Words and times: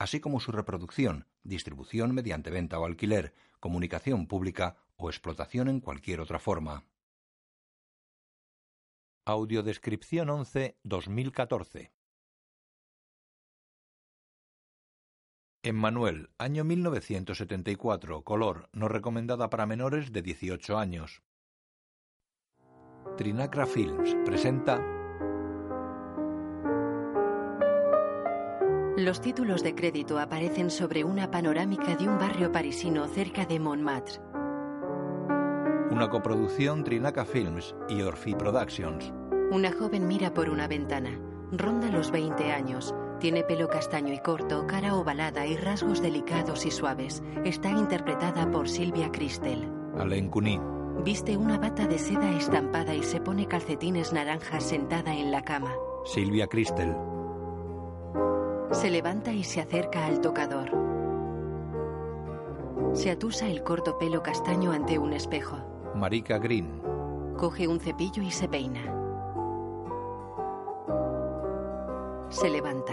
así 0.00 0.18
como 0.18 0.40
su 0.40 0.50
reproducción, 0.50 1.26
distribución 1.42 2.14
mediante 2.14 2.50
venta 2.50 2.78
o 2.80 2.86
alquiler, 2.86 3.34
comunicación 3.60 4.26
pública 4.26 4.78
o 4.96 5.10
explotación 5.10 5.68
en 5.68 5.80
cualquier 5.80 6.20
otra 6.20 6.38
forma. 6.38 6.86
Audiodescripción 9.26 10.30
11 10.30 10.78
2014 10.82 11.92
Emmanuel, 15.62 16.30
año 16.38 16.64
1974, 16.64 18.24
color, 18.24 18.70
no 18.72 18.88
recomendada 18.88 19.50
para 19.50 19.66
menores 19.66 20.10
de 20.12 20.22
18 20.22 20.78
años. 20.78 21.22
Trinacra 23.18 23.66
Films 23.66 24.16
presenta 24.24 24.99
Los 29.00 29.22
títulos 29.22 29.62
de 29.62 29.74
crédito 29.74 30.18
aparecen 30.18 30.68
sobre 30.70 31.04
una 31.04 31.30
panorámica 31.30 31.96
de 31.96 32.06
un 32.06 32.18
barrio 32.18 32.52
parisino 32.52 33.08
cerca 33.08 33.46
de 33.46 33.58
Montmartre. 33.58 34.20
Una 35.90 36.10
coproducción 36.10 36.84
Trinaca 36.84 37.24
Films 37.24 37.74
y 37.88 38.02
Orphy 38.02 38.34
Productions. 38.34 39.10
Una 39.50 39.72
joven 39.72 40.06
mira 40.06 40.34
por 40.34 40.50
una 40.50 40.68
ventana. 40.68 41.18
Ronda 41.50 41.88
los 41.88 42.10
20 42.10 42.52
años. 42.52 42.94
Tiene 43.20 43.42
pelo 43.42 43.68
castaño 43.68 44.12
y 44.12 44.18
corto, 44.18 44.66
cara 44.66 44.94
ovalada 44.94 45.46
y 45.46 45.56
rasgos 45.56 46.02
delicados 46.02 46.66
y 46.66 46.70
suaves. 46.70 47.22
Está 47.42 47.70
interpretada 47.70 48.50
por 48.50 48.68
Silvia 48.68 49.10
Cristel. 49.10 49.66
Alain 49.98 50.28
Cuny. 50.28 50.60
Viste 51.02 51.38
una 51.38 51.56
bata 51.56 51.86
de 51.86 51.98
seda 51.98 52.36
estampada 52.36 52.94
y 52.94 53.02
se 53.02 53.18
pone 53.18 53.48
calcetines 53.48 54.12
naranjas 54.12 54.62
sentada 54.62 55.14
en 55.14 55.30
la 55.30 55.42
cama. 55.42 55.72
Silvia 56.04 56.46
Cristel. 56.46 56.94
Se 58.72 58.88
levanta 58.88 59.32
y 59.32 59.42
se 59.42 59.60
acerca 59.60 60.06
al 60.06 60.20
tocador. 60.20 60.70
Se 62.92 63.10
atusa 63.10 63.48
el 63.48 63.64
corto 63.64 63.98
pelo 63.98 64.22
castaño 64.22 64.70
ante 64.70 64.98
un 64.98 65.12
espejo. 65.12 65.58
Marika 65.94 66.38
Green. 66.38 66.80
Coge 67.36 67.66
un 67.66 67.80
cepillo 67.80 68.22
y 68.22 68.30
se 68.30 68.48
peina. 68.48 68.80
Se 72.28 72.48
levanta. 72.48 72.92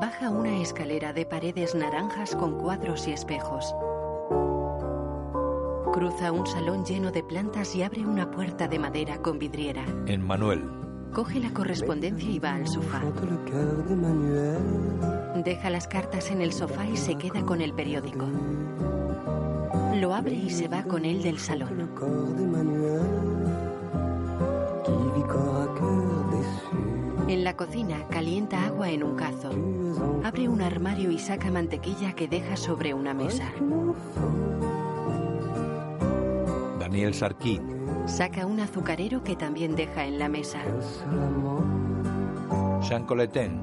Baja 0.00 0.30
una 0.30 0.56
escalera 0.56 1.12
de 1.12 1.26
paredes 1.26 1.74
naranjas 1.74 2.34
con 2.34 2.58
cuadros 2.58 3.06
y 3.08 3.12
espejos. 3.12 3.74
Cruza 5.92 6.32
un 6.32 6.46
salón 6.46 6.84
lleno 6.84 7.10
de 7.10 7.22
plantas 7.22 7.74
y 7.74 7.82
abre 7.82 8.06
una 8.06 8.30
puerta 8.30 8.68
de 8.68 8.78
madera 8.78 9.18
con 9.18 9.38
vidriera. 9.38 9.84
En 10.06 10.26
Manuel. 10.26 10.87
Coge 11.12 11.40
la 11.40 11.52
correspondencia 11.52 12.30
y 12.30 12.38
va 12.38 12.54
al 12.54 12.68
sofá. 12.68 13.02
Deja 15.44 15.70
las 15.70 15.88
cartas 15.88 16.30
en 16.30 16.40
el 16.40 16.52
sofá 16.52 16.86
y 16.86 16.96
se 16.96 17.16
queda 17.16 17.42
con 17.42 17.60
el 17.60 17.72
periódico. 17.72 18.26
Lo 19.96 20.14
abre 20.14 20.34
y 20.34 20.50
se 20.50 20.68
va 20.68 20.84
con 20.84 21.04
él 21.04 21.22
del 21.22 21.38
salón. 21.38 21.90
En 27.28 27.44
la 27.44 27.56
cocina 27.56 28.06
calienta 28.08 28.64
agua 28.64 28.90
en 28.90 29.02
un 29.02 29.16
cazo. 29.16 29.50
Abre 30.24 30.48
un 30.48 30.62
armario 30.62 31.10
y 31.10 31.18
saca 31.18 31.50
mantequilla 31.50 32.14
que 32.14 32.28
deja 32.28 32.56
sobre 32.56 32.94
una 32.94 33.12
mesa. 33.12 33.52
Daniel 36.88 37.12
Sarkis. 37.12 37.60
Saca 38.06 38.46
un 38.46 38.60
azucarero 38.60 39.22
que 39.22 39.36
también 39.36 39.76
deja 39.76 40.06
en 40.06 40.18
la 40.18 40.30
mesa. 40.30 40.60
Jean 42.80 43.04
Coletin. 43.04 43.60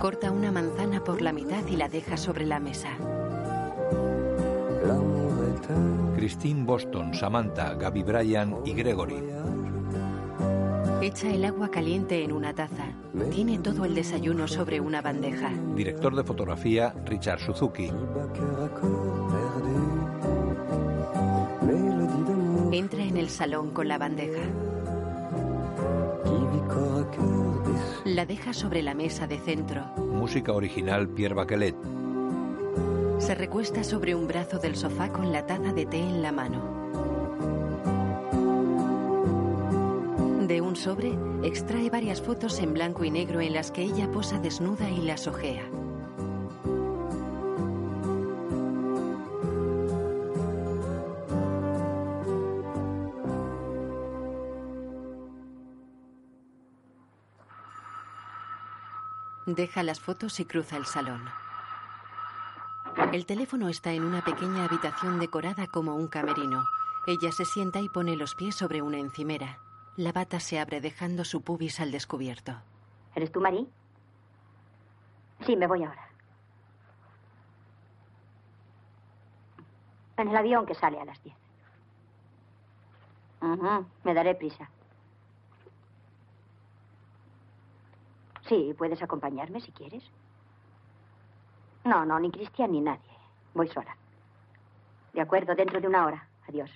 Corta 0.00 0.32
una 0.32 0.50
manzana 0.50 1.04
por 1.04 1.22
la 1.22 1.32
mitad 1.32 1.64
y 1.68 1.76
la 1.76 1.88
deja 1.88 2.16
sobre 2.16 2.44
la 2.44 2.58
mesa. 2.58 2.88
Christine 6.16 6.64
Boston, 6.64 7.14
Samantha, 7.14 7.74
Gaby 7.74 8.02
Bryan 8.02 8.56
y 8.64 8.72
Gregory. 8.72 9.22
Echa 11.02 11.30
el 11.30 11.44
agua 11.44 11.70
caliente 11.70 12.24
en 12.24 12.32
una 12.32 12.52
taza. 12.52 12.86
Tiene 13.30 13.58
todo 13.58 13.84
el 13.84 13.94
desayuno 13.94 14.48
sobre 14.48 14.80
una 14.80 15.02
bandeja. 15.02 15.52
Director 15.76 16.16
de 16.16 16.24
fotografía 16.24 16.94
Richard 17.06 17.38
Suzuki. 17.38 17.92
El 23.24 23.30
salón 23.30 23.70
con 23.70 23.88
la 23.88 23.96
bandeja. 23.96 24.42
La 28.04 28.26
deja 28.26 28.52
sobre 28.52 28.82
la 28.82 28.92
mesa 28.92 29.26
de 29.26 29.38
centro. 29.38 29.82
Música 29.96 30.52
original 30.52 31.08
Pierre 31.08 31.34
Bachelet. 31.34 31.74
Se 33.18 33.34
recuesta 33.34 33.82
sobre 33.82 34.14
un 34.14 34.26
brazo 34.26 34.58
del 34.58 34.76
sofá 34.76 35.08
con 35.08 35.32
la 35.32 35.46
taza 35.46 35.72
de 35.72 35.86
té 35.86 36.00
en 36.00 36.20
la 36.20 36.32
mano. 36.32 36.60
De 40.46 40.60
un 40.60 40.76
sobre, 40.76 41.14
extrae 41.44 41.88
varias 41.88 42.20
fotos 42.20 42.58
en 42.58 42.74
blanco 42.74 43.04
y 43.04 43.10
negro 43.10 43.40
en 43.40 43.54
las 43.54 43.70
que 43.70 43.84
ella 43.84 44.10
posa 44.10 44.38
desnuda 44.38 44.90
y 44.90 45.00
las 45.00 45.26
ojea. 45.26 45.62
Deja 59.54 59.82
las 59.84 60.00
fotos 60.00 60.40
y 60.40 60.44
cruza 60.46 60.76
el 60.76 60.84
salón. 60.84 61.22
El 63.12 63.24
teléfono 63.26 63.68
está 63.68 63.92
en 63.92 64.02
una 64.04 64.22
pequeña 64.24 64.64
habitación 64.64 65.20
decorada 65.20 65.66
como 65.68 65.94
un 65.94 66.08
camerino. 66.08 66.64
Ella 67.06 67.30
se 67.30 67.44
sienta 67.44 67.80
y 67.80 67.88
pone 67.88 68.16
los 68.16 68.34
pies 68.34 68.56
sobre 68.56 68.82
una 68.82 68.98
encimera. 68.98 69.58
La 69.96 70.10
bata 70.10 70.40
se 70.40 70.58
abre 70.58 70.80
dejando 70.80 71.24
su 71.24 71.42
pubis 71.42 71.78
al 71.78 71.92
descubierto. 71.92 72.56
¿Eres 73.14 73.30
tú, 73.30 73.40
Marí? 73.40 73.68
Sí, 75.46 75.54
me 75.54 75.68
voy 75.68 75.84
ahora. 75.84 76.08
En 80.16 80.28
el 80.28 80.36
avión 80.36 80.66
que 80.66 80.74
sale 80.74 81.00
a 81.00 81.04
las 81.04 81.22
10. 81.22 81.36
Ujú, 83.42 83.86
Me 84.04 84.14
daré 84.14 84.34
prisa. 84.34 84.68
Sí, 88.48 88.74
puedes 88.76 89.02
acompañarme 89.02 89.60
si 89.60 89.72
quieres. 89.72 90.02
No, 91.84 92.04
no, 92.04 92.18
ni 92.18 92.30
Cristian 92.30 92.72
ni 92.72 92.80
nadie. 92.80 93.00
Voy 93.54 93.68
sola. 93.68 93.96
De 95.12 95.20
acuerdo, 95.20 95.54
dentro 95.54 95.80
de 95.80 95.86
una 95.86 96.06
hora. 96.06 96.26
Adiós. 96.48 96.70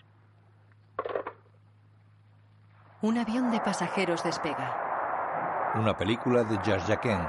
Un 3.03 3.19
avión 3.19 3.51
de 3.51 3.61
pasajeros 3.61 4.23
despega. 4.23 5.73
Una 5.75 5.97
película 5.97 6.45
de 6.45 6.57
Jacques 6.57 6.87
Jacquin. 6.87 7.21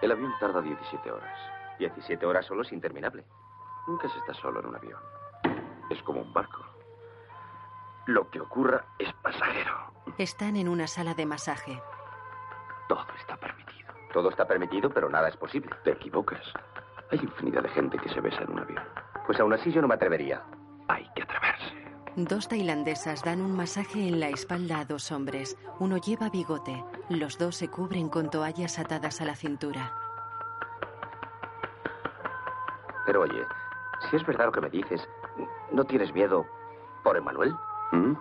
El 0.00 0.12
avión 0.12 0.32
tarda 0.38 0.60
17 0.60 1.10
horas. 1.10 1.38
17 1.78 2.24
horas 2.24 2.46
solo 2.46 2.62
es 2.62 2.72
interminable. 2.72 3.24
Nunca 3.86 4.08
se 4.08 4.18
está 4.18 4.34
solo 4.34 4.60
en 4.60 4.66
un 4.66 4.76
avión. 4.76 5.00
Es 5.90 6.02
como 6.02 6.20
un 6.20 6.32
barco. 6.32 6.77
Lo 8.08 8.30
que 8.30 8.40
ocurra 8.40 8.86
es 8.98 9.12
pasajero. 9.22 9.92
Están 10.16 10.56
en 10.56 10.66
una 10.66 10.86
sala 10.86 11.12
de 11.12 11.26
masaje. 11.26 11.78
Todo 12.88 13.04
está 13.20 13.36
permitido. 13.36 13.92
Todo 14.14 14.30
está 14.30 14.46
permitido, 14.46 14.88
pero 14.88 15.10
nada 15.10 15.28
es 15.28 15.36
posible. 15.36 15.76
Te 15.84 15.90
equivocas. 15.90 16.40
Hay 17.10 17.18
infinidad 17.18 17.62
de 17.64 17.68
gente 17.68 17.98
que 17.98 18.08
se 18.08 18.22
besa 18.22 18.40
en 18.44 18.52
un 18.52 18.60
avión. 18.60 18.82
Pues 19.26 19.38
aún 19.38 19.52
así 19.52 19.70
yo 19.70 19.82
no 19.82 19.88
me 19.88 19.96
atrevería. 19.96 20.42
Hay 20.88 21.06
que 21.14 21.22
atreverse. 21.22 21.74
Dos 22.16 22.48
tailandesas 22.48 23.22
dan 23.22 23.42
un 23.42 23.54
masaje 23.54 24.08
en 24.08 24.20
la 24.20 24.30
espalda 24.30 24.80
a 24.80 24.84
dos 24.86 25.12
hombres. 25.12 25.58
Uno 25.78 25.98
lleva 25.98 26.30
bigote. 26.30 26.82
Los 27.10 27.36
dos 27.36 27.56
se 27.56 27.68
cubren 27.68 28.08
con 28.08 28.30
toallas 28.30 28.78
atadas 28.78 29.20
a 29.20 29.26
la 29.26 29.36
cintura. 29.36 29.92
Pero 33.04 33.20
oye, 33.20 33.44
si 34.08 34.16
es 34.16 34.24
verdad 34.24 34.46
lo 34.46 34.52
que 34.52 34.62
me 34.62 34.70
dices, 34.70 35.06
¿no 35.72 35.84
tienes 35.84 36.10
miedo 36.14 36.46
por 37.04 37.14
Emanuel? 37.14 37.54
¿Mm? 37.92 38.14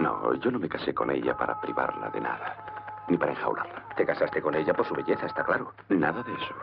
No, 0.00 0.34
yo 0.34 0.50
no 0.50 0.58
me 0.58 0.68
casé 0.68 0.94
con 0.94 1.10
ella 1.10 1.36
para 1.36 1.60
privarla 1.60 2.08
de 2.10 2.20
nada, 2.20 3.04
ni 3.08 3.16
para 3.16 3.32
enjaularla. 3.32 3.84
Te 3.96 4.06
casaste 4.06 4.40
con 4.40 4.54
ella 4.54 4.72
por 4.74 4.86
su 4.86 4.94
belleza, 4.94 5.26
está 5.26 5.44
claro. 5.44 5.72
Nada 5.88 6.22
de 6.22 6.32
eso. 6.32 6.54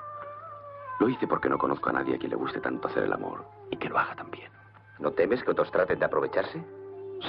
Lo 1.00 1.07
hice 1.10 1.28
porque 1.28 1.50
no 1.50 1.57
conozco 1.57 1.89
a 1.89 1.94
nadie 1.94 2.16
a 2.16 2.18
quien 2.18 2.31
le 2.31 2.36
guste 2.38 2.60
tanto 2.60 2.88
hacer 2.88 3.04
el 3.04 3.13
amor 3.13 3.45
y 3.69 3.78
que 3.78 3.89
lo 3.89 4.00
haga 4.00 4.16
también. 4.16 4.51
¿No 5.00 5.12
temes 5.12 5.44
que 5.44 5.51
otros 5.51 5.72
traten 5.72 6.00
de 6.00 6.06
aprovecharse? 6.06 6.63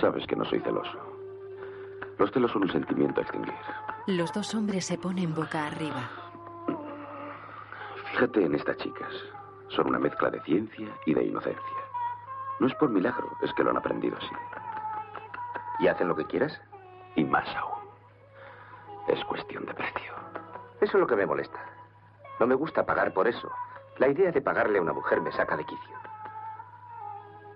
Sabes 0.00 0.26
que 0.26 0.36
no 0.36 0.44
soy 0.46 0.60
celoso. 0.60 0.98
Los 2.18 2.30
celos 2.32 2.50
son 2.50 2.62
un 2.62 2.70
sentimiento 2.72 3.20
a 3.20 3.24
extinguir. 3.24 3.54
Los 4.06 4.32
dos 4.32 4.54
hombres 4.54 4.86
se 4.86 4.96
ponen 4.96 5.34
boca 5.34 5.66
arriba. 5.66 6.08
Fíjate 8.12 8.44
en 8.44 8.54
estas 8.54 8.76
chicas. 8.78 9.12
Son 9.68 9.86
una 9.86 9.98
mezcla 9.98 10.30
de 10.30 10.40
ciencia 10.42 10.88
y 11.04 11.12
de 11.14 11.24
inocencia. 11.24 11.62
No 12.58 12.66
es 12.66 12.74
por 12.76 12.88
milagro, 12.88 13.30
es 13.42 13.52
que 13.52 13.62
lo 13.62 13.70
han 13.70 13.76
aprendido 13.76 14.16
así. 14.16 14.34
¿Y 15.78 15.88
hacen 15.88 16.08
lo 16.08 16.16
que 16.16 16.24
quieras? 16.24 16.60
Y 17.14 17.24
más 17.24 17.48
aún. 17.56 17.78
Es 19.08 19.24
cuestión 19.24 19.64
de 19.64 19.74
precio. 19.74 20.12
Eso 20.80 20.96
es 20.96 21.00
lo 21.00 21.06
que 21.06 21.16
me 21.16 21.26
molesta. 21.26 21.58
No 22.38 22.46
me 22.46 22.54
gusta 22.54 22.84
pagar 22.84 23.12
por 23.12 23.26
eso. 23.26 23.50
La 23.98 24.08
idea 24.08 24.30
de 24.30 24.40
pagarle 24.40 24.78
a 24.78 24.82
una 24.82 24.92
mujer 24.92 25.20
me 25.20 25.32
saca 25.32 25.56
de 25.56 25.64
quicio. 25.64 25.96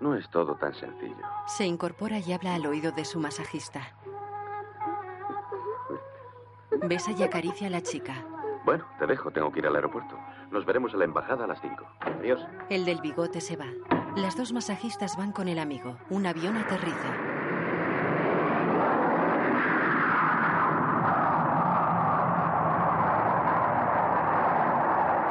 No 0.01 0.15
es 0.15 0.29
todo 0.29 0.55
tan 0.55 0.73
sencillo. 0.73 1.25
Se 1.45 1.65
incorpora 1.65 2.19
y 2.19 2.33
habla 2.33 2.55
al 2.55 2.65
oído 2.65 2.91
de 2.91 3.05
su 3.05 3.19
masajista. 3.19 3.81
Besa 6.85 7.11
y 7.11 7.23
acaricia 7.23 7.67
a 7.67 7.69
la 7.69 7.81
chica. 7.81 8.13
Bueno, 8.65 8.85
te 8.99 9.07
dejo, 9.07 9.31
tengo 9.31 9.51
que 9.51 9.59
ir 9.59 9.67
al 9.67 9.75
aeropuerto. 9.75 10.17
Nos 10.51 10.65
veremos 10.65 10.91
en 10.93 10.99
la 10.99 11.05
embajada 11.05 11.45
a 11.45 11.47
las 11.47 11.61
5. 11.61 11.85
Adiós. 12.01 12.45
El 12.69 12.83
del 12.85 12.99
bigote 13.01 13.39
se 13.39 13.55
va. 13.55 13.67
Las 14.15 14.35
dos 14.35 14.51
masajistas 14.51 15.17
van 15.17 15.31
con 15.31 15.47
el 15.47 15.59
amigo. 15.59 15.97
Un 16.09 16.25
avión 16.25 16.57
aterriza. 16.57 17.32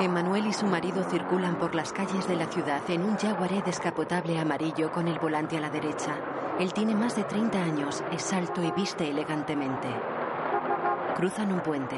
Emmanuel 0.05 0.47
y 0.47 0.53
su 0.53 0.67
marido 0.67 1.05
circulan 1.05 1.57
por 1.57 1.75
las 1.75 1.93
calles 1.93 2.27
de 2.27 2.37
la 2.37 2.47
ciudad 2.47 2.83
en 2.89 3.03
un 3.03 3.17
Jaguaré 3.17 3.63
descapotable 3.63 4.39
amarillo 4.39 4.91
con 4.91 5.07
el 5.07 5.19
volante 5.19 5.57
a 5.57 5.61
la 5.61 5.71
derecha. 5.71 6.15
Él 6.59 6.73
tiene 6.73 6.95
más 6.95 7.15
de 7.15 7.25
30 7.25 7.63
años, 7.63 8.03
es 8.11 8.33
alto 8.33 8.63
y 8.63 8.71
viste 8.73 9.09
elegantemente. 9.09 9.89
Cruzan 11.15 11.53
un 11.53 11.61
puente. 11.61 11.97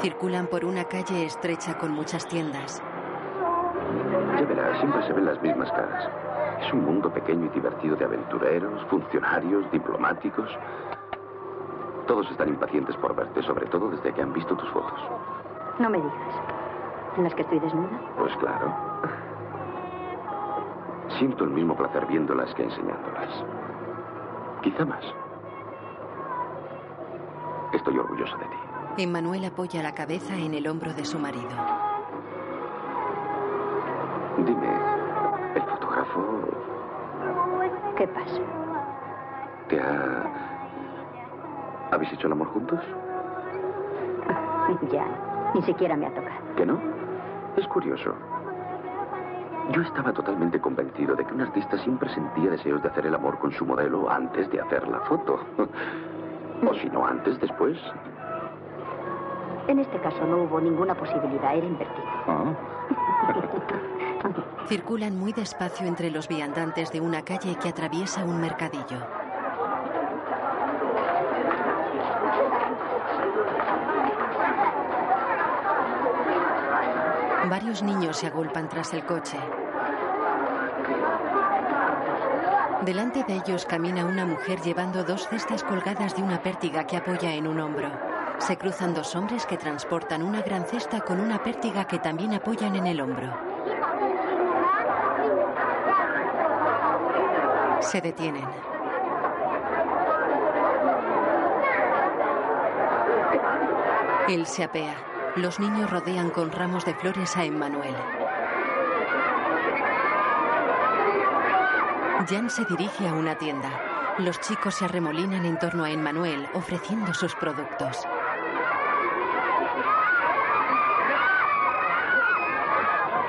Circulan 0.00 0.46
por 0.46 0.64
una 0.64 0.84
calle 0.84 1.24
estrecha 1.24 1.78
con 1.78 1.92
muchas 1.92 2.26
tiendas. 2.26 2.82
Ya 4.36 4.46
verás, 4.46 4.78
siempre 4.78 5.06
se 5.06 5.12
ven 5.12 5.24
las 5.24 5.40
mismas 5.42 5.70
caras. 5.72 6.08
Es 6.64 6.72
un 6.72 6.84
mundo 6.84 7.12
pequeño 7.12 7.46
y 7.46 7.48
divertido 7.50 7.96
de 7.96 8.04
aventureros, 8.04 8.84
funcionarios, 8.90 9.70
diplomáticos. 9.72 10.50
Todos 12.10 12.28
están 12.28 12.48
impacientes 12.48 12.96
por 12.96 13.14
verte, 13.14 13.40
sobre 13.44 13.66
todo 13.66 13.88
desde 13.88 14.12
que 14.12 14.20
han 14.20 14.32
visto 14.32 14.56
tus 14.56 14.68
fotos. 14.70 14.98
No 15.78 15.88
me 15.88 15.98
digas. 15.98 16.34
¿En 17.16 17.22
las 17.22 17.32
que 17.36 17.42
estoy 17.42 17.60
desnuda? 17.60 18.00
Pues 18.18 18.36
claro. 18.38 18.74
Siento 21.20 21.44
el 21.44 21.50
mismo 21.50 21.76
placer 21.76 22.04
viéndolas 22.06 22.52
que 22.54 22.64
enseñándolas. 22.64 23.44
Quizá 24.60 24.84
más. 24.84 25.04
Estoy 27.74 27.96
orgulloso 27.96 28.36
de 28.38 28.44
ti. 28.46 29.04
Emmanuel 29.04 29.44
apoya 29.44 29.80
la 29.80 29.94
cabeza 29.94 30.34
en 30.34 30.54
el 30.54 30.66
hombro 30.66 30.92
de 30.92 31.04
su 31.04 31.16
marido. 31.16 31.48
Dime, 34.38 34.72
¿el 35.54 35.62
fotógrafo 35.62 36.40
¿Qué 37.96 38.08
pasa? 38.08 38.40
te 39.68 39.80
ha... 39.80 40.29
¿Habéis 42.00 42.14
hecho 42.14 42.28
el 42.28 42.32
amor 42.32 42.48
juntos? 42.48 42.80
Ya, 44.90 45.04
ni 45.54 45.60
siquiera 45.60 45.94
me 45.98 46.06
ha 46.06 46.14
tocado. 46.14 46.34
¿Que 46.56 46.64
no? 46.64 46.80
Es 47.58 47.66
curioso. 47.66 48.14
Yo 49.72 49.82
estaba 49.82 50.10
totalmente 50.10 50.58
convencido 50.58 51.14
de 51.14 51.26
que 51.26 51.34
un 51.34 51.42
artista 51.42 51.76
siempre 51.76 52.08
sentía 52.14 52.52
deseos 52.52 52.80
de 52.82 52.88
hacer 52.88 53.04
el 53.04 53.14
amor 53.14 53.38
con 53.38 53.52
su 53.52 53.66
modelo 53.66 54.10
antes 54.10 54.50
de 54.50 54.62
hacer 54.62 54.88
la 54.88 55.00
foto. 55.00 55.40
O 56.66 56.74
si 56.74 56.88
no 56.88 57.06
antes, 57.06 57.38
después. 57.40 57.78
En 59.66 59.78
este 59.78 59.98
caso 60.00 60.26
no 60.26 60.44
hubo 60.44 60.58
ninguna 60.58 60.94
posibilidad, 60.94 61.54
era 61.54 61.66
invertido. 61.66 62.06
Ah. 62.26 62.54
Circulan 64.68 65.18
muy 65.18 65.32
despacio 65.32 65.86
entre 65.86 66.10
los 66.10 66.28
viandantes 66.28 66.92
de 66.92 67.00
una 67.02 67.22
calle 67.22 67.56
que 67.56 67.68
atraviesa 67.68 68.24
un 68.24 68.40
mercadillo. 68.40 69.19
Varios 77.50 77.82
niños 77.82 78.16
se 78.16 78.28
agolpan 78.28 78.68
tras 78.68 78.94
el 78.94 79.04
coche. 79.04 79.36
Delante 82.82 83.24
de 83.24 83.34
ellos 83.34 83.66
camina 83.66 84.04
una 84.04 84.24
mujer 84.24 84.60
llevando 84.60 85.02
dos 85.02 85.26
cestas 85.26 85.64
colgadas 85.64 86.14
de 86.14 86.22
una 86.22 86.40
pértiga 86.40 86.86
que 86.86 86.96
apoya 86.96 87.34
en 87.34 87.48
un 87.48 87.58
hombro. 87.58 87.90
Se 88.38 88.56
cruzan 88.56 88.94
dos 88.94 89.16
hombres 89.16 89.46
que 89.46 89.56
transportan 89.56 90.22
una 90.22 90.42
gran 90.42 90.64
cesta 90.64 91.00
con 91.00 91.18
una 91.18 91.42
pértiga 91.42 91.88
que 91.88 91.98
también 91.98 92.34
apoyan 92.34 92.76
en 92.76 92.86
el 92.86 93.00
hombro. 93.00 93.36
Se 97.80 98.00
detienen. 98.00 98.46
Él 104.28 104.46
se 104.46 104.62
apea. 104.62 105.09
Los 105.36 105.60
niños 105.60 105.88
rodean 105.90 106.30
con 106.30 106.50
ramos 106.50 106.84
de 106.84 106.94
flores 106.94 107.36
a 107.36 107.44
Emmanuel. 107.44 107.94
Jan 112.28 112.50
se 112.50 112.64
dirige 112.64 113.08
a 113.08 113.14
una 113.14 113.36
tienda. 113.36 113.70
Los 114.18 114.40
chicos 114.40 114.74
se 114.74 114.86
arremolinan 114.86 115.46
en 115.46 115.58
torno 115.58 115.84
a 115.84 115.90
Emmanuel, 115.90 116.48
ofreciendo 116.52 117.14
sus 117.14 117.34
productos. 117.36 118.06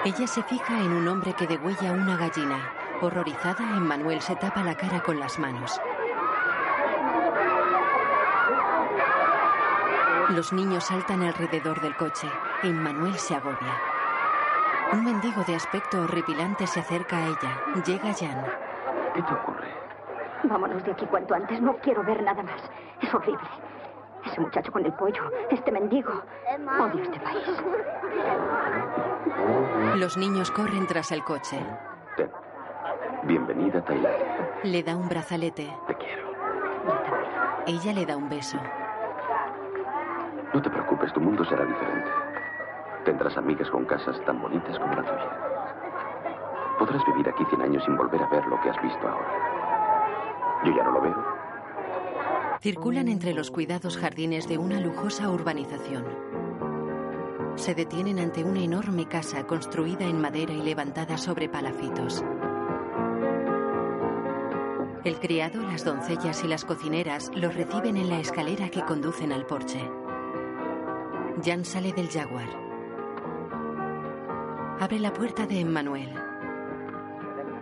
Ella 0.04 0.26
se 0.26 0.42
fija 0.42 0.80
en 0.80 0.94
un 0.94 1.08
hombre 1.08 1.34
que 1.34 1.46
degüella 1.46 1.92
una 1.92 2.18
gallina. 2.18 2.74
Horrorizada, 3.00 3.78
Emmanuel 3.78 4.22
se 4.22 4.36
tapa 4.36 4.64
la 4.64 4.76
cara 4.76 5.02
con 5.04 5.20
las 5.20 5.38
manos. 5.38 5.80
Los 10.36 10.54
niños 10.54 10.86
saltan 10.86 11.24
alrededor 11.24 11.82
del 11.82 11.96
coche. 11.98 12.28
Emmanuel 12.64 13.16
se 13.16 13.36
agobia. 13.36 13.82
Un 14.94 15.04
mendigo 15.04 15.44
de 15.44 15.56
aspecto 15.56 16.02
horripilante 16.02 16.66
se 16.68 16.80
acerca 16.80 17.18
a 17.18 17.28
ella. 17.28 17.84
Llega 17.86 18.14
Jan. 18.14 18.46
¿Qué 19.14 19.22
te 19.24 19.34
ocurre? 19.34 19.68
Vámonos 20.44 20.84
de 20.86 20.92
aquí 20.92 21.06
cuanto 21.08 21.34
antes. 21.34 21.62
No 21.62 21.76
quiero 21.78 22.02
ver 22.04 22.24
nada 22.24 22.42
más. 22.44 22.62
Es 23.02 23.14
horrible. 23.14 23.48
Ese 24.26 24.40
muchacho 24.40 24.72
con 24.72 24.86
el 24.86 24.94
pollo, 24.94 25.30
este 25.50 25.70
mendigo. 25.70 26.24
Odio 26.80 27.04
este 27.04 27.20
país. 27.20 27.44
Los 29.98 30.16
niños 30.16 30.50
corren 30.52 30.88
tras 30.88 31.12
el 31.12 31.26
coche. 31.26 31.60
Ten. 32.16 32.32
Bienvenida 33.24 33.80
a 33.80 33.84
Tailandia. 33.84 34.60
Le 34.64 34.82
da 34.82 34.96
un 34.96 35.10
brazalete. 35.10 35.76
Te 35.88 35.96
quiero. 35.96 36.32
Ella 37.68 37.94
le 37.94 38.06
da 38.06 38.16
un 38.16 38.30
beso. 38.30 38.58
No 40.54 40.62
te 40.62 40.70
preocupes, 40.70 41.14
tu 41.14 41.22
mundo 41.22 41.46
será 41.46 41.66
diferente. 41.66 42.10
Tendrás 43.06 43.38
amigas 43.38 43.70
con 43.70 43.86
casas 43.86 44.20
tan 44.26 44.42
bonitas 44.42 44.78
como 44.78 44.94
la 44.94 45.02
tuya. 45.02 45.52
Podrás 46.78 47.06
vivir 47.06 47.30
aquí 47.30 47.46
100 47.46 47.62
años 47.62 47.84
sin 47.86 47.96
volver 47.96 48.22
a 48.22 48.28
ver 48.28 48.46
lo 48.48 48.60
que 48.62 48.70
has 48.70 48.82
visto 48.82 49.08
ahora. 49.08 50.62
Yo 50.66 50.76
ya 50.76 50.84
no 50.84 50.92
lo 50.92 51.02
veo. 51.02 51.16
Circulan 52.60 53.08
entre 53.08 53.34
los 53.34 53.50
cuidados 53.50 53.98
jardines 53.98 54.48
de 54.48 54.58
una 54.58 54.80
lujosa 54.80 55.30
urbanización. 55.30 56.06
Se 57.56 57.74
detienen 57.74 58.20
ante 58.20 58.44
una 58.44 58.60
enorme 58.60 59.08
casa 59.08 59.46
construida 59.48 60.06
en 60.06 60.20
madera 60.22 60.54
y 60.54 60.62
levantada 60.62 61.18
sobre 61.18 61.50
palafitos. 61.50 62.24
El 65.04 65.20
criado, 65.20 65.64
las 65.64 65.84
doncellas 65.84 66.44
y 66.44 66.48
las 66.48 66.64
cocineras 66.64 67.32
los 67.34 67.56
reciben 67.56 67.98
en 67.98 68.10
la 68.10 68.20
escalera 68.20 68.70
que 68.70 68.84
conducen 68.84 69.32
al 69.32 69.48
porche. 69.48 69.90
Jan 71.44 71.66
sale 71.66 71.92
del 71.94 72.08
jaguar. 72.10 72.48
Abre 74.80 75.00
la 75.00 75.12
puerta 75.12 75.46
de 75.46 75.62
Emmanuel. 75.62 76.14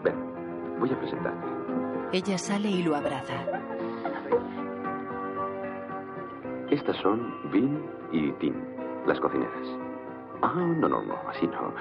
Ven, 0.03 0.79
voy 0.79 0.91
a 0.91 1.00
presentarte. 1.00 1.48
Ella 2.12 2.38
sale 2.38 2.69
y 2.69 2.83
lo 2.83 2.95
abraza. 2.95 3.36
Estas 6.69 6.98
son 6.98 7.51
Vin 7.51 7.83
y 8.12 8.31
Tin, 8.33 8.55
las 9.05 9.19
cocineras. 9.19 9.67
Ah, 10.41 10.53
no, 10.55 10.89
no, 10.89 11.01
no, 11.01 11.15
así 11.29 11.48
no. 11.48 11.74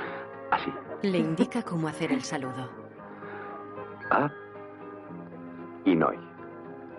Así. 0.51 0.73
Le 1.03 1.19
indica 1.19 1.63
cómo 1.63 1.89
hacer 1.89 2.13
el 2.13 2.23
saludo. 2.23 2.69
Ah, 4.11 4.31
y 5.85 5.95
Noi, 5.95 6.19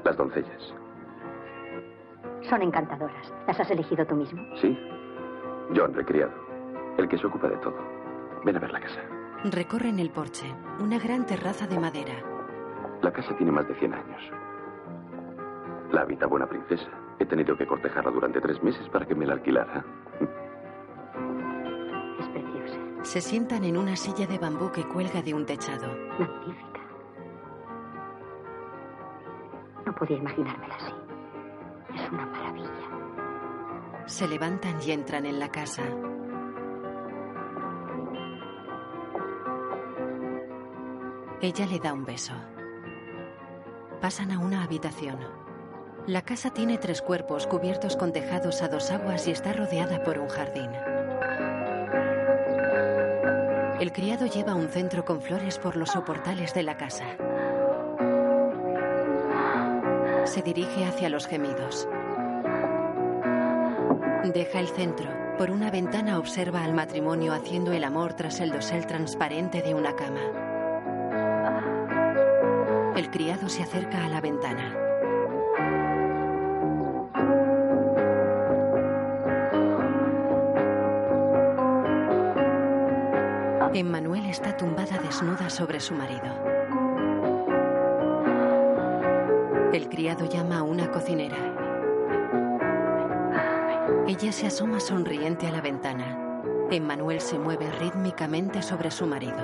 las 0.04 0.18
doncellas. 0.18 0.74
Son 2.50 2.62
encantadoras. 2.62 3.32
¿Las 3.48 3.60
has 3.60 3.70
elegido 3.70 4.06
tú 4.06 4.16
mismo? 4.16 4.42
Sí. 4.60 4.78
John, 5.76 5.94
recriado. 5.94 6.32
El 6.98 7.08
que 7.08 7.18
se 7.18 7.28
ocupa 7.28 7.48
de 7.48 7.58
todo. 7.58 7.78
Ven 8.44 8.58
a 8.58 8.60
ver 8.60 8.72
la 8.72 8.80
casa. 8.80 9.02
Recorren 9.44 10.00
el 10.00 10.10
porche, 10.10 10.54
una 10.80 10.98
gran 10.98 11.26
terraza 11.26 11.68
de 11.68 11.80
madera. 11.80 12.14
La 13.02 13.12
casa 13.14 13.36
tiene 13.38 13.52
más 13.52 13.68
de 13.68 13.76
100 13.76 13.94
años. 13.94 14.22
La 15.92 16.02
habita 16.02 16.26
buena 16.28 16.48
princesa. 16.48 16.90
He 17.20 17.26
tenido 17.26 17.56
que 17.58 17.68
cortejarla 17.68 18.12
durante 18.12 18.42
tres 18.42 18.62
meses 18.64 18.88
para 18.90 19.06
que 19.06 19.16
me 19.16 19.26
la 19.26 19.34
alquilara. 19.34 19.86
Es 22.20 22.28
preciosa. 22.30 22.80
Se 23.04 23.22
sientan 23.22 23.64
en 23.64 23.78
una 23.78 23.96
silla 23.96 24.26
de 24.28 24.38
bambú 24.38 24.72
que 24.72 24.84
cuelga 24.88 25.22
de 25.22 25.34
un 25.34 25.46
techado. 25.46 25.88
Magnífica. 26.18 26.80
No 29.86 29.94
podía 29.96 30.18
imaginármela 30.18 30.76
así. 30.76 30.94
Una 32.12 32.26
maravilla. 32.26 34.06
Se 34.08 34.28
levantan 34.28 34.80
y 34.82 34.92
entran 34.92 35.26
en 35.26 35.40
la 35.40 35.50
casa. 35.50 35.84
Ella 41.42 41.66
le 41.68 41.80
da 41.80 41.94
un 41.94 42.06
beso. 42.06 42.34
Pasan 44.02 44.32
a 44.32 44.40
una 44.40 44.64
habitación. 44.64 45.20
La 46.08 46.24
casa 46.24 46.50
tiene 46.50 46.78
tres 46.80 47.02
cuerpos 47.02 47.46
cubiertos 47.46 47.96
con 47.96 48.12
tejados 48.12 48.62
a 48.62 48.68
dos 48.68 48.90
aguas 48.90 49.28
y 49.28 49.32
está 49.32 49.54
rodeada 49.54 50.04
por 50.04 50.18
un 50.18 50.30
jardín. 50.30 50.72
El 53.80 53.94
criado 53.94 54.26
lleva 54.26 54.56
un 54.56 54.68
centro 54.70 55.06
con 55.06 55.22
flores 55.22 55.60
por 55.60 55.76
los 55.76 55.92
soportales 55.92 56.54
de 56.54 56.64
la 56.64 56.76
casa. 56.76 57.06
Se 60.30 60.44
dirige 60.44 60.86
hacia 60.86 61.10
los 61.10 61.26
gemidos. 61.26 61.88
Deja 64.32 64.60
el 64.60 64.68
centro. 64.68 65.10
Por 65.40 65.50
una 65.50 65.72
ventana 65.72 66.20
observa 66.20 66.64
al 66.64 66.76
matrimonio 66.76 67.34
haciendo 67.34 67.74
el 67.74 67.84
amor 67.84 68.14
tras 68.14 68.40
el 68.40 68.52
dosel 68.52 68.86
transparente 68.86 69.64
de 69.64 69.74
una 69.74 69.96
cama. 69.96 70.22
El 72.96 73.10
criado 73.10 73.50
se 73.50 73.64
acerca 73.64 74.06
a 74.06 74.10
la 74.10 74.22
ventana. 74.22 74.76
Emmanuel 83.74 84.28
está 84.28 84.56
tumbada 84.56 85.00
desnuda 85.00 85.50
sobre 85.50 85.80
su 85.80 85.96
marido. 85.96 86.59
El 89.72 89.88
criado 89.88 90.26
llama 90.26 90.58
a 90.58 90.64
una 90.64 90.90
cocinera. 90.90 91.38
Ella 94.08 94.32
se 94.32 94.48
asoma 94.48 94.80
sonriente 94.80 95.46
a 95.46 95.52
la 95.52 95.62
ventana. 95.62 96.42
Emmanuel 96.72 97.22
se 97.22 97.38
mueve 97.38 97.70
rítmicamente 97.80 98.64
sobre 98.64 98.90
su 98.90 99.06
marido. 99.06 99.38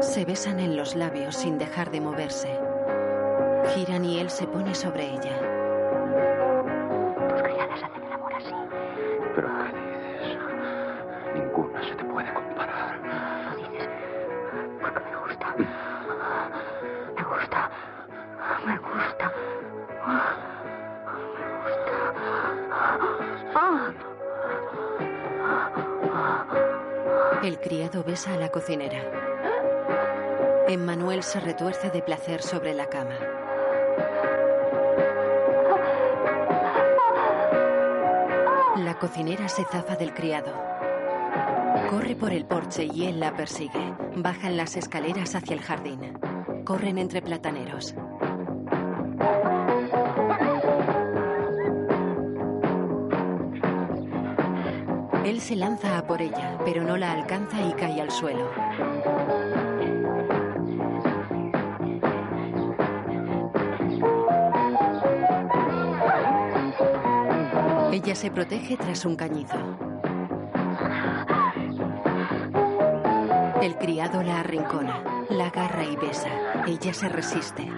Se 0.00 0.24
besan 0.24 0.60
en 0.60 0.78
los 0.78 0.96
labios 0.96 1.36
sin 1.36 1.58
dejar 1.58 1.90
de 1.90 2.00
moverse. 2.00 2.48
Giran 3.74 4.06
y 4.06 4.18
él 4.18 4.30
se 4.30 4.46
pone 4.46 4.74
sobre 4.74 5.12
ella. 5.12 5.57
La 28.48 28.52
cocinera. 28.52 29.02
Emmanuel 30.68 31.22
se 31.22 31.38
retuerce 31.38 31.90
de 31.90 32.00
placer 32.00 32.40
sobre 32.40 32.72
la 32.72 32.86
cama. 32.86 33.18
La 38.76 38.98
cocinera 38.98 39.50
se 39.50 39.64
zafa 39.64 39.96
del 39.96 40.14
criado. 40.14 40.50
Corre 41.90 42.16
por 42.16 42.32
el 42.32 42.46
porche 42.46 42.88
y 42.90 43.04
él 43.04 43.20
la 43.20 43.34
persigue. 43.36 43.94
Bajan 44.16 44.56
las 44.56 44.76
escaleras 44.76 45.34
hacia 45.34 45.54
el 45.54 45.60
jardín. 45.60 46.18
Corren 46.64 46.96
entre 46.96 47.20
plataneros. 47.20 47.94
Se 55.38 55.56
lanza 55.56 55.96
a 55.96 56.06
por 56.06 56.20
ella, 56.20 56.58
pero 56.62 56.84
no 56.84 56.98
la 56.98 57.10
alcanza 57.10 57.62
y 57.62 57.72
cae 57.72 58.02
al 58.02 58.10
suelo. 58.10 58.50
Ella 67.90 68.14
se 68.14 68.30
protege 68.30 68.76
tras 68.76 69.06
un 69.06 69.16
cañizo. 69.16 69.56
El 73.62 73.76
criado 73.78 74.22
la 74.22 74.40
arrincona, 74.40 75.02
la 75.30 75.46
agarra 75.46 75.84
y 75.84 75.96
besa. 75.96 76.28
Ella 76.66 76.92
se 76.92 77.08
resiste. 77.08 77.72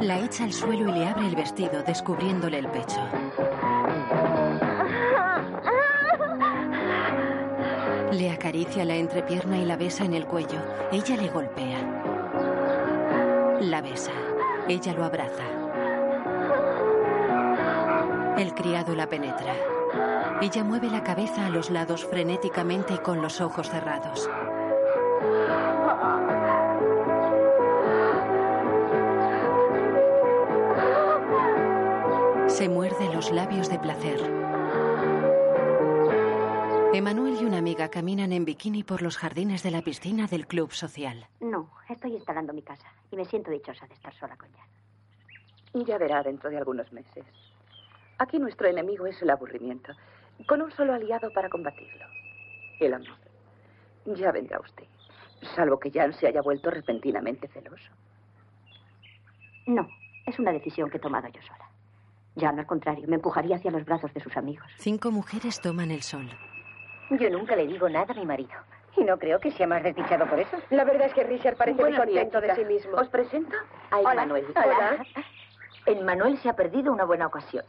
La 0.00 0.18
echa 0.18 0.44
al 0.44 0.52
suelo 0.54 0.88
y 0.88 0.98
le 0.98 1.06
abre 1.06 1.26
el 1.26 1.36
vestido, 1.36 1.82
descubriéndole 1.82 2.58
el 2.58 2.68
pecho. 2.68 3.00
Acaricia 8.44 8.84
la 8.84 8.96
entrepierna 8.96 9.56
y 9.56 9.64
la 9.64 9.78
besa 9.78 10.04
en 10.04 10.12
el 10.12 10.26
cuello. 10.26 10.60
Ella 10.92 11.16
le 11.16 11.28
golpea. 11.30 11.78
La 13.62 13.80
besa. 13.80 14.12
Ella 14.68 14.92
lo 14.92 15.02
abraza. 15.02 15.44
El 18.36 18.52
criado 18.52 18.94
la 18.94 19.06
penetra. 19.06 19.54
Ella 20.42 20.62
mueve 20.62 20.90
la 20.90 21.02
cabeza 21.02 21.46
a 21.46 21.48
los 21.48 21.70
lados 21.70 22.04
frenéticamente 22.04 22.92
y 22.92 22.98
con 22.98 23.22
los 23.22 23.40
ojos 23.40 23.70
cerrados. 23.70 24.28
Caminan 37.94 38.32
en 38.32 38.44
bikini 38.44 38.82
por 38.82 39.02
los 39.02 39.16
jardines 39.16 39.62
de 39.62 39.70
la 39.70 39.80
piscina 39.80 40.26
del 40.26 40.48
club 40.48 40.72
social. 40.72 41.28
No, 41.38 41.70
estoy 41.88 42.14
instalando 42.14 42.52
mi 42.52 42.60
casa 42.60 42.88
y 43.12 43.16
me 43.16 43.24
siento 43.24 43.52
dichosa 43.52 43.86
de 43.86 43.94
estar 43.94 44.12
sola 44.14 44.36
con 44.36 44.48
Jan. 44.52 45.84
Ya 45.86 45.96
verá 45.96 46.24
dentro 46.24 46.50
de 46.50 46.58
algunos 46.58 46.92
meses. 46.92 47.24
Aquí 48.18 48.40
nuestro 48.40 48.66
enemigo 48.66 49.06
es 49.06 49.22
el 49.22 49.30
aburrimiento, 49.30 49.92
con 50.48 50.60
un 50.60 50.72
solo 50.72 50.92
aliado 50.92 51.30
para 51.32 51.48
combatirlo, 51.48 52.04
el 52.80 52.94
amor. 52.94 53.16
Ya 54.06 54.32
vendrá 54.32 54.58
usted, 54.58 54.88
salvo 55.54 55.78
que 55.78 55.92
Jan 55.92 56.14
se 56.14 56.26
haya 56.26 56.42
vuelto 56.42 56.70
repentinamente 56.70 57.46
celoso. 57.46 57.92
No, 59.68 59.88
es 60.26 60.36
una 60.40 60.50
decisión 60.50 60.90
que 60.90 60.96
he 60.96 61.00
tomado 61.00 61.28
yo 61.28 61.40
sola. 61.42 61.70
Jan, 62.36 62.58
al 62.58 62.66
contrario, 62.66 63.06
me 63.06 63.14
empujaría 63.14 63.54
hacia 63.54 63.70
los 63.70 63.84
brazos 63.84 64.12
de 64.12 64.20
sus 64.20 64.36
amigos. 64.36 64.66
Cinco 64.78 65.12
mujeres 65.12 65.60
toman 65.60 65.92
el 65.92 66.02
sol. 66.02 66.28
Yo 67.10 67.30
nunca 67.30 67.56
le 67.56 67.66
digo 67.66 67.88
nada 67.88 68.12
a 68.12 68.16
mi 68.16 68.26
marido. 68.26 68.52
Y 68.96 69.04
no 69.04 69.18
creo 69.18 69.40
que 69.40 69.50
sea 69.50 69.66
más 69.66 69.82
desdichado 69.82 70.26
por 70.26 70.38
eso. 70.38 70.56
La 70.70 70.84
verdad 70.84 71.06
es 71.08 71.14
que 71.14 71.24
Richard 71.24 71.56
parece 71.56 71.82
muy 71.82 71.96
contento 71.96 72.40
de 72.40 72.54
sí 72.54 72.64
mismo. 72.64 72.96
Os 72.96 73.08
presento 73.08 73.56
a. 73.90 74.00
Emmanuel. 74.00 74.46
Hola. 74.54 75.04
El 75.86 76.04
Manuel 76.04 76.38
se 76.38 76.48
ha 76.48 76.54
perdido 76.54 76.92
una 76.92 77.04
buena 77.04 77.26
ocasión. 77.26 77.64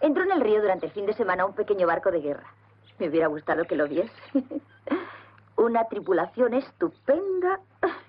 Entró 0.00 0.24
en 0.24 0.32
el 0.32 0.40
río 0.40 0.60
durante 0.60 0.86
el 0.86 0.92
fin 0.92 1.06
de 1.06 1.12
semana 1.12 1.44
un 1.44 1.54
pequeño 1.54 1.86
barco 1.86 2.10
de 2.10 2.20
guerra. 2.20 2.52
Me 2.98 3.08
hubiera 3.08 3.26
gustado 3.28 3.64
que 3.64 3.76
lo 3.76 3.86
viese. 3.86 4.12
Una 5.56 5.84
tripulación 5.84 6.54
estupenda 6.54 7.60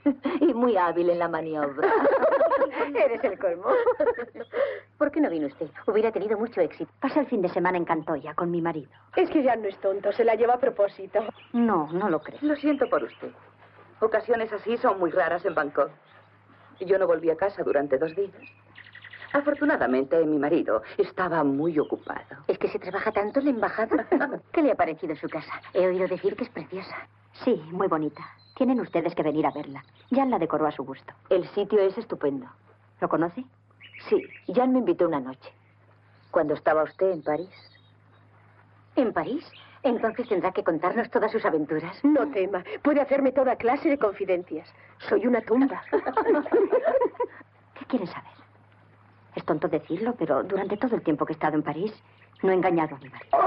y 0.41 0.53
muy 0.53 0.77
hábil 0.77 1.09
en 1.09 1.19
la 1.19 1.27
maniobra. 1.27 1.89
Eres 2.95 3.23
el 3.23 3.37
colmo. 3.37 3.67
¿Por 4.97 5.11
qué 5.11 5.21
no 5.21 5.29
vino 5.29 5.47
usted? 5.47 5.69
Hubiera 5.87 6.11
tenido 6.11 6.37
mucho 6.37 6.61
éxito. 6.61 6.91
Pasé 6.99 7.19
el 7.19 7.27
fin 7.27 7.41
de 7.41 7.49
semana 7.49 7.77
en 7.77 7.85
Cantoya 7.85 8.33
con 8.33 8.51
mi 8.51 8.61
marido. 8.61 8.89
Es 9.15 9.29
que 9.29 9.43
ya 9.43 9.55
no 9.55 9.67
es 9.67 9.77
tonto, 9.79 10.11
se 10.11 10.23
la 10.23 10.35
lleva 10.35 10.55
a 10.55 10.59
propósito. 10.59 11.19
No, 11.53 11.91
no 11.91 12.09
lo 12.09 12.19
creo. 12.21 12.39
Lo 12.41 12.55
siento 12.55 12.89
por 12.89 13.03
usted. 13.03 13.31
Ocasiones 14.01 14.51
así 14.53 14.77
son 14.77 14.99
muy 14.99 15.11
raras 15.11 15.45
en 15.45 15.55
Bangkok. 15.55 15.91
Yo 16.79 16.97
no 16.97 17.07
volví 17.07 17.29
a 17.29 17.35
casa 17.35 17.63
durante 17.63 17.97
dos 17.97 18.15
días. 18.15 18.33
Afortunadamente, 19.33 20.23
mi 20.25 20.39
marido 20.39 20.81
estaba 20.97 21.43
muy 21.43 21.77
ocupado. 21.77 22.43
¿Es 22.47 22.57
que 22.57 22.67
se 22.67 22.79
trabaja 22.79 23.11
tanto 23.11 23.39
en 23.39 23.45
la 23.45 23.51
embajada? 23.51 24.07
¿Qué 24.51 24.61
le 24.61 24.71
ha 24.71 24.75
parecido 24.75 25.15
su 25.15 25.29
casa? 25.29 25.61
He 25.73 25.85
oído 25.85 26.07
decir 26.07 26.35
que 26.35 26.45
es 26.45 26.49
preciosa. 26.49 26.95
Sí, 27.43 27.61
muy 27.71 27.87
bonita. 27.87 28.21
Tienen 28.59 28.81
ustedes 28.81 29.15
que 29.15 29.23
venir 29.23 29.45
a 29.45 29.51
verla. 29.51 29.85
Jan 30.11 30.29
la 30.29 30.37
decoró 30.37 30.67
a 30.67 30.71
su 30.73 30.83
gusto. 30.83 31.13
El 31.29 31.47
sitio 31.51 31.79
es 31.79 31.97
estupendo. 31.97 32.45
¿Lo 32.99 33.07
conoce? 33.07 33.45
Sí, 34.09 34.21
Jan 34.53 34.73
me 34.73 34.79
invitó 34.79 35.07
una 35.07 35.21
noche. 35.21 35.49
Cuando 36.29 36.55
estaba 36.55 36.83
usted 36.83 37.09
en 37.09 37.23
París. 37.23 37.49
¿En 38.97 39.13
París? 39.13 39.49
Entonces 39.81 40.27
tendrá 40.27 40.51
que 40.51 40.65
contarnos 40.65 41.09
todas 41.09 41.31
sus 41.31 41.45
aventuras. 41.45 42.03
No 42.03 42.29
tema, 42.31 42.65
puede 42.81 42.99
hacerme 42.99 43.31
toda 43.31 43.55
clase 43.55 43.87
de 43.87 43.97
confidencias. 43.97 44.67
Soy 45.07 45.25
una 45.25 45.39
tumba. 45.39 45.81
¿Qué 47.79 47.85
quiere 47.85 48.07
saber? 48.07 48.33
Es 49.35 49.45
tonto 49.45 49.69
decirlo, 49.69 50.15
pero 50.19 50.43
durante 50.43 50.75
todo 50.75 50.97
el 50.97 51.01
tiempo 51.01 51.25
que 51.25 51.31
he 51.31 51.35
estado 51.35 51.55
en 51.55 51.63
París, 51.63 51.93
no 52.41 52.51
he 52.51 52.55
engañado 52.55 52.95
a 52.95 52.99
mi 52.99 53.09
marido. 53.09 53.37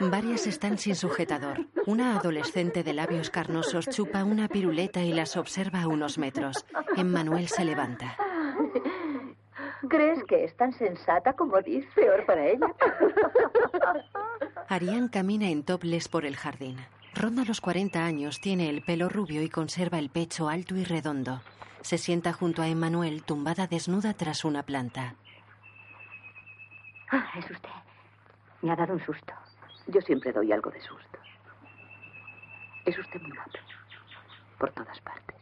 Varias 0.00 0.46
están 0.46 0.78
sin 0.78 0.94
sujetador. 0.94 1.66
Una 1.86 2.16
adolescente 2.16 2.82
de 2.82 2.92
labios 2.92 3.30
carnosos 3.30 3.88
chupa 3.88 4.24
una 4.24 4.48
piruleta 4.48 5.00
y 5.00 5.12
las 5.12 5.36
observa 5.36 5.82
a 5.82 5.88
unos 5.88 6.18
metros. 6.18 6.64
Emmanuel 6.96 7.48
se 7.48 7.64
levanta. 7.64 8.16
¿Crees 9.88 10.22
que 10.24 10.44
es 10.44 10.56
tan 10.56 10.72
sensata 10.72 11.32
como 11.32 11.60
dice? 11.60 11.88
Peor 11.94 12.24
para 12.26 12.46
ella. 12.46 12.66
Ariane 14.68 15.10
camina 15.10 15.48
en 15.48 15.64
topless 15.64 16.08
por 16.08 16.24
el 16.24 16.36
jardín. 16.36 16.78
Ronda 17.14 17.44
los 17.44 17.60
40 17.60 18.04
años, 18.04 18.40
tiene 18.40 18.70
el 18.70 18.82
pelo 18.82 19.08
rubio 19.08 19.42
y 19.42 19.48
conserva 19.48 19.98
el 19.98 20.08
pecho 20.08 20.48
alto 20.48 20.76
y 20.76 20.84
redondo. 20.84 21.42
Se 21.82 21.98
sienta 21.98 22.32
junto 22.32 22.62
a 22.62 22.68
Emmanuel, 22.68 23.22
tumbada 23.22 23.66
desnuda 23.66 24.14
tras 24.14 24.44
una 24.44 24.62
planta. 24.62 25.16
Ah, 27.12 27.30
es 27.36 27.50
usted. 27.50 27.68
Me 28.62 28.72
ha 28.72 28.76
dado 28.76 28.94
un 28.94 29.04
susto. 29.04 29.34
Yo 29.86 30.00
siempre 30.00 30.32
doy 30.32 30.50
algo 30.50 30.70
de 30.70 30.80
susto. 30.80 31.18
Es 32.86 32.98
usted 32.98 33.20
muy 33.20 33.32
guapo. 33.32 33.50
Por 34.58 34.70
todas 34.72 34.98
partes. 35.00 35.36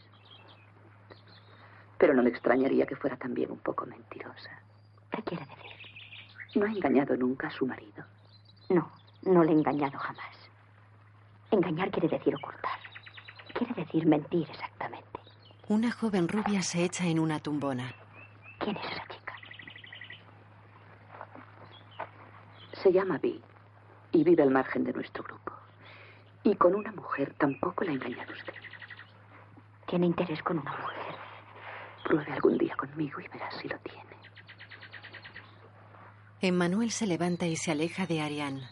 Pero 1.97 2.13
no 2.13 2.25
me 2.25 2.31
extrañaría 2.31 2.87
que 2.87 2.97
fuera 2.97 3.17
también 3.17 3.53
un 3.53 3.59
poco 3.59 3.87
mentirosa. 3.87 4.51
¿Qué 5.13 5.23
quiere 5.23 5.47
decir? 5.47 5.71
¿No 6.57 6.67
ha 6.67 6.71
engañado 6.71 7.17
nunca 7.17 7.47
a 7.47 7.51
su 7.53 7.67
marido? 7.67 8.05
No, 8.69 8.91
no 9.23 9.45
le 9.45 9.53
he 9.53 9.55
engañado 9.55 9.97
jamás. 9.99 10.51
Engañar 11.53 11.91
quiere 11.93 12.09
decir 12.09 12.35
ocultar. 12.35 12.79
Quiere 13.55 13.75
decir 13.75 14.07
mentir 14.07 14.49
exactamente. 14.51 15.21
Una 15.69 15.93
joven 15.93 16.27
rubia 16.27 16.63
se 16.63 16.83
echa 16.83 17.07
en 17.07 17.21
una 17.21 17.39
tumbona. 17.39 17.95
¿Quién 18.59 18.77
es 18.77 18.85
esa 18.91 19.07
chica? 19.07 19.20
Se 22.83 22.93
llama 22.93 23.19
Vi 23.19 23.41
y 24.13 24.25
vive 24.25 24.43
al 24.43 24.51
margen 24.51 24.85
de 24.85 24.93
nuestro 24.93 25.23
grupo. 25.23 25.53
Y 26.43 26.55
con 26.57 26.75
una 26.75 26.93
mujer 26.93 27.35
tampoco 27.39 27.85
la 27.85 27.91
ha 27.91 27.95
engañado 27.95 28.33
usted. 28.33 28.55
Tiene 29.87 30.07
interés 30.07 30.43
con 30.43 30.59
una 30.59 30.71
mujer. 30.71 31.15
Pruebe 32.05 32.33
algún 32.33 32.57
día 32.57 32.75
conmigo 32.77 33.21
y 33.21 33.29
verás 33.29 33.55
si 33.61 33.69
lo 33.69 33.79
tiene. 33.79 34.01
Emmanuel 36.41 36.91
se 36.91 37.07
levanta 37.07 37.47
y 37.47 37.57
se 37.57 37.71
aleja 37.71 38.07
de 38.07 38.23
Ariane. 38.23 38.67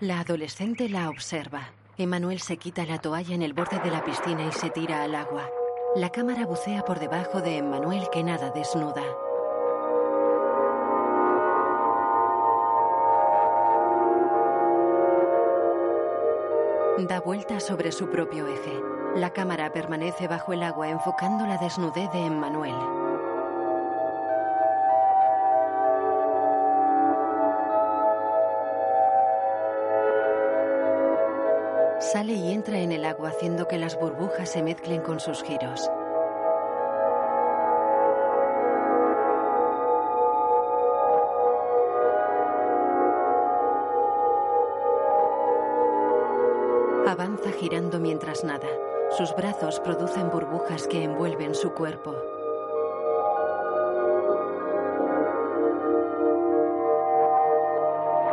La 0.00 0.20
adolescente 0.20 0.88
la 0.90 1.08
observa. 1.08 1.70
Emmanuel 1.96 2.40
se 2.40 2.58
quita 2.58 2.84
la 2.84 2.98
toalla 2.98 3.34
en 3.34 3.42
el 3.42 3.54
borde 3.54 3.78
de 3.78 3.90
la 3.90 4.04
piscina 4.04 4.44
y 4.44 4.52
se 4.52 4.68
tira 4.68 5.02
al 5.02 5.14
agua. 5.14 5.48
La 5.96 6.10
cámara 6.10 6.44
bucea 6.44 6.82
por 6.82 6.98
debajo 6.98 7.40
de 7.40 7.58
Emmanuel 7.58 8.08
que 8.12 8.22
nada 8.22 8.50
desnuda. 8.50 9.02
Da 16.98 17.20
vuelta 17.20 17.58
sobre 17.58 17.90
su 17.90 18.10
propio 18.10 18.46
eje. 18.46 18.78
La 19.16 19.30
cámara 19.30 19.72
permanece 19.72 20.28
bajo 20.28 20.52
el 20.52 20.62
agua 20.62 20.90
enfocando 20.90 21.46
la 21.46 21.56
desnudez 21.56 22.10
de 22.12 22.26
Emmanuel. 22.26 22.74
Sale 31.98 32.34
y 32.34 32.52
entra 32.52 32.78
en 32.78 32.92
el 32.92 33.06
agua 33.06 33.30
haciendo 33.30 33.66
que 33.66 33.78
las 33.78 33.98
burbujas 33.98 34.50
se 34.50 34.62
mezclen 34.62 35.00
con 35.00 35.18
sus 35.18 35.42
giros. 35.42 35.90
Nada. 48.44 48.68
Sus 49.16 49.34
brazos 49.36 49.80
producen 49.80 50.30
burbujas 50.30 50.86
que 50.86 51.04
envuelven 51.04 51.54
su 51.54 51.72
cuerpo. 51.72 52.14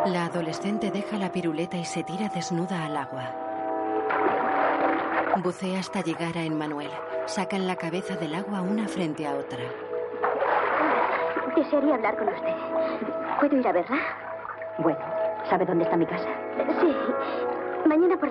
La 0.06 0.26
adolescente 0.26 0.90
deja 0.92 1.18
la 1.18 1.32
piruleta 1.32 1.78
y 1.78 1.86
se 1.86 2.04
tira 2.04 2.30
desnuda 2.30 2.86
al 2.86 2.98
agua. 2.98 3.36
Bucea 5.44 5.80
hasta 5.80 6.02
llegar 6.02 6.38
a 6.38 6.44
Emmanuel. 6.44 6.90
Sacan 7.26 7.68
la 7.68 7.76
cabeza 7.76 8.16
del 8.16 8.34
agua 8.36 8.62
una 8.62 8.88
frente 8.88 9.28
a 9.28 9.36
otra. 9.36 9.64
Desearía 11.56 11.96
hablar 11.96 12.18
con 12.18 12.30
usted. 12.30 12.56
¿Puedo 13.40 13.58
ir 13.58 13.68
a 13.68 13.72
verla? 13.72 13.98
Bueno, 14.80 15.00
¿sabe 15.50 15.66
dónde 15.66 15.84
está 15.84 15.98
mi 15.98 16.06
casa? 16.06 16.28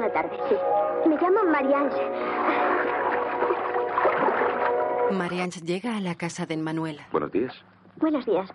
La 0.08 0.14
tarde, 0.14 0.38
sí. 0.48 0.54
Me 1.06 1.16
llamo 1.16 1.44
Marianne. 1.44 1.90
Marianne 5.12 5.50
llega 5.66 5.98
a 5.98 6.00
la 6.00 6.14
casa 6.14 6.46
de 6.46 6.54
Emmanuel. 6.54 6.98
Buenos 7.12 7.30
días. 7.30 7.52
Buenos 7.96 8.24
días. 8.24 8.50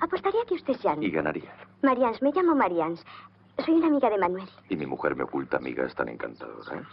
Apostaría 0.00 0.44
que 0.46 0.54
usted 0.54 0.74
es 0.74 0.82
Jan. 0.82 1.02
Y 1.02 1.10
ganaría. 1.10 1.52
Marians, 1.82 2.22
me 2.22 2.30
llamo 2.30 2.54
Marians. 2.54 3.04
Soy 3.64 3.74
una 3.74 3.88
amiga 3.88 4.10
de 4.10 4.18
Manuel. 4.18 4.48
Y 4.68 4.76
mi 4.76 4.86
mujer 4.86 5.16
me 5.16 5.24
oculta 5.24 5.56
amigas 5.56 5.92
tan 5.96 6.08
encantadoras. 6.08 6.86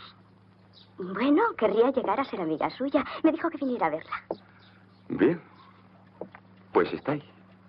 Bueno, 0.98 1.44
querría 1.56 1.92
llegar 1.92 2.20
a 2.20 2.24
ser 2.24 2.42
amiga 2.42 2.72
suya. 2.72 3.06
Me 3.22 3.32
dijo 3.32 3.48
que 3.52 3.60
viniera 3.60 3.88
a 3.88 3.90
verla. 3.92 4.24
Bien. 5.10 5.40
Pues 6.72 6.92
está 6.94 7.12
ahí, 7.12 7.24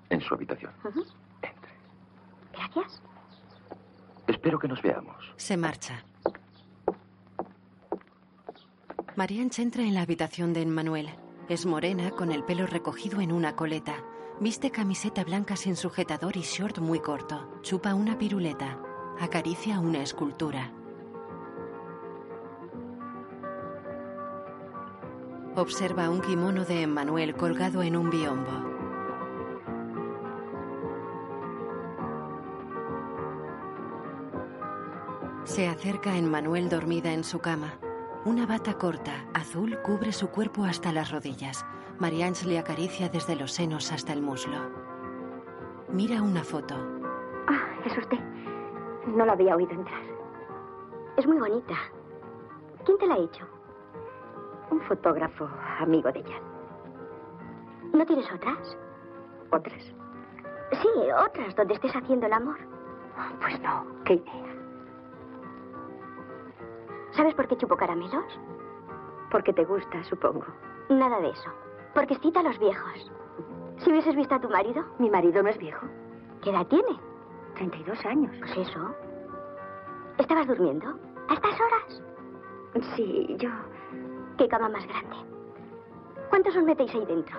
en 0.08 0.22
su 0.22 0.32
habitación. 0.32 0.72
Ujú. 0.84 1.04
Gracias. 2.54 3.02
Espero 4.26 4.58
que 4.58 4.68
nos 4.68 4.80
veamos. 4.80 5.34
Se 5.36 5.58
marcha. 5.58 6.02
Marianne 9.16 9.50
entra 9.58 9.84
en 9.84 9.94
la 9.94 10.02
habitación 10.02 10.52
de 10.52 10.62
Emmanuel. 10.62 11.08
Es 11.48 11.66
morena, 11.66 12.10
con 12.10 12.32
el 12.32 12.42
pelo 12.42 12.66
recogido 12.66 13.20
en 13.20 13.30
una 13.30 13.54
coleta. 13.54 14.04
Viste 14.40 14.72
camiseta 14.72 15.22
blanca 15.22 15.54
sin 15.54 15.76
sujetador 15.76 16.36
y 16.36 16.40
short 16.40 16.78
muy 16.78 16.98
corto. 16.98 17.48
Chupa 17.62 17.94
una 17.94 18.18
piruleta. 18.18 18.80
Acaricia 19.20 19.78
una 19.78 20.02
escultura. 20.02 20.72
Observa 25.54 26.10
un 26.10 26.20
kimono 26.20 26.64
de 26.64 26.82
Emmanuel 26.82 27.36
colgado 27.36 27.84
en 27.84 27.96
un 27.96 28.10
biombo. 28.10 28.50
Se 35.44 35.68
acerca 35.68 36.16
Emmanuel 36.16 36.68
dormida 36.68 37.12
en 37.12 37.22
su 37.22 37.38
cama. 37.38 37.78
Una 38.24 38.46
bata 38.46 38.74
corta, 38.78 39.26
azul, 39.34 39.78
cubre 39.82 40.10
su 40.12 40.30
cuerpo 40.30 40.64
hasta 40.64 40.92
las 40.92 41.10
rodillas. 41.10 41.64
Marianne 41.98 42.36
le 42.46 42.58
acaricia 42.58 43.08
desde 43.08 43.36
los 43.36 43.52
senos 43.52 43.92
hasta 43.92 44.12
el 44.12 44.22
muslo. 44.22 44.56
Mira 45.88 46.22
una 46.22 46.42
foto. 46.42 46.74
Ah, 47.48 47.66
es 47.84 47.96
usted. 47.98 48.18
No 49.06 49.26
la 49.26 49.32
había 49.32 49.54
oído 49.54 49.72
entrar. 49.72 50.02
Es 51.18 51.26
muy 51.26 51.38
bonita. 51.38 51.74
¿Quién 52.84 52.98
te 52.98 53.06
la 53.06 53.14
ha 53.14 53.18
hecho? 53.18 53.46
Un 54.70 54.80
fotógrafo 54.82 55.48
amigo 55.78 56.10
de 56.10 56.22
Jan. 56.22 56.42
¿No 57.92 58.06
tienes 58.06 58.30
otras? 58.32 58.76
¿Otras? 59.50 59.82
Sí, 60.72 60.88
otras 61.26 61.54
donde 61.54 61.74
estés 61.74 61.94
haciendo 61.94 62.26
el 62.26 62.32
amor. 62.32 62.58
Pues 63.40 63.60
no, 63.60 63.86
qué 64.04 64.14
idea. 64.14 64.53
¿Sabes 67.16 67.34
por 67.34 67.46
qué 67.46 67.56
chupo 67.56 67.76
caramelos? 67.76 68.24
Porque 69.30 69.52
te 69.52 69.64
gusta, 69.64 70.02
supongo. 70.04 70.44
Nada 70.88 71.20
de 71.20 71.30
eso. 71.30 71.50
Porque 71.94 72.14
excita 72.14 72.40
a 72.40 72.44
los 72.44 72.58
viejos. 72.58 73.10
Si 73.78 73.90
hubieses 73.90 74.16
visto 74.16 74.34
a 74.34 74.40
tu 74.40 74.48
marido, 74.48 74.84
Mi 74.98 75.10
marido 75.10 75.42
no 75.42 75.48
es 75.48 75.58
viejo. 75.58 75.86
¿qué 76.42 76.50
edad 76.50 76.66
tiene? 76.66 76.98
32 77.54 78.04
años. 78.04 78.36
Pues 78.38 78.68
eso. 78.68 78.94
¿Estabas 80.18 80.46
durmiendo? 80.46 80.88
¿A 81.28 81.34
estas 81.34 81.58
horas? 81.60 82.02
Sí, 82.96 83.34
yo... 83.38 83.48
Qué 84.36 84.48
cama 84.48 84.68
más 84.68 84.86
grande. 84.86 85.16
¿Cuántos 86.28 86.56
os 86.56 86.64
metéis 86.64 86.92
ahí 86.94 87.06
dentro? 87.06 87.38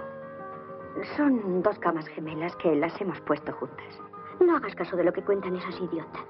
Son 1.18 1.62
dos 1.62 1.78
camas 1.80 2.08
gemelas 2.08 2.56
que 2.56 2.74
las 2.76 3.00
hemos 3.02 3.20
puesto 3.22 3.52
juntas. 3.54 4.02
No 4.40 4.56
hagas 4.56 4.74
caso 4.76 4.96
de 4.96 5.04
lo 5.04 5.12
que 5.12 5.24
cuentan 5.24 5.56
esas 5.56 5.80
idiotas. 5.80 6.26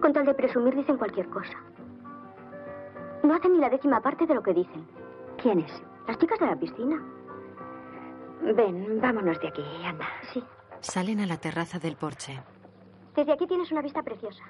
Con 0.00 0.12
tal 0.12 0.26
de 0.26 0.34
presumir 0.34 0.74
dicen 0.74 0.98
cualquier 0.98 1.28
cosa. 1.30 1.56
No 3.26 3.34
hacen 3.34 3.54
ni 3.54 3.58
la 3.58 3.68
décima 3.68 4.00
parte 4.00 4.24
de 4.24 4.34
lo 4.36 4.42
que 4.42 4.54
dicen. 4.54 4.86
¿Quiénes? 5.42 5.82
Las 6.06 6.16
chicas 6.16 6.38
de 6.38 6.46
la 6.46 6.54
piscina. 6.54 7.02
Ven, 8.54 9.00
vámonos 9.00 9.40
de 9.40 9.48
aquí, 9.48 9.64
anda. 9.84 10.06
Sí. 10.32 10.44
Salen 10.78 11.18
a 11.18 11.26
la 11.26 11.36
terraza 11.36 11.80
del 11.80 11.96
porche. 11.96 12.40
Desde 13.16 13.32
aquí 13.32 13.48
tienes 13.48 13.72
una 13.72 13.82
vista 13.82 14.00
preciosa. 14.04 14.44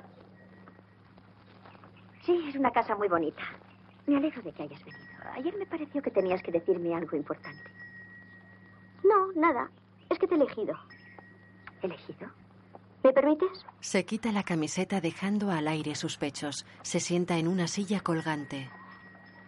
Sí, 2.27 2.45
es 2.51 2.57
una 2.57 2.71
casa 2.71 2.95
muy 2.97 3.09
bonita. 3.09 3.45
Me 4.07 4.19
alegro 4.19 4.43
de 4.43 4.53
que 4.53 4.65
hayas 4.65 4.85
venido. 4.85 5.07
Ayer 5.33 5.57
me 5.57 5.65
pareció 5.65 6.03
que 6.03 6.11
tenías 6.11 6.43
que 6.43 6.53
decirme 6.53 6.95
algo 6.95 7.17
importante. 7.17 7.71
No, 9.05 9.33
nada. 9.33 9.71
Es 10.11 10.19
que 10.19 10.27
te 10.29 10.35
he 10.35 10.37
elegido. 10.37 10.75
¿Elegido? 11.81 12.29
¿Me 13.07 13.13
permites? 13.13 13.65
Se 13.79 14.05
quita 14.05 14.33
la 14.33 14.43
camiseta 14.43 15.01
dejando 15.01 15.53
al 15.53 15.69
aire 15.69 15.95
sus 15.95 16.17
pechos. 16.17 16.67
Se 16.83 16.99
sienta 16.99 17.39
en 17.39 17.47
una 17.47 17.69
silla 17.69 18.01
colgante. 18.01 18.69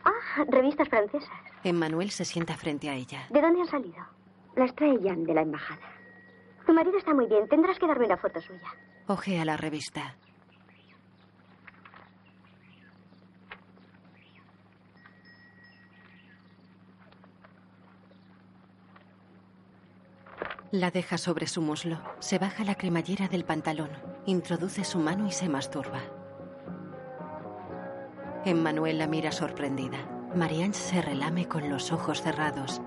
Ah, 0.04 0.44
revistas 0.48 0.88
francesas. 0.88 1.28
Emmanuel 1.64 2.12
se 2.12 2.24
sienta 2.24 2.56
frente 2.56 2.88
a 2.88 2.94
ella. 2.94 3.26
¿De 3.30 3.40
dónde 3.40 3.62
han 3.62 3.66
salido? 3.66 3.96
Las 4.54 4.72
trae 4.76 4.96
Jan 5.02 5.24
de 5.24 5.34
la 5.34 5.42
embajada. 5.42 5.82
Tu 6.68 6.72
marido 6.72 6.98
está 6.98 7.12
muy 7.12 7.26
bien. 7.26 7.48
Tendrás 7.48 7.80
que 7.80 7.88
darme 7.88 8.06
una 8.06 8.16
foto 8.16 8.40
suya. 8.40 8.76
Ojea 9.08 9.44
la 9.44 9.56
revista. 9.56 10.14
La 20.70 20.90
deja 20.90 21.16
sobre 21.16 21.46
su 21.46 21.62
muslo. 21.62 21.98
Se 22.18 22.38
baja 22.38 22.62
la 22.62 22.74
cremallera 22.74 23.26
del 23.26 23.42
pantalón. 23.42 23.88
Introduce 24.26 24.84
su 24.84 24.98
mano 24.98 25.26
y 25.26 25.32
se 25.32 25.48
masturba. 25.48 26.00
Emmanuel 28.44 28.98
la 28.98 29.06
mira 29.06 29.32
sorprendida. 29.32 29.96
Marianne 30.34 30.74
se 30.74 31.00
relame 31.00 31.48
con 31.48 31.70
los 31.70 31.90
ojos 31.90 32.20
cerrados. 32.20 32.82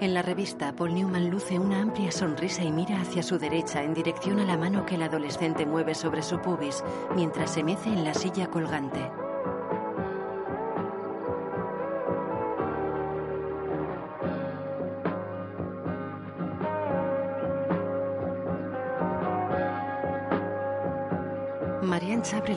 En 0.00 0.12
la 0.12 0.20
revista, 0.20 0.76
Paul 0.76 0.94
Newman 0.94 1.30
luce 1.30 1.58
una 1.58 1.80
amplia 1.80 2.12
sonrisa 2.12 2.62
y 2.62 2.70
mira 2.70 3.00
hacia 3.00 3.22
su 3.22 3.38
derecha 3.38 3.82
en 3.82 3.94
dirección 3.94 4.38
a 4.38 4.44
la 4.44 4.58
mano 4.58 4.84
que 4.84 4.96
el 4.96 5.02
adolescente 5.02 5.64
mueve 5.64 5.94
sobre 5.94 6.22
su 6.22 6.42
pubis 6.42 6.84
mientras 7.14 7.52
se 7.52 7.64
mece 7.64 7.88
en 7.88 8.04
la 8.04 8.12
silla 8.12 8.48
colgante. 8.48 9.10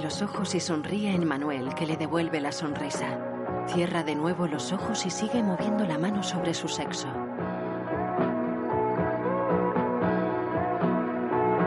Los 0.08 0.22
ojos 0.22 0.56
y 0.56 0.62
sonríe 0.62 1.14
en 1.14 1.28
Manuel, 1.28 1.76
que 1.76 1.86
le 1.86 1.98
devuelve 1.98 2.40
la 2.40 2.54
sonrisa. 2.54 3.20
Cierra 3.68 4.06
de 4.06 4.16
nuevo 4.16 4.48
los 4.48 4.72
ojos 4.72 5.06
y 5.06 5.10
sigue 5.10 5.44
moviendo 5.44 5.84
la 5.84 5.98
mano 5.98 6.24
sobre 6.24 6.54
su 6.54 6.70
sexo. 6.70 7.10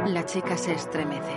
La 0.06 0.24
chica 0.24 0.56
se 0.56 0.72
estremece. 0.72 1.34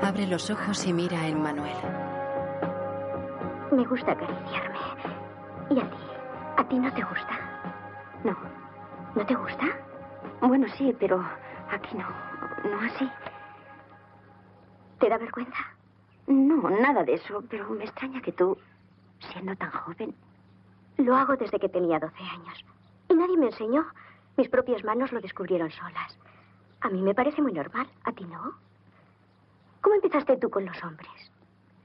Abre 0.00 0.26
los 0.26 0.48
ojos 0.48 0.86
y 0.86 0.94
mira 0.94 1.20
a 1.20 1.28
Emmanuel. 1.28 1.87
Gusta 3.88 4.12
acariciarme. 4.12 4.78
¿Y 5.70 5.80
a 5.80 5.90
ti? 5.90 5.96
¿A 6.56 6.68
ti 6.68 6.78
no 6.78 6.92
te 6.92 7.02
gusta? 7.02 7.38
No. 8.24 8.36
¿No 9.14 9.26
te 9.26 9.34
gusta? 9.34 9.66
Bueno, 10.40 10.66
sí, 10.76 10.94
pero 10.98 11.24
aquí 11.70 11.96
no. 11.96 12.06
No 12.70 12.80
así. 12.80 13.10
¿Te 14.98 15.08
da 15.08 15.16
vergüenza? 15.18 15.64
No, 16.26 16.68
nada 16.68 17.04
de 17.04 17.14
eso, 17.14 17.42
pero 17.48 17.68
me 17.70 17.84
extraña 17.84 18.20
que 18.20 18.32
tú, 18.32 18.58
siendo 19.32 19.56
tan 19.56 19.70
joven... 19.70 20.14
Lo 20.98 21.14
hago 21.14 21.36
desde 21.36 21.60
que 21.60 21.68
tenía 21.68 22.00
12 22.00 22.16
años. 22.20 22.64
Y 23.08 23.14
nadie 23.14 23.36
me 23.36 23.46
enseñó. 23.46 23.86
Mis 24.36 24.48
propias 24.48 24.82
manos 24.82 25.12
lo 25.12 25.20
descubrieron 25.20 25.70
solas. 25.70 26.18
A 26.80 26.88
mí 26.88 27.00
me 27.02 27.14
parece 27.14 27.40
muy 27.40 27.52
normal. 27.52 27.86
¿A 28.04 28.12
ti 28.12 28.24
no? 28.24 28.52
¿Cómo 29.80 29.94
empezaste 29.94 30.36
tú 30.38 30.50
con 30.50 30.66
los 30.66 30.82
hombres? 30.82 31.30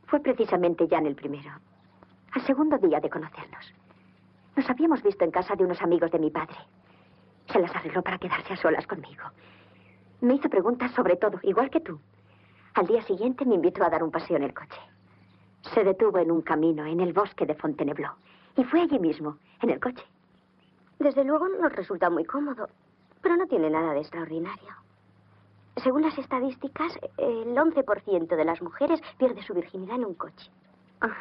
Fue 0.08 0.20
precisamente 0.20 0.88
ya 0.88 0.98
el 0.98 1.16
primero. 1.16 1.52
Al 2.34 2.42
segundo 2.42 2.80
día 2.80 3.00
de 3.00 3.12
conocernos. 3.12 3.74
Nos 4.56 4.68
habíamos 4.68 5.04
visto 5.04 5.24
en 5.24 5.30
casa 5.30 5.56
de 5.56 5.66
unos 5.66 5.82
amigos 5.84 6.10
de 6.10 6.18
mi 6.18 6.32
padre. 6.32 6.56
Se 7.52 7.60
las 7.60 7.76
arregló 7.76 8.02
para 8.02 8.18
quedarse 8.18 8.54
a 8.54 8.58
solas 8.58 8.88
conmigo. 8.88 9.24
Me 10.22 10.34
hizo 10.36 10.50
preguntas 10.50 10.92
sobre 10.94 11.16
todo, 11.16 11.40
igual 11.44 11.70
que 11.70 11.82
tú. 11.82 12.00
Al 12.74 12.88
día 12.88 13.04
siguiente 13.04 13.46
me 13.46 13.54
invitó 13.56 13.84
a 13.84 13.90
dar 13.90 14.02
un 14.02 14.10
paseo 14.10 14.38
en 14.38 14.44
el 14.44 14.54
coche. 14.54 14.80
Se 15.74 15.84
detuvo 15.84 16.18
en 16.18 16.32
un 16.32 16.42
camino 16.42 16.86
en 16.88 17.02
el 17.02 17.14
bosque 17.14 17.46
de 17.46 17.54
Fontainebleau. 17.54 18.14
Y 18.58 18.64
fue 18.64 18.82
allí 18.82 18.98
mismo, 18.98 19.38
en 19.62 19.70
el 19.70 19.80
coche. 19.80 20.04
Desde 20.98 21.24
luego 21.24 21.48
nos 21.48 21.72
resulta 21.72 22.10
muy 22.10 22.26
cómodo, 22.26 22.68
pero 23.22 23.38
no 23.38 23.46
tiene 23.46 23.70
nada 23.70 23.94
de 23.94 24.00
extraordinario. 24.00 24.74
Según 25.78 26.02
las 26.02 26.18
estadísticas, 26.18 26.98
el 27.18 27.56
11% 27.56 28.36
de 28.36 28.46
las 28.46 28.62
mujeres 28.62 29.02
pierde 29.20 29.44
su 29.44 29.54
virginidad 29.54 29.98
en 29.98 30.06
un 30.06 30.16
coche. 30.16 30.50
Ah, 31.02 31.16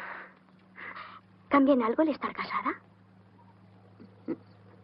¿Cambia 1.53 1.75
en 1.75 1.83
algo 1.83 2.01
el 2.01 2.09
estar 2.09 2.33
casada? 2.33 2.73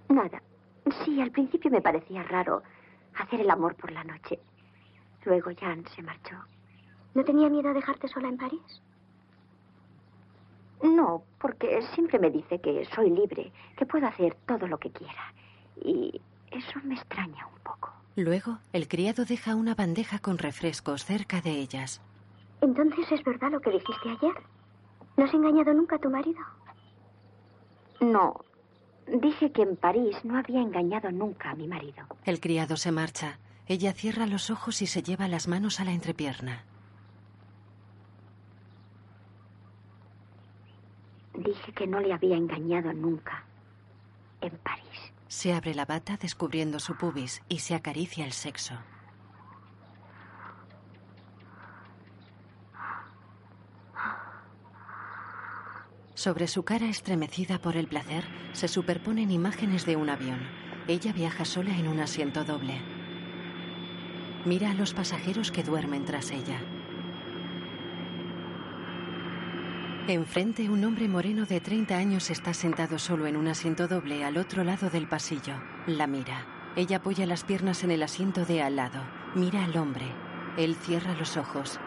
nada. 0.08 0.40
Sí, 1.04 1.20
al 1.20 1.32
principio 1.32 1.72
me 1.72 1.82
parecía 1.82 2.22
raro 2.22 2.62
hacer 3.16 3.42
el 3.42 3.50
amor 3.50 3.74
por 3.74 3.92
la 3.92 4.04
noche. 4.04 4.40
Luego 5.26 5.50
Jan 5.60 5.84
se 5.96 6.04
marchó. 6.04 6.36
¿No 7.16 7.24
tenía 7.24 7.50
miedo 7.50 7.70
a 7.70 7.74
dejarte 7.74 8.08
sola 8.08 8.28
en 8.30 8.38
París? 8.38 8.84
No, 10.84 11.24
porque 11.42 11.82
siempre 11.96 12.20
me 12.20 12.30
dice 12.30 12.62
que 12.62 12.86
soy 12.94 13.10
libre, 13.10 13.52
que 13.76 13.88
puedo 13.88 14.06
hacer 14.06 14.36
todo 14.46 14.68
lo 14.68 14.78
que 14.78 14.92
quiera. 14.92 15.34
Y 15.84 16.22
eso 16.52 16.80
me 16.84 16.94
extraña 16.94 17.48
un 17.48 17.60
poco. 17.64 17.92
Luego, 18.16 18.60
el 18.74 18.88
criado 18.88 19.26
deja 19.26 19.56
una 19.56 19.74
bandeja 19.74 20.20
con 20.20 20.38
refrescos 20.38 21.04
cerca 21.04 21.42
de 21.42 21.50
ellas. 21.50 22.00
Entonces 22.62 23.12
es 23.12 23.24
verdad 23.24 23.50
lo 23.54 23.60
que 23.60 23.72
dijiste 23.72 24.10
ayer. 24.12 24.36
¿No 25.20 25.26
has 25.26 25.34
engañado 25.34 25.74
nunca 25.74 25.98
a 25.98 26.00
tu 26.00 26.10
marido? 26.10 26.40
No, 28.00 28.40
dije 29.06 29.52
que 29.52 29.64
en 29.64 29.76
París 29.76 30.16
no 30.24 30.40
había 30.40 30.62
engañado 30.62 31.12
nunca 31.12 31.50
a 31.50 31.56
mi 31.56 31.68
marido. 31.68 32.06
El 32.24 32.40
criado 32.40 32.78
se 32.78 32.94
marcha. 32.94 33.38
Ella 33.68 33.92
cierra 33.92 34.28
los 34.28 34.50
ojos 34.50 34.82
y 34.82 34.88
se 34.88 35.04
lleva 35.04 35.28
las 35.28 35.50
manos 35.50 35.82
a 35.82 35.84
la 35.84 35.92
entrepierna. 35.92 36.64
Dije 41.34 41.74
que 41.74 41.86
no 41.86 42.00
le 42.00 42.14
había 42.14 42.38
engañado 42.38 42.94
nunca 42.94 43.44
en 44.40 44.58
París. 44.60 45.12
Se 45.28 45.52
abre 45.52 45.76
la 45.76 45.84
bata 45.84 46.16
descubriendo 46.16 46.80
su 46.80 46.96
pubis 46.96 47.42
y 47.50 47.60
se 47.60 47.76
acaricia 47.76 48.24
el 48.24 48.32
sexo. 48.32 48.76
Sobre 56.20 56.48
su 56.48 56.64
cara 56.64 56.90
estremecida 56.90 57.62
por 57.62 57.78
el 57.78 57.88
placer 57.88 58.26
se 58.52 58.68
superponen 58.68 59.32
imágenes 59.32 59.86
de 59.86 59.96
un 59.96 60.10
avión. 60.10 60.40
Ella 60.90 61.14
viaja 61.14 61.46
sola 61.46 61.74
en 61.78 61.88
un 61.88 62.02
asiento 62.02 62.44
doble. 62.44 62.82
Mira 64.44 64.72
a 64.72 64.74
los 64.74 64.94
pasajeros 64.94 65.50
que 65.50 65.64
duermen 65.64 66.04
tras 66.04 66.32
ella. 66.32 66.60
Enfrente, 70.10 70.70
un 70.70 70.84
hombre 70.84 71.08
moreno 71.08 71.46
de 71.46 71.62
30 71.62 71.96
años 71.96 72.30
está 72.32 72.54
sentado 72.54 73.00
solo 73.00 73.26
en 73.26 73.38
un 73.38 73.48
asiento 73.48 73.88
doble 73.88 74.26
al 74.26 74.36
otro 74.36 74.66
lado 74.66 74.90
del 74.90 75.08
pasillo. 75.08 75.54
La 75.88 76.06
mira. 76.06 76.46
Ella 76.76 76.98
apoya 76.98 77.26
las 77.28 77.46
piernas 77.46 77.86
en 77.86 77.92
el 77.92 78.04
asiento 78.04 78.44
de 78.44 78.62
al 78.62 78.76
lado. 78.76 79.02
Mira 79.36 79.64
al 79.64 79.78
hombre. 79.78 80.14
Él 80.58 80.76
cierra 80.76 81.14
los 81.14 81.38
ojos. 81.38 81.80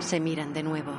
Se 0.00 0.18
miran 0.18 0.52
de 0.52 0.62
nuevo. 0.62 0.92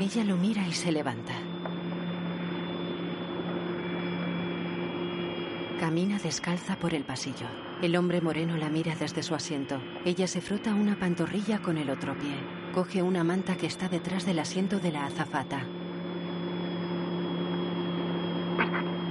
Ella 0.00 0.24
lo 0.24 0.36
mira 0.36 0.66
y 0.68 0.72
se 0.72 0.92
levanta. 0.92 1.32
Camina 5.80 6.18
descalza 6.18 6.76
por 6.76 6.92
el 6.92 7.04
pasillo. 7.04 7.46
El 7.80 7.96
hombre 7.96 8.20
moreno 8.20 8.56
la 8.56 8.68
mira 8.68 8.94
desde 8.94 9.22
su 9.22 9.34
asiento. 9.34 9.80
Ella 10.04 10.26
se 10.26 10.40
frota 10.40 10.74
una 10.74 10.98
pantorrilla 10.98 11.60
con 11.60 11.78
el 11.78 11.88
otro 11.88 12.14
pie. 12.18 12.34
Coge 12.74 13.02
una 13.02 13.24
manta 13.24 13.56
que 13.56 13.66
está 13.66 13.88
detrás 13.88 14.26
del 14.26 14.40
asiento 14.40 14.80
de 14.80 14.92
la 14.92 15.06
azafata. 15.06 15.64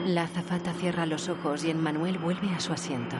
La 0.05 0.23
azafata 0.23 0.73
cierra 0.73 1.05
los 1.05 1.29
ojos 1.29 1.63
y 1.63 1.69
Emmanuel 1.69 2.17
vuelve 2.17 2.49
a 2.49 2.59
su 2.59 2.73
asiento. 2.73 3.15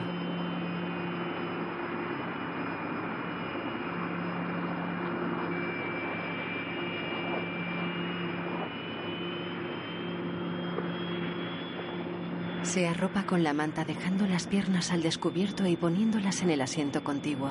Se 12.64 12.88
arropa 12.88 13.26
con 13.26 13.44
la 13.44 13.52
manta 13.52 13.84
dejando 13.84 14.26
las 14.26 14.46
piernas 14.48 14.90
al 14.90 15.02
descubierto 15.02 15.66
y 15.66 15.76
poniéndolas 15.76 16.42
en 16.42 16.50
el 16.50 16.60
asiento 16.60 17.04
contiguo. 17.04 17.50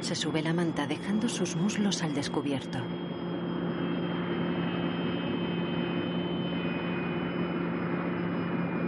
Se 0.00 0.16
sube 0.16 0.42
la 0.42 0.54
manta 0.54 0.88
dejando 0.88 1.28
sus 1.28 1.54
muslos 1.54 2.02
al 2.02 2.14
descubierto. 2.14 2.78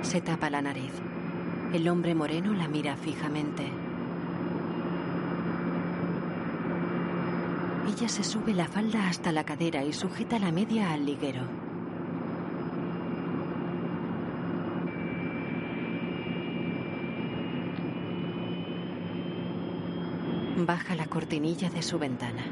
Se 0.04 0.20
tapa 0.20 0.48
la 0.48 0.62
nariz. 0.62 0.92
El 1.72 1.88
hombre 1.88 2.14
moreno 2.14 2.54
la 2.54 2.68
mira 2.68 2.94
fijamente. 2.96 3.68
Ella 7.88 8.08
se 8.08 8.22
sube 8.22 8.54
la 8.54 8.68
falda 8.68 9.08
hasta 9.08 9.32
la 9.32 9.42
cadera 9.42 9.82
y 9.82 9.92
sujeta 9.92 10.38
la 10.38 10.52
media 10.52 10.92
al 10.92 11.04
liguero. 11.04 11.42
Baja 20.64 20.94
la 20.94 21.06
cortinilla 21.06 21.70
de 21.70 21.82
su 21.82 21.98
ventana. 21.98 22.44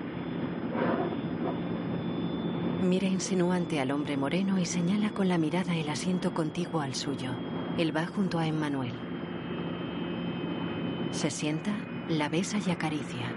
Mira 2.92 3.08
insinuante 3.08 3.80
al 3.80 3.90
hombre 3.90 4.18
moreno 4.18 4.58
y 4.58 4.66
señala 4.66 5.12
con 5.12 5.26
la 5.26 5.38
mirada 5.38 5.74
el 5.74 5.88
asiento 5.88 6.34
contiguo 6.34 6.82
al 6.82 6.94
suyo. 6.94 7.30
Él 7.78 7.96
va 7.96 8.04
junto 8.04 8.38
a 8.38 8.46
Emmanuel. 8.46 8.92
Se 11.10 11.30
sienta, 11.30 11.70
la 12.10 12.28
besa 12.28 12.58
y 12.58 12.70
acaricia. 12.70 13.32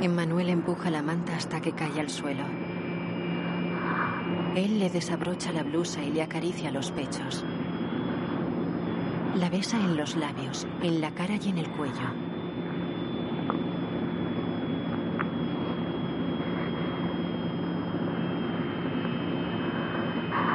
Emmanuel 0.00 0.50
empuja 0.50 0.88
la 0.92 1.02
manta 1.02 1.36
hasta 1.36 1.60
que 1.60 1.72
cae 1.72 1.98
al 1.98 2.10
suelo. 2.10 2.71
Él 4.54 4.78
le 4.78 4.90
desabrocha 4.90 5.50
la 5.50 5.62
blusa 5.62 6.02
y 6.02 6.12
le 6.12 6.20
acaricia 6.22 6.70
los 6.70 6.90
pechos. 6.90 7.42
La 9.34 9.48
besa 9.48 9.78
en 9.78 9.96
los 9.96 10.14
labios, 10.14 10.66
en 10.82 11.00
la 11.00 11.10
cara 11.10 11.36
y 11.42 11.48
en 11.48 11.56
el 11.56 11.68
cuello. 11.70 11.94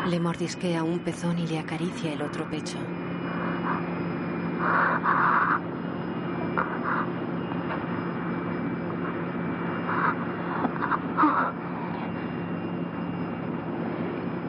Le 0.08 0.20
mordisquea 0.20 0.84
un 0.84 1.00
pezón 1.00 1.40
y 1.40 1.48
le 1.48 1.58
acaricia 1.58 2.14
el 2.14 2.22
otro 2.22 2.48
pecho. 2.48 2.78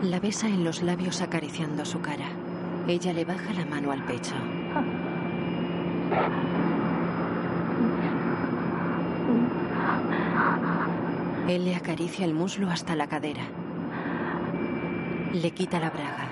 La 0.03 0.18
besa 0.29 0.47
en 0.47 0.63
los 0.63 0.83
labios 0.83 1.23
acariciando 1.23 1.87
su 1.87 2.03
cara. 2.03 2.27
Ella 2.87 3.15
le 3.15 3.25
baja 3.25 3.51
la 3.55 3.65
mano 3.65 3.93
al 3.93 4.05
pecho. 4.05 4.35
Él 11.49 11.65
le 11.65 11.75
acaricia 11.75 12.27
el 12.27 12.35
muslo 12.35 12.69
hasta 12.69 12.95
la 12.95 13.07
cadera. 13.07 13.45
Le 15.33 15.51
quita 15.53 15.81
la 15.81 15.89
braga. 15.89 16.29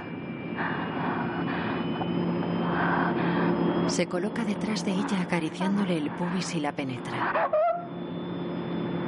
Se 3.86 4.06
coloca 4.08 4.44
detrás 4.44 4.84
de 4.84 4.92
ella 4.92 5.22
acariciándole 5.22 5.96
el 5.96 6.10
pubis 6.10 6.54
y 6.54 6.60
la 6.60 6.72
penetra. 6.72 7.55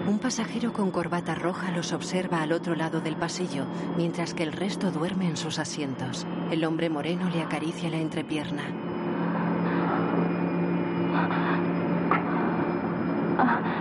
Un 0.08 0.20
pasajero 0.20 0.72
con 0.72 0.90
corbata 0.90 1.34
roja 1.34 1.70
los 1.70 1.92
observa 1.92 2.40
al 2.40 2.52
otro 2.52 2.74
lado 2.74 3.02
del 3.02 3.14
pasillo, 3.14 3.66
mientras 3.98 4.32
que 4.32 4.42
el 4.42 4.52
resto 4.52 4.90
duerme 4.90 5.28
en 5.28 5.36
sus 5.36 5.58
asientos. 5.58 6.26
El 6.50 6.64
hombre 6.64 6.88
moreno 6.88 7.28
le 7.28 7.42
acaricia 7.42 7.90
la 7.90 7.98
entrepierna. 7.98 8.62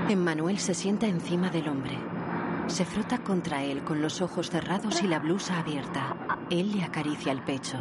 Emmanuel 0.10 0.60
se 0.60 0.74
sienta 0.74 1.08
encima 1.08 1.50
del 1.50 1.70
hombre. 1.70 1.98
Se 2.68 2.84
frota 2.84 3.20
contra 3.20 3.64
él 3.64 3.86
con 3.86 4.02
los 4.02 4.22
ojos 4.22 4.50
cerrados 4.50 5.02
y 5.02 5.08
la 5.08 5.20
blusa 5.20 5.58
abierta. 5.58 6.18
Él 6.50 6.74
le 6.74 6.84
acaricia 6.84 7.32
el 7.32 7.42
pecho. 7.42 7.78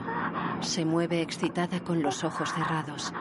Se 0.61 0.85
mueve 0.85 1.21
excitada 1.21 1.81
con 1.81 2.01
los 2.01 2.23
ojos 2.23 2.53
cerrados. 2.53 3.13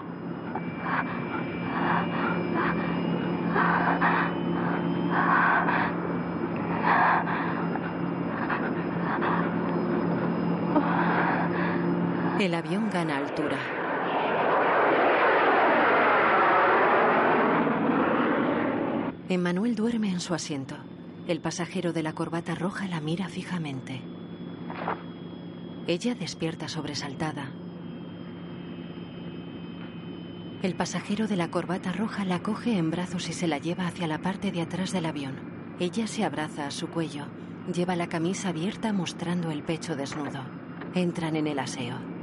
El 12.45 12.53
avión 12.53 12.91
gana 12.91 13.17
altura. 13.17 13.57
Emmanuel 19.29 19.73
duerme 19.73 20.11
en 20.11 20.19
su 20.19 20.35
asiento. 20.35 20.75
El 21.27 21.41
pasajero 21.41 21.91
de 21.91 22.03
la 22.03 22.13
corbata 22.13 22.53
roja 22.53 22.87
la 22.87 23.01
mira 23.01 23.29
fijamente. 23.29 23.99
Ella 25.87 26.13
despierta 26.13 26.67
sobresaltada. 26.67 27.49
El 30.61 30.75
pasajero 30.75 31.25
de 31.25 31.37
la 31.37 31.49
corbata 31.49 31.93
roja 31.93 32.25
la 32.25 32.43
coge 32.43 32.77
en 32.77 32.91
brazos 32.91 33.27
y 33.27 33.33
se 33.33 33.47
la 33.47 33.57
lleva 33.57 33.87
hacia 33.87 34.05
la 34.05 34.19
parte 34.19 34.51
de 34.51 34.61
atrás 34.61 34.91
del 34.91 35.07
avión. 35.07 35.33
Ella 35.79 36.05
se 36.05 36.23
abraza 36.23 36.67
a 36.67 36.71
su 36.71 36.89
cuello. 36.89 37.25
Lleva 37.73 37.95
la 37.95 38.07
camisa 38.07 38.49
abierta 38.49 38.93
mostrando 38.93 39.49
el 39.49 39.63
pecho 39.63 39.95
desnudo. 39.95 40.41
Entran 40.93 41.37
en 41.37 41.47
el 41.47 41.57
aseo. 41.57 42.14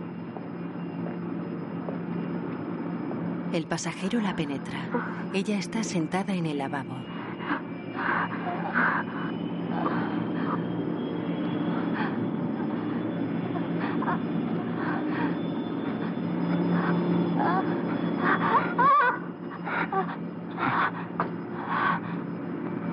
El 3.53 3.67
pasajero 3.67 4.19
la 4.19 4.35
penetra. 4.35 4.89
Ella 5.35 5.59
está 5.59 5.85
sentada 5.85 6.33
en 6.35 6.47
el 6.47 6.57
lavabo. 6.57 6.97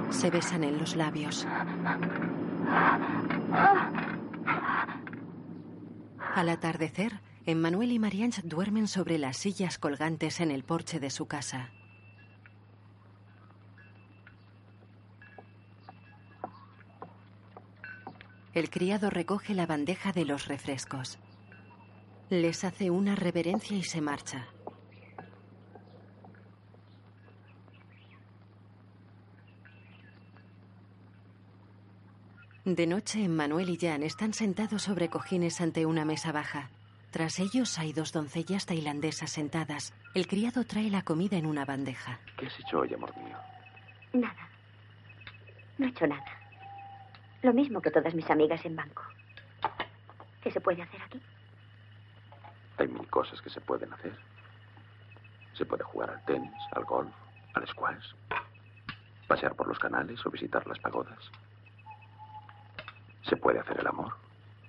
Se 0.09 0.29
besan 0.29 0.65
en 0.65 0.77
los 0.77 0.97
labios. 0.97 1.47
Al 6.35 6.49
atardecer, 6.49 7.21
Emmanuel 7.45 7.91
y 7.91 7.99
Marianne 7.99 8.35
duermen 8.43 8.87
sobre 8.87 9.17
las 9.17 9.37
sillas 9.37 9.77
colgantes 9.77 10.39
en 10.39 10.51
el 10.51 10.63
porche 10.63 10.99
de 10.99 11.09
su 11.09 11.25
casa. 11.25 11.71
El 18.53 18.69
criado 18.69 19.09
recoge 19.09 19.53
la 19.53 19.65
bandeja 19.65 20.11
de 20.11 20.25
los 20.25 20.47
refrescos. 20.47 21.17
Les 22.29 22.63
hace 22.63 22.89
una 22.89 23.15
reverencia 23.15 23.77
y 23.77 23.83
se 23.83 24.01
marcha. 24.01 24.47
De 32.65 32.85
noche, 32.85 33.27
Manuel 33.27 33.69
y 33.69 33.77
Jan 33.77 34.03
están 34.03 34.33
sentados 34.33 34.83
sobre 34.83 35.09
cojines 35.09 35.61
ante 35.61 35.85
una 35.85 36.05
mesa 36.05 36.31
baja. 36.31 36.69
Tras 37.11 37.39
ellos 37.39 37.79
hay 37.79 37.91
dos 37.91 38.11
doncellas 38.11 38.65
tailandesas 38.67 39.31
sentadas. 39.31 39.93
El 40.13 40.27
criado 40.27 40.63
trae 40.65 40.89
la 40.91 41.01
comida 41.01 41.37
en 41.37 41.47
una 41.47 41.65
bandeja. 41.65 42.19
¿Qué 42.37 42.45
has 42.45 42.59
hecho 42.59 42.79
hoy, 42.79 42.93
amor 42.93 43.15
mío? 43.17 43.37
Nada. 44.13 44.47
No 45.77 45.87
he 45.87 45.89
hecho 45.89 46.05
nada. 46.05 46.25
Lo 47.41 47.53
mismo 47.53 47.81
que 47.81 47.89
todas 47.89 48.13
mis 48.13 48.29
amigas 48.29 48.63
en 48.65 48.75
banco. 48.75 49.01
¿Qué 50.43 50.51
se 50.51 50.61
puede 50.61 50.83
hacer 50.83 51.01
aquí? 51.01 51.19
Hay 52.77 52.87
mil 52.87 53.07
cosas 53.09 53.41
que 53.41 53.49
se 53.49 53.59
pueden 53.61 53.91
hacer. 53.93 54.15
Se 55.53 55.65
puede 55.65 55.83
jugar 55.83 56.11
al 56.11 56.23
tenis, 56.25 56.53
al 56.71 56.85
golf, 56.85 57.13
al 57.55 57.67
squash, 57.67 58.13
pasear 59.27 59.55
por 59.55 59.67
los 59.67 59.79
canales 59.79 60.23
o 60.25 60.29
visitar 60.29 60.65
las 60.67 60.79
pagodas. 60.79 61.19
Se 63.23 63.35
puede 63.35 63.59
hacer 63.59 63.79
el 63.79 63.87
amor. 63.87 64.13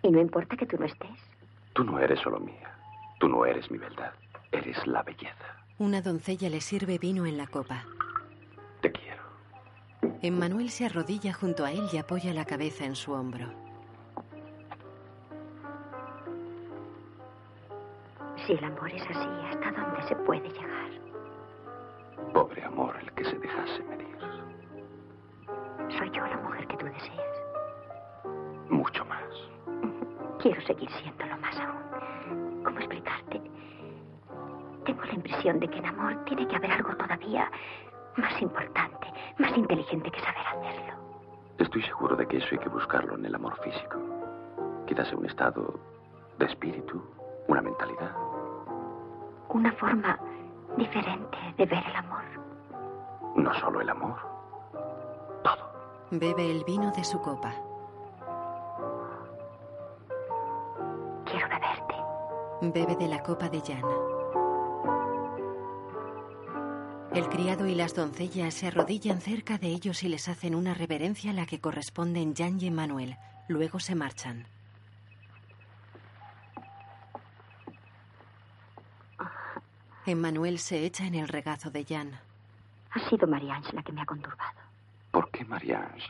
¿Y 0.03 0.11
no 0.11 0.21
importa 0.21 0.57
que 0.57 0.67
tú 0.67 0.77
no 0.79 0.87
estés? 0.87 1.30
Tú 1.73 1.85
no 1.85 1.99
eres 1.99 2.21
solo 2.21 2.41
mía. 2.41 2.71
Tú 3.19 3.29
no 3.29 3.45
eres 3.45 3.71
mi 3.71 3.79
verdad. 3.79 4.13
Eres 4.53 4.85
la 4.87 5.03
belleza. 5.03 5.57
Una 5.79 6.03
doncella 6.03 6.49
le 6.51 6.61
sirve 6.61 6.99
vino 6.99 7.27
en 7.27 7.39
la 7.39 7.47
copa. 7.47 7.85
Te 8.81 8.91
quiero. 8.93 9.23
Emmanuel 10.23 10.71
se 10.71 10.87
arrodilla 10.87 11.33
junto 11.33 11.65
a 11.65 11.73
él 11.73 11.87
y 11.93 11.99
apoya 11.99 12.35
la 12.35 12.45
cabeza 12.45 12.85
en 12.85 12.97
su 12.97 13.13
hombro. 13.13 13.49
Si 18.47 18.53
el 18.53 18.65
amor 18.65 18.91
es 18.91 19.03
así, 19.03 19.29
¿hasta 19.49 19.71
dónde 19.73 20.03
se 20.09 20.17
puede 20.17 20.49
llegar? 20.49 20.91
Pobre 22.33 22.65
amor 22.65 22.97
el 23.01 23.13
que 23.13 23.25
se 23.25 23.39
dejase 23.39 23.83
medir. 23.85 24.17
¿Soy 25.99 26.11
yo 26.11 26.27
la 26.27 26.37
mujer 26.39 26.67
que 26.67 26.77
tú 26.77 26.87
deseas? 26.87 27.40
Quiero 30.41 30.61
seguir 30.63 30.91
siéndolo 31.03 31.37
más 31.39 31.55
aún. 31.59 32.63
¿Cómo 32.65 32.79
explicarte? 32.79 33.43
Tengo 34.87 35.05
la 35.05 35.13
impresión 35.13 35.61
de 35.61 35.69
que 35.69 35.79
en 35.79 35.87
amor 35.87 36.25
tiene 36.25 36.49
que 36.49 36.57
haber 36.57 36.73
algo 36.73 36.97
todavía 36.97 37.51
más 38.17 38.41
importante, 38.41 39.07
más 39.39 39.57
inteligente 39.57 40.11
que 40.11 40.21
saber 40.21 40.47
hacerlo. 40.47 40.95
Estoy 41.59 41.83
seguro 41.83 42.17
de 42.17 42.27
que 42.27 42.39
eso 42.39 42.49
hay 42.53 42.59
que 42.59 42.71
buscarlo 42.71 43.17
en 43.17 43.27
el 43.27 43.35
amor 43.35 43.55
físico. 43.63 43.99
Quizás 44.87 45.13
en 45.13 45.19
un 45.19 45.27
estado 45.27 45.79
de 46.39 46.47
espíritu, 46.47 47.03
una 47.49 47.61
mentalidad. 47.61 48.13
Una 49.51 49.73
forma 49.73 50.19
diferente 50.79 51.37
de 51.59 51.67
ver 51.67 51.85
el 51.87 51.97
amor. 51.97 52.23
No 53.37 53.53
solo 53.55 53.83
el 53.83 53.91
amor. 53.91 54.17
Todo. 55.45 55.71
Bebe 56.11 56.51
el 56.51 56.65
vino 56.65 56.91
de 56.93 57.05
su 57.05 57.21
copa. 57.21 57.53
Bebe 62.63 62.95
de 62.95 63.09
la 63.09 63.23
copa 63.23 63.49
de 63.49 63.61
Jan. 63.63 63.83
El 67.15 67.27
criado 67.31 67.67
y 67.67 67.75
las 67.75 67.95
doncellas 67.95 68.53
se 68.53 68.67
arrodillan 68.67 69.23
cerca 69.23 69.57
de 69.57 69.69
ellos 69.69 70.03
y 70.03 70.09
les 70.11 70.29
hacen 70.29 70.55
una 70.55 70.75
reverencia 70.75 71.31
a 71.31 71.35
la 71.35 71.47
que 71.47 71.59
corresponden 71.59 72.35
Jan 72.37 72.61
y 72.61 72.67
Emmanuel. 72.67 73.17
Luego 73.49 73.81
se 73.81 73.95
marchan. 73.95 74.47
Emmanuel 80.05 80.59
se 80.59 80.85
echa 80.85 81.07
en 81.07 81.15
el 81.15 81.29
regazo 81.29 81.71
de 81.71 81.85
Jan. 81.85 82.11
Ha 82.91 83.09
sido 83.09 83.27
Marianne 83.27 83.67
la 83.73 83.83
que 83.83 83.93
me 83.93 84.03
ha 84.03 84.07
conturbado. 84.07 84.61
¿Por 85.13 85.31
qué 85.31 85.47
Marianne? 85.47 86.03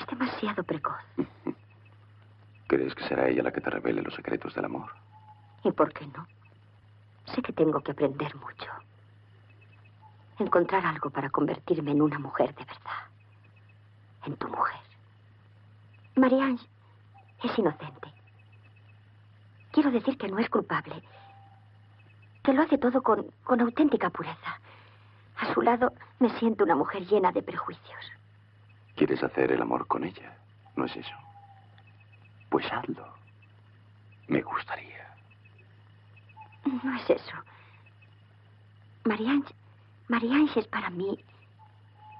Es 0.00 0.06
demasiado 0.06 0.64
precoz. 0.64 0.96
¿Crees 2.68 2.94
que 2.94 3.04
será 3.06 3.28
ella 3.28 3.42
la 3.42 3.52
que 3.52 3.60
te 3.60 3.68
revele 3.68 4.00
los 4.00 4.14
secretos 4.14 4.54
del 4.54 4.64
amor? 4.64 4.90
¿Y 5.64 5.72
por 5.72 5.92
qué 5.92 6.06
no? 6.06 6.26
Sé 7.26 7.42
que 7.42 7.52
tengo 7.52 7.80
que 7.80 7.92
aprender 7.92 8.34
mucho. 8.36 8.70
Encontrar 10.38 10.84
algo 10.84 11.10
para 11.10 11.30
convertirme 11.30 11.92
en 11.92 12.02
una 12.02 12.18
mujer 12.18 12.54
de 12.54 12.64
verdad. 12.64 13.02
En 14.26 14.36
tu 14.36 14.48
mujer. 14.48 14.80
Marianne 16.16 16.58
es 17.42 17.58
inocente. 17.58 18.12
Quiero 19.70 19.90
decir 19.90 20.18
que 20.18 20.28
no 20.28 20.38
es 20.38 20.50
culpable. 20.50 21.02
Que 22.42 22.52
lo 22.52 22.62
hace 22.62 22.76
todo 22.78 23.02
con, 23.02 23.26
con 23.44 23.60
auténtica 23.60 24.10
pureza. 24.10 24.60
A 25.38 25.54
su 25.54 25.62
lado 25.62 25.92
me 26.18 26.28
siento 26.38 26.64
una 26.64 26.74
mujer 26.74 27.06
llena 27.06 27.32
de 27.32 27.42
prejuicios. 27.42 28.12
¿Quieres 28.96 29.22
hacer 29.22 29.52
el 29.52 29.62
amor 29.62 29.86
con 29.86 30.04
ella? 30.04 30.36
¿No 30.76 30.84
es 30.84 30.96
eso? 30.96 31.14
Pues 32.50 32.70
hazlo. 32.70 33.06
Me 34.28 34.42
gustaría. 34.42 35.11
No 36.72 36.96
es 36.96 37.10
eso. 37.10 37.36
Marianne, 39.04 39.44
Marianne 40.08 40.50
es 40.56 40.66
para 40.68 40.88
mí 40.90 41.18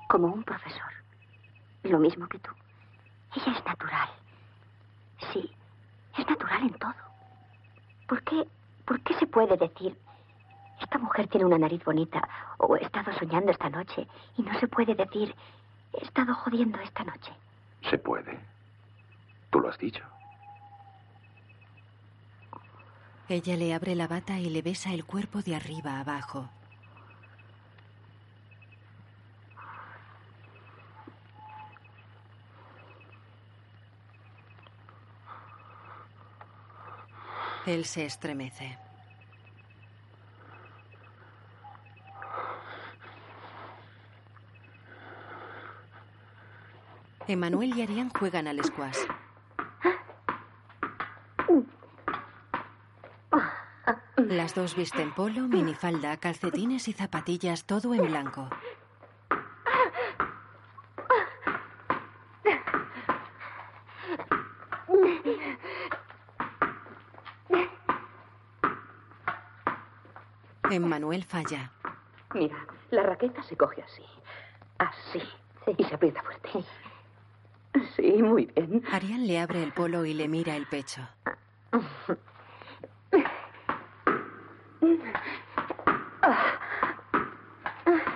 como 0.08 0.26
un 0.26 0.44
profesor. 0.44 0.92
Lo 1.84 1.98
mismo 1.98 2.28
que 2.28 2.38
tú. 2.38 2.50
Ella 3.34 3.58
es 3.58 3.64
natural. 3.64 4.10
Sí, 5.32 5.50
es 6.18 6.26
natural 6.28 6.62
en 6.62 6.74
todo. 6.74 6.94
¿Por 8.06 8.22
qué, 8.24 8.46
por 8.84 9.00
qué 9.00 9.14
se 9.14 9.26
puede 9.26 9.56
decir, 9.56 9.96
esta 10.80 10.98
mujer 10.98 11.28
tiene 11.28 11.46
una 11.46 11.58
nariz 11.58 11.82
bonita 11.84 12.28
o 12.58 12.76
he 12.76 12.82
estado 12.82 13.10
soñando 13.14 13.52
esta 13.52 13.70
noche 13.70 14.06
y 14.36 14.42
no 14.42 14.58
se 14.60 14.68
puede 14.68 14.94
decir, 14.94 15.34
he 15.94 16.04
estado 16.04 16.34
jodiendo 16.34 16.78
esta 16.80 17.04
noche? 17.04 17.32
Se 17.88 17.96
puede. 17.96 18.38
Tú 19.50 19.60
lo 19.60 19.70
has 19.70 19.78
dicho. 19.78 20.04
Ella 23.32 23.56
le 23.56 23.72
abre 23.72 23.94
la 23.94 24.06
bata 24.06 24.38
y 24.38 24.50
le 24.50 24.60
besa 24.60 24.92
el 24.92 25.06
cuerpo 25.06 25.40
de 25.40 25.56
arriba 25.56 25.98
abajo. 25.98 26.50
Él 37.64 37.86
se 37.86 38.04
estremece. 38.04 38.78
Emanuel 47.26 47.78
y 47.78 47.80
Arián 47.80 48.10
juegan 48.10 48.46
al 48.46 48.62
squash. 48.62 48.98
Las 54.28 54.54
dos 54.54 54.76
visten 54.76 55.12
polo, 55.12 55.42
minifalda, 55.48 56.16
calcetines 56.16 56.88
y 56.88 56.92
zapatillas, 56.92 57.64
todo 57.64 57.94
en 57.94 58.06
blanco. 58.06 58.48
Emmanuel 70.70 71.24
falla. 71.24 71.70
Mira, 72.34 72.56
la 72.90 73.02
raqueta 73.02 73.42
se 73.42 73.56
coge 73.56 73.82
así. 73.82 74.04
Así. 74.78 75.22
Y 75.76 75.84
se 75.84 75.94
aprieta 75.94 76.22
fuerte. 76.22 76.64
Sí, 77.96 78.22
muy 78.22 78.46
bien. 78.46 78.82
Arián 78.90 79.26
le 79.26 79.38
abre 79.38 79.62
el 79.62 79.72
polo 79.72 80.04
y 80.04 80.14
le 80.14 80.28
mira 80.28 80.56
el 80.56 80.66
pecho. 80.66 81.02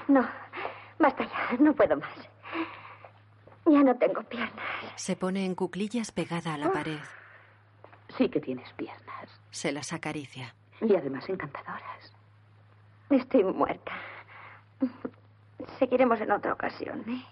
No, 0.08 0.26
basta 0.98 1.24
ya, 1.24 1.56
no 1.58 1.74
puedo 1.74 1.96
más. 1.96 2.28
Ya 3.66 3.82
no 3.82 3.94
tengo 3.96 4.22
piernas. 4.22 4.95
Se 5.06 5.14
pone 5.14 5.44
en 5.44 5.54
cuclillas 5.54 6.10
pegada 6.10 6.54
a 6.54 6.58
la 6.58 6.72
pared. 6.72 6.98
Sí 8.18 8.28
que 8.28 8.40
tienes 8.40 8.72
piernas. 8.72 9.28
Se 9.52 9.70
las 9.70 9.92
acaricia. 9.92 10.52
Y 10.80 10.96
además 10.96 11.28
encantadoras. 11.28 12.12
Estoy 13.10 13.44
muerta. 13.44 13.92
Seguiremos 15.78 16.20
en 16.20 16.32
otra 16.32 16.54
ocasión, 16.54 17.04
¿eh? 17.08 17.24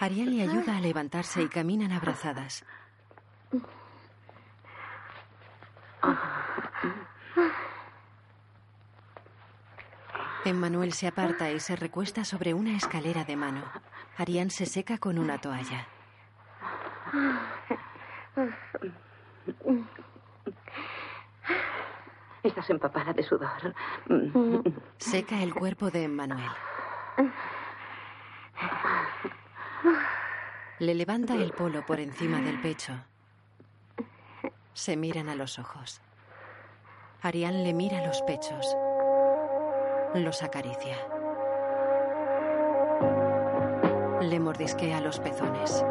Ariel 0.00 0.34
le 0.34 0.42
ayuda 0.44 0.78
a 0.78 0.80
levantarse 0.80 1.42
y 1.42 1.48
caminan 1.50 1.92
abrazadas. 1.92 2.64
Emmanuel 10.46 10.94
se 10.94 11.08
aparta 11.08 11.52
y 11.52 11.60
se 11.60 11.76
recuesta 11.76 12.24
sobre 12.24 12.54
una 12.54 12.74
escalera 12.74 13.24
de 13.24 13.36
mano. 13.36 13.62
Arián 14.16 14.48
se 14.48 14.64
seca 14.64 14.96
con 14.96 15.18
una 15.18 15.38
toalla. 15.38 15.91
Estás 22.42 22.70
empapada 22.70 23.12
de 23.12 23.22
sudor. 23.22 23.74
Seca 24.98 25.42
el 25.42 25.54
cuerpo 25.54 25.90
de 25.90 26.04
Emmanuel. 26.04 26.50
Le 30.78 30.94
levanta 30.94 31.34
el 31.34 31.52
polo 31.52 31.84
por 31.86 32.00
encima 32.00 32.40
del 32.40 32.60
pecho. 32.60 32.94
Se 34.72 34.96
miran 34.96 35.28
a 35.28 35.36
los 35.36 35.58
ojos. 35.58 36.00
Arián 37.20 37.62
le 37.62 37.72
mira 37.72 38.04
los 38.04 38.22
pechos. 38.22 38.76
Los 40.14 40.42
acaricia. 40.42 40.96
Le 44.22 44.40
mordisquea 44.40 45.00
los 45.00 45.20
pezones. 45.20 45.84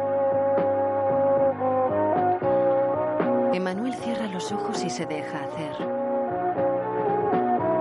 Emanuel 3.52 3.94
cierra 3.94 4.28
los 4.28 4.50
ojos 4.50 4.82
y 4.82 4.88
se 4.88 5.04
deja 5.04 5.44
hacer. 5.44 5.76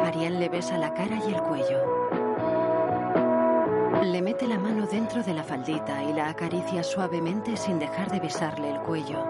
Arián 0.05 0.37
Le 0.37 0.49
besa 0.49 0.77
la 0.77 0.93
cara 0.93 1.17
y 1.25 1.33
el 1.33 1.41
cuello. 1.41 1.79
Le 4.03 4.21
mete 4.21 4.47
la 4.47 4.59
mano 4.59 4.85
dentro 4.85 5.23
de 5.23 5.33
la 5.33 5.43
faldita 5.43 6.03
y 6.03 6.11
la 6.11 6.27
acaricia 6.27 6.83
suavemente 6.83 7.55
sin 7.55 7.79
dejar 7.79 8.11
de 8.11 8.19
besarle 8.19 8.69
el 8.69 8.79
cuello. 8.81 9.23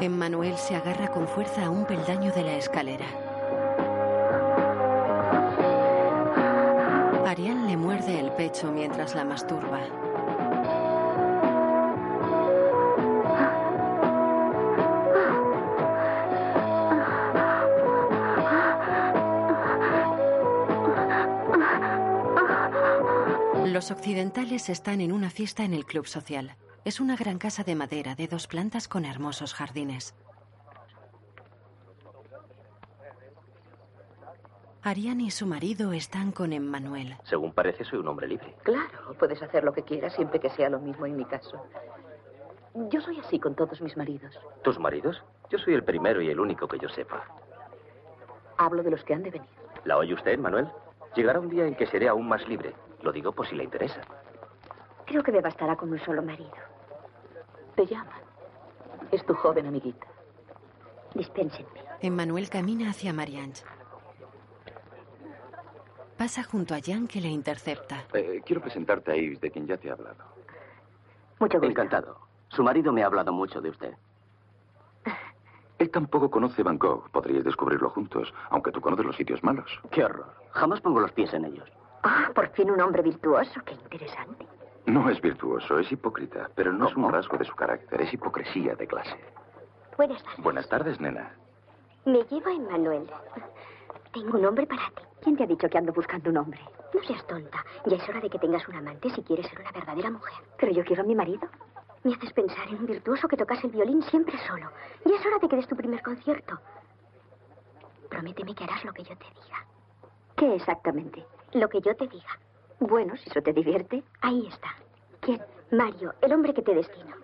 Emmanuel 0.00 0.56
se 0.56 0.74
agarra 0.74 1.08
con 1.08 1.28
fuerza 1.28 1.66
a 1.66 1.70
un 1.70 1.84
peldaño 1.84 2.32
de 2.32 2.44
la 2.44 2.54
escalera. 2.54 3.06
Ariane 7.26 7.66
le 7.66 7.76
muerde 7.76 8.18
el 8.18 8.32
pecho 8.32 8.72
mientras 8.72 9.14
la 9.14 9.24
masturba. 9.24 9.80
Los 23.78 23.92
occidentales 23.92 24.70
están 24.70 25.00
en 25.00 25.12
una 25.12 25.30
fiesta 25.30 25.62
en 25.62 25.72
el 25.72 25.86
club 25.86 26.04
social. 26.04 26.56
Es 26.84 26.98
una 26.98 27.14
gran 27.14 27.38
casa 27.38 27.62
de 27.62 27.76
madera 27.76 28.16
de 28.16 28.26
dos 28.26 28.48
plantas 28.48 28.88
con 28.88 29.04
hermosos 29.04 29.54
jardines. 29.54 30.16
Ariane 34.82 35.22
y 35.22 35.30
su 35.30 35.46
marido 35.46 35.92
están 35.92 36.32
con 36.32 36.52
Emmanuel. 36.52 37.18
Según 37.22 37.52
parece, 37.52 37.84
soy 37.84 38.00
un 38.00 38.08
hombre 38.08 38.26
libre. 38.26 38.52
Claro, 38.64 39.14
puedes 39.16 39.40
hacer 39.44 39.62
lo 39.62 39.72
que 39.72 39.84
quieras 39.84 40.12
siempre 40.12 40.40
que 40.40 40.50
sea 40.50 40.68
lo 40.68 40.80
mismo 40.80 41.06
en 41.06 41.16
mi 41.16 41.24
caso. 41.24 41.64
Yo 42.74 43.00
soy 43.00 43.20
así 43.20 43.38
con 43.38 43.54
todos 43.54 43.80
mis 43.80 43.96
maridos. 43.96 44.36
¿Tus 44.64 44.80
maridos? 44.80 45.22
Yo 45.50 45.58
soy 45.58 45.74
el 45.74 45.84
primero 45.84 46.20
y 46.20 46.30
el 46.30 46.40
único 46.40 46.66
que 46.66 46.80
yo 46.80 46.88
sepa. 46.88 47.24
Hablo 48.56 48.82
de 48.82 48.90
los 48.90 49.04
que 49.04 49.14
han 49.14 49.22
de 49.22 49.30
venir. 49.30 49.48
¿La 49.84 49.98
oye 49.98 50.14
usted, 50.14 50.36
Manuel? 50.36 50.66
Llegará 51.14 51.38
un 51.38 51.48
día 51.48 51.64
en 51.64 51.76
que 51.76 51.86
seré 51.86 52.08
aún 52.08 52.26
más 52.26 52.44
libre. 52.48 52.74
Lo 53.02 53.12
digo 53.12 53.32
por 53.32 53.46
si 53.46 53.54
le 53.54 53.64
interesa. 53.64 54.00
Creo 55.06 55.22
que 55.22 55.32
me 55.32 55.40
bastará 55.40 55.76
con 55.76 55.90
un 55.90 55.98
solo 56.00 56.22
marido. 56.22 56.52
Te 57.74 57.86
llaman. 57.86 58.20
Es 59.10 59.24
tu 59.24 59.34
joven 59.34 59.66
amiguita. 59.66 60.06
Dispénsenme. 61.14 61.82
Emmanuel 62.00 62.50
camina 62.50 62.90
hacia 62.90 63.12
Marianne. 63.12 63.54
Pasa 66.16 66.42
junto 66.42 66.74
a 66.74 66.78
Jan 66.84 67.06
que 67.06 67.20
le 67.20 67.28
intercepta. 67.28 68.04
Eh, 68.12 68.42
quiero 68.44 68.60
presentarte 68.60 69.12
a 69.12 69.16
Ives, 69.16 69.40
de 69.40 69.50
quien 69.50 69.66
ya 69.66 69.76
te 69.76 69.88
he 69.88 69.90
hablado. 69.92 70.24
Mucho 71.38 71.58
gusto. 71.58 71.70
Encantado. 71.70 72.18
Su 72.48 72.62
marido 72.62 72.92
me 72.92 73.02
ha 73.02 73.06
hablado 73.06 73.32
mucho 73.32 73.60
de 73.60 73.70
usted. 73.70 73.94
Él 75.78 75.90
tampoco 75.90 76.28
conoce 76.30 76.62
Bangkok. 76.64 77.08
Podríais 77.10 77.44
descubrirlo 77.44 77.88
juntos, 77.90 78.34
aunque 78.50 78.72
tú 78.72 78.80
conoces 78.80 79.06
los 79.06 79.16
sitios 79.16 79.42
malos. 79.44 79.70
Qué 79.90 80.04
horror. 80.04 80.34
Jamás 80.50 80.80
pongo 80.80 80.98
los 80.98 81.12
pies 81.12 81.32
en 81.34 81.44
ellos. 81.44 81.68
Ah, 82.02 82.30
por 82.34 82.48
fin 82.50 82.70
un 82.70 82.80
hombre 82.80 83.02
virtuoso. 83.02 83.60
Qué 83.64 83.74
interesante. 83.74 84.46
No 84.86 85.10
es 85.10 85.20
virtuoso, 85.20 85.78
es 85.78 85.90
hipócrita, 85.92 86.48
pero 86.54 86.72
no 86.72 86.88
es 86.88 86.96
un 86.96 87.12
rasgo 87.12 87.36
de 87.36 87.44
su 87.44 87.54
carácter, 87.54 88.00
es 88.00 88.12
hipocresía 88.14 88.74
de 88.74 88.86
clase. 88.86 89.16
Buenas 89.96 90.22
tardes. 90.22 90.42
Buenas 90.44 90.68
tardes, 90.68 91.00
nena. 91.00 91.34
Me 92.04 92.22
llevo 92.24 92.48
a 92.48 92.52
Emmanuel. 92.52 93.10
Tengo 94.12 94.38
un 94.38 94.46
hombre 94.46 94.66
para 94.66 94.86
ti. 94.90 95.02
¿Quién 95.22 95.36
te 95.36 95.42
ha 95.42 95.46
dicho 95.46 95.68
que 95.68 95.76
ando 95.76 95.92
buscando 95.92 96.30
un 96.30 96.38
hombre? 96.38 96.60
No 96.94 97.02
seas 97.02 97.26
tonta. 97.26 97.62
Ya 97.84 97.96
es 97.96 98.08
hora 98.08 98.20
de 98.20 98.30
que 98.30 98.38
tengas 98.38 98.66
un 98.68 98.76
amante 98.76 99.10
si 99.10 99.22
quieres 99.22 99.46
ser 99.48 99.60
una 99.60 99.72
verdadera 99.72 100.10
mujer. 100.10 100.34
Pero 100.58 100.72
yo 100.72 100.84
quiero 100.84 101.02
a 101.02 101.06
mi 101.06 101.14
marido. 101.14 101.48
Me 102.04 102.14
haces 102.14 102.32
pensar 102.32 102.68
en 102.68 102.76
un 102.76 102.86
virtuoso 102.86 103.28
que 103.28 103.36
tocase 103.36 103.66
el 103.66 103.72
violín 103.72 104.02
siempre 104.04 104.38
solo. 104.46 104.70
Ya 105.04 105.16
es 105.16 105.26
hora 105.26 105.38
de 105.38 105.48
que 105.48 105.56
des 105.56 105.66
tu 105.68 105.76
primer 105.76 106.00
concierto. 106.02 106.58
Prométeme 108.08 108.54
que 108.54 108.64
harás 108.64 108.84
lo 108.84 108.92
que 108.92 109.02
yo 109.02 109.16
te 109.18 109.26
diga. 109.26 109.66
¿Qué 110.36 110.54
exactamente? 110.54 111.26
Lo 111.52 111.68
que 111.68 111.80
yo 111.80 111.94
te 111.96 112.06
diga. 112.06 112.38
Bueno, 112.80 113.16
si 113.16 113.28
eso 113.30 113.42
te 113.42 113.52
divierte. 113.52 114.02
Ahí 114.20 114.46
está. 114.46 114.68
¿Quién? 115.20 115.42
Mario, 115.70 116.14
el 116.20 116.32
hombre 116.32 116.54
que 116.54 116.62
te 116.62 116.74
destino. 116.74 117.14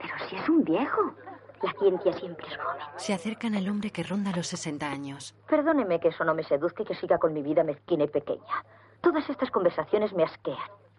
Pero 0.00 0.14
si 0.28 0.36
es 0.36 0.48
un 0.48 0.64
viejo. 0.64 1.14
La 1.62 1.72
ciencia 1.72 2.12
siempre 2.14 2.46
es 2.48 2.56
joven. 2.56 2.82
Se 2.96 3.12
acercan 3.12 3.54
al 3.54 3.68
hombre 3.68 3.90
que 3.90 4.02
ronda 4.02 4.32
los 4.34 4.46
60 4.46 4.90
años. 4.90 5.34
Perdóneme 5.46 6.00
que 6.00 6.08
eso 6.08 6.24
no 6.24 6.34
me 6.34 6.42
seduzca 6.42 6.82
y 6.82 6.86
que 6.86 6.94
siga 6.94 7.18
con 7.18 7.34
mi 7.34 7.42
vida 7.42 7.62
mezquina 7.64 8.04
y 8.04 8.08
pequeña. 8.08 8.64
Todas 9.02 9.28
estas 9.28 9.50
conversaciones 9.50 10.14
me 10.14 10.24
asquean. 10.24 10.56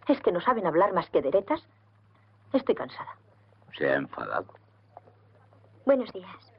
¿Es 0.08 0.22
que 0.22 0.32
no 0.32 0.40
saben 0.40 0.68
hablar 0.68 0.94
más 0.94 1.10
que 1.10 1.22
deretas? 1.22 1.62
Estoy 2.54 2.76
cansada. 2.76 3.18
Se 3.76 3.90
ha 3.90 3.96
enfadado. 3.96 4.54
Buenos 5.86 6.12
días. 6.14 6.54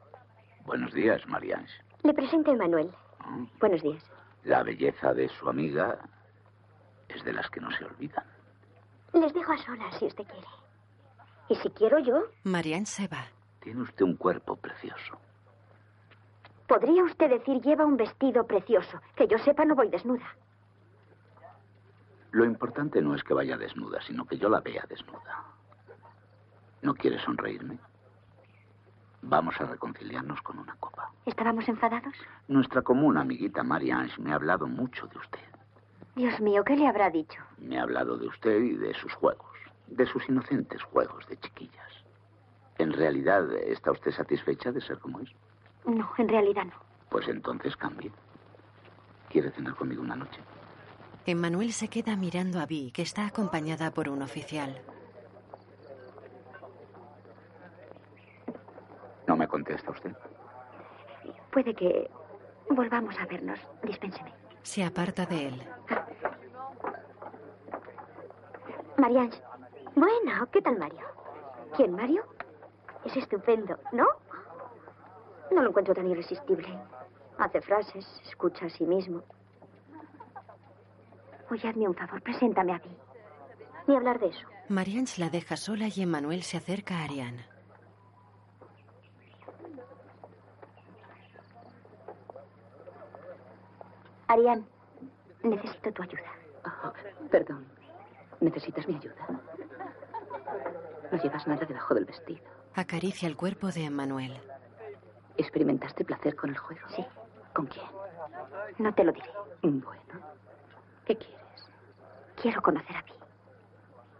Buenos 0.64 0.92
días, 0.92 1.24
Marianne. 1.28 1.68
Le 2.02 2.12
presento 2.12 2.50
a 2.50 2.54
Emmanuel. 2.54 2.90
Buenos 3.60 3.82
días. 3.82 4.02
La 4.44 4.62
belleza 4.62 5.14
de 5.14 5.28
su 5.28 5.48
amiga 5.48 5.98
es 7.08 7.22
de 7.24 7.32
las 7.32 7.48
que 7.50 7.60
no 7.60 7.70
se 7.72 7.84
olvidan. 7.84 8.24
Les 9.12 9.32
dejo 9.32 9.52
a 9.52 9.58
solas 9.58 9.94
si 9.98 10.06
usted 10.06 10.24
quiere. 10.24 10.46
Y 11.48 11.54
si 11.56 11.70
quiero 11.70 11.98
yo, 11.98 12.24
Marianne 12.44 12.86
se 12.86 13.06
va. 13.08 13.26
Tiene 13.60 13.82
usted 13.82 14.04
un 14.04 14.16
cuerpo 14.16 14.56
precioso. 14.56 15.18
Podría 16.66 17.04
usted 17.04 17.28
decir 17.28 17.60
lleva 17.60 17.84
un 17.84 17.96
vestido 17.96 18.46
precioso. 18.46 19.00
Que 19.14 19.28
yo 19.28 19.38
sepa 19.38 19.64
no 19.64 19.74
voy 19.74 19.88
desnuda. 19.88 20.34
Lo 22.30 22.46
importante 22.46 23.02
no 23.02 23.14
es 23.14 23.22
que 23.22 23.34
vaya 23.34 23.58
desnuda, 23.58 24.00
sino 24.00 24.24
que 24.24 24.38
yo 24.38 24.48
la 24.48 24.60
vea 24.60 24.84
desnuda. 24.88 25.44
¿No 26.80 26.94
quiere 26.94 27.18
sonreírme? 27.18 27.78
Vamos 29.22 29.54
a 29.60 29.64
reconciliarnos 29.64 30.42
con 30.42 30.58
una 30.58 30.74
copa. 30.76 31.10
¿Estábamos 31.24 31.68
enfadados? 31.68 32.12
Nuestra 32.48 32.82
común 32.82 33.16
amiguita 33.16 33.62
Marianne 33.62 34.12
me 34.18 34.32
ha 34.32 34.34
hablado 34.34 34.66
mucho 34.66 35.06
de 35.06 35.18
usted. 35.18 35.38
Dios 36.16 36.38
mío, 36.40 36.64
¿qué 36.64 36.76
le 36.76 36.86
habrá 36.86 37.08
dicho? 37.08 37.40
Me 37.58 37.78
ha 37.78 37.84
hablado 37.84 38.18
de 38.18 38.26
usted 38.26 38.60
y 38.60 38.74
de 38.74 38.92
sus 38.94 39.14
juegos, 39.14 39.56
de 39.86 40.06
sus 40.06 40.28
inocentes 40.28 40.82
juegos 40.82 41.26
de 41.28 41.38
chiquillas. 41.38 41.92
¿En 42.78 42.92
realidad 42.92 43.50
está 43.54 43.92
usted 43.92 44.10
satisfecha 44.10 44.72
de 44.72 44.80
ser 44.80 44.98
como 44.98 45.20
es? 45.20 45.30
No, 45.86 46.10
en 46.18 46.28
realidad 46.28 46.64
no. 46.64 46.74
Pues 47.08 47.28
entonces 47.28 47.76
cambie. 47.76 48.10
¿Quiere 49.30 49.50
cenar 49.52 49.74
conmigo 49.76 50.02
una 50.02 50.16
noche? 50.16 50.40
Emmanuel 51.24 51.72
se 51.72 51.88
queda 51.88 52.16
mirando 52.16 52.58
a 52.58 52.66
Vi, 52.66 52.90
que 52.90 53.02
está 53.02 53.26
acompañada 53.26 53.92
por 53.92 54.08
un 54.08 54.22
oficial. 54.22 54.82
¿No 59.32 59.38
me 59.38 59.48
contesta 59.48 59.90
usted? 59.90 60.14
Puede 61.50 61.74
que 61.74 62.10
volvamos 62.68 63.18
a 63.18 63.24
vernos. 63.24 63.58
Dispénseme. 63.82 64.30
Se 64.62 64.84
aparta 64.84 65.24
de 65.24 65.48
él. 65.48 65.62
Marianne. 68.98 69.34
Bueno, 69.96 70.46
¿qué 70.52 70.60
tal 70.60 70.78
Mario? 70.78 71.06
¿Quién, 71.74 71.92
Mario? 71.92 72.26
Es 73.06 73.16
estupendo, 73.16 73.78
¿no? 73.92 74.04
No 75.50 75.62
lo 75.62 75.70
encuentro 75.70 75.94
tan 75.94 76.08
irresistible. 76.08 76.68
Hace 77.38 77.62
frases, 77.62 78.06
escucha 78.26 78.66
a 78.66 78.68
sí 78.68 78.84
mismo. 78.84 79.22
Oye, 81.50 81.70
hazme 81.70 81.88
un 81.88 81.94
favor, 81.94 82.20
preséntame 82.20 82.72
a 82.74 82.78
mí. 82.80 82.98
Ni 83.86 83.96
hablar 83.96 84.20
de 84.20 84.26
eso. 84.26 84.46
Marianne 84.68 85.08
la 85.16 85.30
deja 85.30 85.56
sola 85.56 85.88
y 85.88 86.02
Emmanuel 86.02 86.42
se 86.42 86.58
acerca 86.58 86.98
a 86.98 87.04
Ariane. 87.04 87.51
Ariane, 94.32 94.64
necesito 95.42 95.92
tu 95.92 96.02
ayuda. 96.02 96.32
Oh, 96.64 96.92
perdón. 97.30 97.66
¿Necesitas 98.40 98.88
mi 98.88 98.96
ayuda? 98.96 99.26
No 101.10 101.22
llevas 101.22 101.46
nada 101.46 101.66
debajo 101.66 101.94
del 101.94 102.06
vestido. 102.06 102.40
Acaricia 102.74 103.28
el 103.28 103.36
cuerpo 103.36 103.66
de 103.68 103.84
Emmanuel. 103.84 104.40
¿Experimentaste 105.36 106.06
placer 106.06 106.34
con 106.34 106.48
el 106.48 106.56
juego? 106.56 106.80
Sí. 106.96 107.04
¿Con 107.52 107.66
quién? 107.66 107.84
No 108.78 108.94
te 108.94 109.04
lo 109.04 109.12
diré. 109.12 109.28
Bueno. 109.60 110.14
¿Qué 111.04 111.14
quieres? 111.18 111.70
Quiero 112.40 112.62
conocer 112.62 112.96
a 112.96 113.02
mí. 113.02 113.12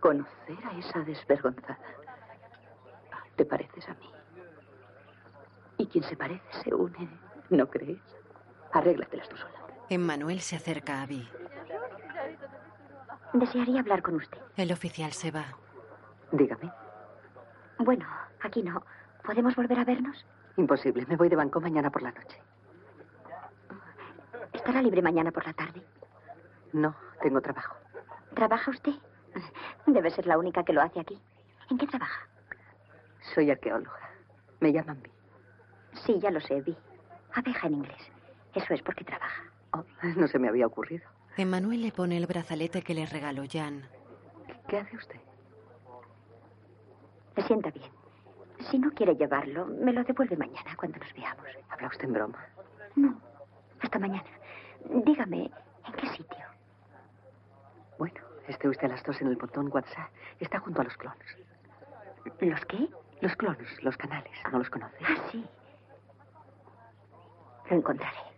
Conocer 0.00 0.58
a 0.70 0.78
esa 0.78 0.98
desvergonzada. 1.00 1.78
¿Te 3.36 3.46
pareces 3.46 3.88
a 3.88 3.94
mí? 3.94 4.10
Y 5.78 5.86
quien 5.86 6.04
se 6.04 6.16
parece 6.18 6.44
se 6.62 6.74
une, 6.74 7.08
¿no 7.48 7.66
crees? 7.70 8.02
Arréglatelas 8.72 9.26
tú 9.30 9.38
sola. 9.38 9.61
Emmanuel 9.94 10.40
se 10.40 10.56
acerca 10.56 11.02
a 11.02 11.06
Vi. 11.06 11.28
Desearía 13.34 13.80
hablar 13.80 14.02
con 14.02 14.14
usted. 14.16 14.38
El 14.56 14.72
oficial 14.72 15.12
se 15.12 15.30
va. 15.30 15.44
Dígame. 16.32 16.70
Bueno, 17.78 18.06
aquí 18.42 18.62
no. 18.62 18.82
¿Podemos 19.24 19.54
volver 19.54 19.78
a 19.78 19.84
vernos? 19.84 20.24
Imposible. 20.56 21.04
Me 21.06 21.16
voy 21.16 21.28
de 21.28 21.36
banco 21.36 21.60
mañana 21.60 21.90
por 21.90 22.02
la 22.02 22.10
noche. 22.12 22.40
¿Estará 24.52 24.80
libre 24.82 25.02
mañana 25.02 25.30
por 25.30 25.46
la 25.46 25.52
tarde? 25.52 25.82
No, 26.72 26.94
tengo 27.22 27.40
trabajo. 27.40 27.76
¿Trabaja 28.34 28.70
usted? 28.70 28.94
Debe 29.86 30.10
ser 30.10 30.26
la 30.26 30.38
única 30.38 30.64
que 30.64 30.72
lo 30.72 30.80
hace 30.82 31.00
aquí. 31.00 31.20
¿En 31.70 31.78
qué 31.78 31.86
trabaja? 31.86 32.26
Soy 33.34 33.50
arqueóloga. 33.50 34.10
Me 34.60 34.72
llaman 34.72 35.02
Vi. 35.02 35.10
Sí, 36.06 36.18
ya 36.20 36.30
lo 36.30 36.40
sé, 36.40 36.60
vi. 36.62 36.76
Abeja 37.34 37.66
en 37.66 37.74
inglés. 37.74 38.02
Eso 38.54 38.74
es 38.74 38.82
porque 38.82 39.04
trabaja. 39.04 39.42
Oh, 39.72 39.84
no 40.16 40.26
se 40.28 40.38
me 40.38 40.48
había 40.48 40.66
ocurrido. 40.66 41.04
Emmanuel 41.36 41.82
le 41.82 41.92
pone 41.92 42.16
el 42.16 42.26
brazalete 42.26 42.82
que 42.82 42.94
le 42.94 43.06
regaló 43.06 43.44
Jan. 43.50 43.88
¿Qué 44.68 44.78
hace 44.78 44.96
usted? 44.96 45.20
Me 47.36 47.42
sienta 47.44 47.70
bien. 47.70 47.90
Si 48.70 48.78
no 48.78 48.90
quiere 48.92 49.14
llevarlo, 49.16 49.66
me 49.66 49.92
lo 49.92 50.04
devuelve 50.04 50.36
mañana 50.36 50.76
cuando 50.76 50.98
nos 50.98 51.12
veamos. 51.14 51.46
¿Habla 51.70 51.88
usted 51.88 52.04
en 52.04 52.12
broma? 52.12 52.38
No. 52.96 53.18
Hasta 53.80 53.98
mañana. 53.98 54.28
Dígame, 55.04 55.50
¿en 55.86 55.92
qué 55.94 56.06
sitio? 56.08 56.44
Bueno, 57.98 58.20
esté 58.46 58.68
usted 58.68 58.84
a 58.84 58.88
las 58.88 59.02
dos 59.02 59.20
en 59.20 59.28
el 59.28 59.36
botón 59.36 59.70
WhatsApp. 59.72 60.10
Está 60.38 60.60
junto 60.60 60.82
a 60.82 60.84
los 60.84 60.96
clones. 60.96 61.36
¿Los 62.40 62.64
qué? 62.66 62.88
Los 63.20 63.34
clones, 63.36 63.82
los 63.82 63.96
canales. 63.96 64.32
¿No 64.52 64.58
los 64.58 64.68
conoce? 64.70 64.96
Ah, 65.02 65.16
sí. 65.30 65.44
Lo 67.70 67.76
encontraré. 67.76 68.31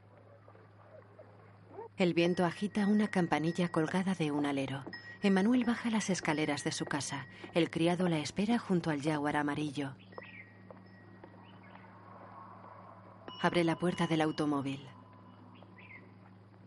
El 1.96 2.12
viento 2.12 2.44
agita 2.44 2.88
una 2.88 3.06
campanilla 3.06 3.68
colgada 3.68 4.16
de 4.16 4.32
un 4.32 4.46
alero. 4.46 4.82
Emanuel 5.22 5.64
baja 5.64 5.90
las 5.90 6.10
escaleras 6.10 6.64
de 6.64 6.72
su 6.72 6.86
casa. 6.86 7.28
El 7.54 7.70
criado 7.70 8.08
la 8.08 8.18
espera 8.18 8.58
junto 8.58 8.90
al 8.90 9.00
jaguar 9.00 9.36
amarillo. 9.36 9.94
Abre 13.40 13.62
la 13.62 13.76
puerta 13.76 14.08
del 14.08 14.22
automóvil. 14.22 14.80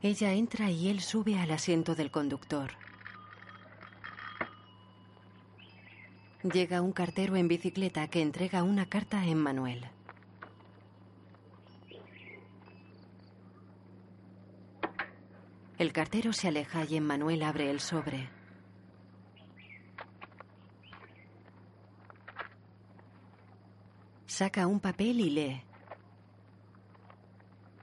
Ella 0.01 0.31
entra 0.31 0.71
y 0.71 0.87
él 0.87 1.01
sube 1.01 1.37
al 1.37 1.51
asiento 1.51 1.93
del 1.93 2.09
conductor. 2.09 2.71
Llega 6.41 6.81
un 6.81 6.93
cartero 6.93 7.35
en 7.35 7.49
bicicleta 7.49 8.07
que 8.07 8.21
entrega 8.21 8.63
una 8.63 8.85
carta 8.85 9.19
a 9.19 9.27
Emmanuel. 9.27 9.89
El 15.77 15.93
cartero 15.93 16.33
se 16.33 16.47
aleja 16.47 16.85
y 16.85 16.97
Emmanuel 16.97 17.43
abre 17.43 17.69
el 17.69 17.79
sobre. 17.79 18.29
Saca 24.25 24.65
un 24.65 24.79
papel 24.79 25.19
y 25.19 25.29
lee. 25.29 25.63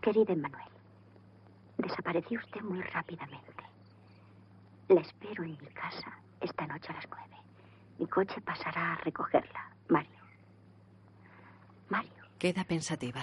Querida 0.03 0.33
Emmanuel, 0.33 0.69
desapareció 1.79 2.41
usted 2.41 2.61
muy 2.63 2.81
rápidamente. 2.83 3.65
La 4.89 5.01
espero 5.01 5.45
en 5.45 5.53
mi 5.53 5.69
casa 5.69 6.19
esta 6.41 6.67
noche 6.67 6.89
a 6.91 6.95
las 6.95 7.07
nueve. 7.09 7.37
Mi 7.99 8.07
coche 8.09 8.41
pasará 8.41 8.95
a 8.95 8.97
recogerla. 8.97 9.71
Mario. 9.89 10.21
Mario. 11.89 12.25
Queda 12.39 12.65
pensativa. 12.65 13.23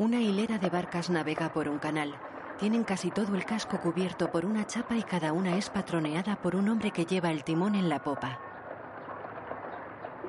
Una 0.00 0.18
hilera 0.18 0.56
de 0.56 0.70
barcas 0.70 1.10
navega 1.10 1.52
por 1.52 1.68
un 1.68 1.78
canal. 1.78 2.14
Tienen 2.58 2.84
casi 2.84 3.10
todo 3.10 3.34
el 3.36 3.44
casco 3.44 3.78
cubierto 3.80 4.32
por 4.32 4.46
una 4.46 4.66
chapa 4.66 4.96
y 4.96 5.02
cada 5.02 5.34
una 5.34 5.58
es 5.58 5.68
patroneada 5.68 6.36
por 6.36 6.56
un 6.56 6.70
hombre 6.70 6.90
que 6.90 7.04
lleva 7.04 7.30
el 7.30 7.44
timón 7.44 7.74
en 7.74 7.90
la 7.90 8.02
popa. 8.02 8.38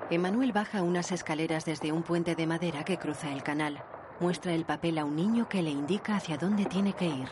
Emanuel 0.09 0.51
baja 0.51 0.82
unas 0.82 1.13
escaleras 1.13 1.63
desde 1.63 1.93
un 1.93 2.03
puente 2.03 2.36
de 2.36 2.47
madera 2.47 2.84
que 2.84 2.97
cruza 2.97 3.32
el 3.32 3.43
canal. 3.43 3.82
Muestra 4.19 4.51
el 4.51 4.65
papel 4.65 4.97
a 4.97 5.05
un 5.05 5.15
niño 5.15 5.47
que 5.47 5.61
le 5.61 5.69
indica 5.69 6.17
hacia 6.17 6.36
dónde 6.36 6.65
tiene 6.65 6.91
que 6.91 7.05
ir. 7.05 7.30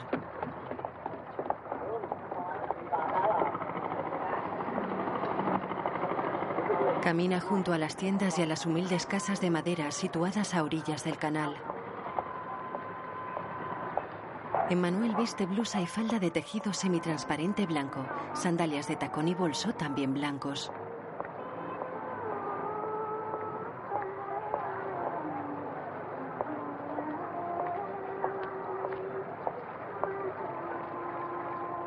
Camina 7.01 7.41
junto 7.41 7.73
a 7.73 7.77
las 7.77 7.97
tiendas 7.97 8.39
y 8.39 8.43
a 8.43 8.45
las 8.45 8.65
humildes 8.65 9.05
casas 9.05 9.41
de 9.41 9.49
madera 9.49 9.91
situadas 9.91 10.53
a 10.53 10.63
orillas 10.63 11.03
del 11.03 11.17
canal. 11.17 11.57
Emmanuel 14.69 15.15
viste 15.15 15.47
blusa 15.47 15.81
y 15.81 15.87
falda 15.87 16.19
de 16.19 16.29
tejido 16.29 16.73
semitransparente 16.73 17.65
blanco, 17.65 18.05
sandalias 18.33 18.87
de 18.87 18.95
tacón 18.97 19.27
y 19.27 19.33
bolso 19.33 19.73
también 19.73 20.13
blancos. 20.13 20.71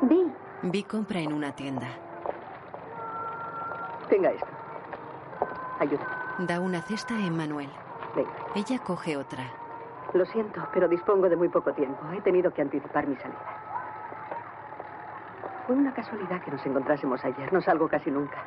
Vi. 0.01 0.29
Vi 0.63 0.83
compra 0.83 1.21
en 1.21 1.31
una 1.31 1.55
tienda. 1.55 1.87
Tenga 4.09 4.29
esto. 4.29 4.47
Ayuda. 5.79 6.35
Da 6.39 6.59
una 6.59 6.81
cesta 6.81 7.15
a 7.15 7.25
Emmanuel. 7.25 7.69
Venga. 8.13 8.31
Ella 8.55 8.79
coge 8.79 9.15
otra. 9.15 9.62
Lo 10.13 10.25
siento, 10.25 10.67
pero 10.71 10.87
dispongo 10.87 11.27
de 11.27 11.35
muy 11.35 11.49
poco 11.49 11.73
tiempo. 11.73 11.99
He 12.15 12.21
tenido 12.21 12.53
que 12.53 12.61
anticipar 12.61 13.07
mi 13.07 13.15
salida. 13.15 13.39
Fue 15.65 15.75
una 15.75 15.93
casualidad 15.93 16.41
que 16.43 16.51
nos 16.51 16.63
encontrásemos 16.65 17.23
ayer. 17.25 17.51
No 17.51 17.61
salgo 17.61 17.87
casi 17.87 18.11
nunca. 18.11 18.37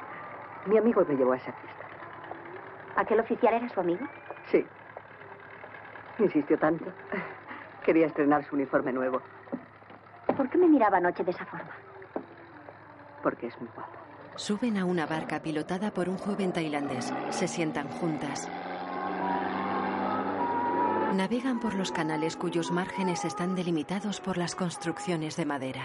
Mi 0.67 0.79
amigo 0.79 1.05
me 1.09 1.17
llevó 1.17 1.33
a 1.33 1.37
esa 1.37 1.53
fiesta. 1.53 1.87
¿Aquel 2.97 3.21
oficial 3.21 3.55
era 3.55 3.69
su 3.69 3.81
amigo? 3.81 4.07
Sí. 4.51 4.65
Insistió 6.19 6.59
tanto. 6.59 6.87
Quería 7.85 8.07
estrenar 8.07 8.45
su 8.45 8.55
uniforme 8.55 8.93
nuevo. 8.93 9.21
¿Por 10.37 10.49
qué 10.49 10.59
me 10.59 10.69
miraba 10.69 10.99
anoche 10.99 11.25
de 11.25 11.31
esa 11.31 11.45
forma? 11.47 11.71
Porque 13.23 13.49
es 13.49 13.61
muy 13.61 13.69
guapo. 13.75 13.91
Suben 14.37 14.77
a 14.77 14.85
una 14.85 15.07
barca 15.07 15.41
pilotada 15.41 15.91
por 15.91 16.09
un 16.09 16.19
joven 16.19 16.53
tailandés. 16.53 17.13
Se 17.31 17.49
sientan 17.49 17.89
juntas. 17.89 18.49
Navegan 21.17 21.61
por 21.61 21.73
los 21.75 21.93
canales 21.93 22.37
cuyos 22.37 22.71
márgenes 22.71 23.25
están 23.25 23.55
delimitados 23.55 24.21
por 24.21 24.37
las 24.37 24.55
construcciones 24.55 25.35
de 25.37 25.47
madera. 25.47 25.81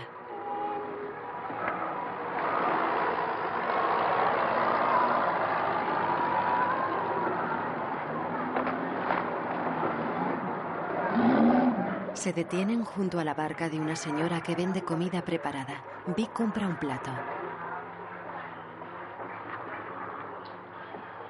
Se 12.13 12.34
detienen 12.34 12.84
junto 12.84 13.17
a 13.17 13.23
la 13.23 13.34
barca 13.34 13.69
de 13.69 13.79
una 13.79 13.95
señora 13.95 14.41
que 14.41 14.53
vende 14.53 14.82
comida 14.82 15.21
preparada. 15.21 15.82
Vi 16.17 16.27
compra 16.27 16.67
un 16.67 16.75
plato. 16.75 17.09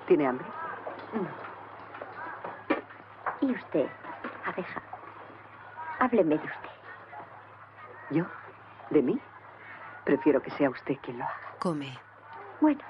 ¿Tiene 0.08 0.26
hambre? 0.26 0.48
¿Y 3.42 3.54
usted, 3.54 3.88
abeja? 4.46 4.82
Hábleme 6.00 6.38
de 6.38 6.46
usted. 6.46 6.70
¿Yo? 8.12 8.26
¿De 8.90 9.02
mí? 9.02 9.20
Prefiero 10.04 10.42
que 10.42 10.52
sea 10.52 10.70
usted 10.70 10.98
quien 11.02 11.18
lo 11.20 11.26
haga. 11.26 11.36
Come. 11.60 11.98
Bueno, 12.60 12.82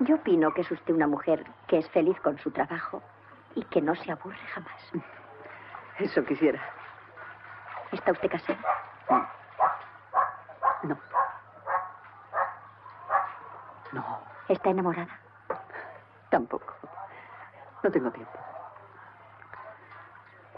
yo 0.00 0.16
opino 0.16 0.52
que 0.52 0.62
es 0.62 0.70
usted 0.70 0.94
una 0.94 1.06
mujer 1.06 1.44
que 1.68 1.78
es 1.78 1.88
feliz 1.90 2.18
con 2.20 2.38
su 2.38 2.50
trabajo 2.50 3.02
y 3.54 3.62
que 3.64 3.80
no 3.80 3.94
se 3.94 4.10
aburre 4.12 4.36
jamás. 4.52 4.92
Eso 5.98 6.24
quisiera. 6.24 6.60
¿Está 7.92 8.12
usted 8.12 8.30
casada? 8.30 8.58
No. 10.82 10.98
No, 13.92 14.18
¿Está 14.48 14.70
enamorada? 14.70 15.20
tampoco. 16.28 16.74
No 17.84 17.90
tengo 17.92 18.10
tiempo. 18.10 18.43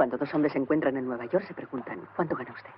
Cuando 0.07 0.19
dos 0.25 0.33
hombres 0.35 0.53
se 0.53 0.61
encuentran 0.61 0.97
en 0.97 1.05
Nueva 1.05 1.25
York 1.25 1.45
se 1.49 1.53
preguntan, 1.53 1.99
¿cuánto 2.15 2.37
gana 2.37 2.53
usted? 2.53 2.71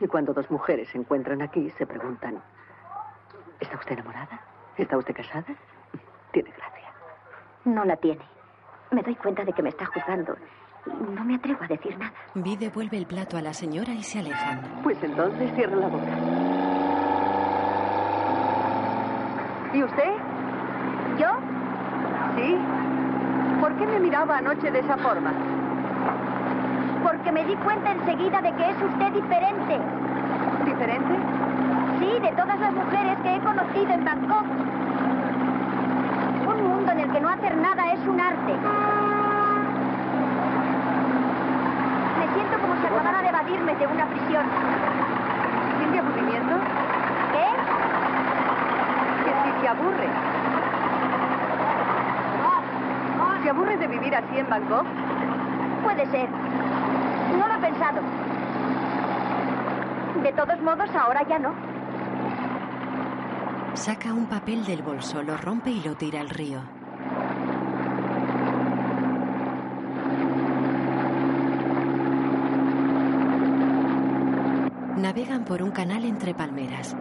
Y 0.00 0.08
cuando 0.08 0.32
dos 0.32 0.50
mujeres 0.50 0.88
se 0.88 0.98
encuentran 0.98 1.40
aquí 1.42 1.70
se 1.78 1.86
preguntan, 1.86 2.42
¿está 3.60 3.76
usted 3.76 3.92
enamorada? 3.92 4.40
¿Está 4.76 4.98
usted 4.98 5.14
casada? 5.14 5.46
Tiene 6.32 6.50
gracia. 6.50 6.92
No 7.66 7.84
la 7.84 7.94
tiene. 7.98 8.24
Me 8.90 9.00
doy 9.04 9.14
cuenta 9.14 9.44
de 9.44 9.52
que 9.52 9.62
me 9.62 9.68
está 9.68 9.86
juzgando. 9.86 10.34
No 11.14 11.24
me 11.24 11.36
atrevo 11.36 11.62
a 11.62 11.68
decir 11.68 11.96
nada. 11.96 12.12
Vi 12.34 12.56
devuelve 12.56 12.96
el 12.96 13.06
plato 13.06 13.36
a 13.36 13.40
la 13.40 13.52
señora 13.52 13.92
y 13.92 14.02
se 14.02 14.18
alejan. 14.18 14.80
Pues 14.82 15.00
entonces 15.04 15.54
cierre 15.54 15.76
la 15.76 15.86
boca. 15.86 16.18
¿Y 19.72 19.84
usted? 19.84 20.12
¿Yo? 21.16 21.28
¿Sí? 22.34 22.58
¿Por 23.60 23.76
qué 23.76 23.86
me 23.86 24.00
miraba 24.00 24.38
anoche 24.38 24.68
de 24.68 24.80
esa 24.80 24.96
forma? 24.96 25.61
Porque 27.22 27.40
me 27.40 27.44
di 27.44 27.54
cuenta 27.54 27.92
enseguida 27.92 28.42
de 28.42 28.52
que 28.52 28.68
es 28.68 28.76
usted 28.82 29.12
diferente. 29.12 29.78
¿Diferente? 30.64 31.14
Sí, 32.00 32.18
de 32.18 32.32
todas 32.32 32.58
las 32.58 32.72
mujeres 32.72 33.16
que 33.22 33.36
he 33.36 33.38
conocido 33.38 33.92
en 33.92 34.04
Bangkok. 34.04 34.44
Un 36.48 36.68
mundo 36.68 36.90
en 36.90 36.98
el 36.98 37.12
que 37.12 37.20
no 37.20 37.28
hacer 37.28 37.56
nada 37.58 37.92
es 37.92 38.00
un 38.08 38.20
arte. 38.20 38.52
Me 42.18 42.34
siento 42.34 42.58
como 42.58 42.74
si 42.80 42.86
acabara 42.86 43.22
de 43.22 43.28
evadirme 43.28 43.76
de 43.76 43.86
una 43.86 44.06
prisión. 44.06 44.44
¿Siente 45.78 45.98
aburrimiento? 46.00 46.56
¿Qué? 47.30 47.46
Que 49.22 49.32
si 49.44 49.60
se 49.60 49.68
aburre. 49.68 50.08
de 53.78 53.86
vivir 53.86 54.14
así 54.14 54.38
en 54.38 54.48
Bangkok? 54.50 54.86
Puede 55.84 56.06
ser. 56.06 56.41
De 60.22 60.32
todos 60.32 60.60
modos, 60.62 60.88
ahora 60.94 61.26
ya 61.28 61.38
no. 61.38 61.52
Saca 63.74 64.12
un 64.12 64.26
papel 64.26 64.64
del 64.64 64.82
bolso, 64.82 65.22
lo 65.22 65.36
rompe 65.36 65.70
y 65.70 65.80
lo 65.82 65.94
tira 65.96 66.20
al 66.20 66.28
río. 66.28 66.60
Navegan 74.96 75.44
por 75.44 75.62
un 75.62 75.70
canal 75.70 76.04
entre 76.04 76.34
palmeras. 76.34 76.94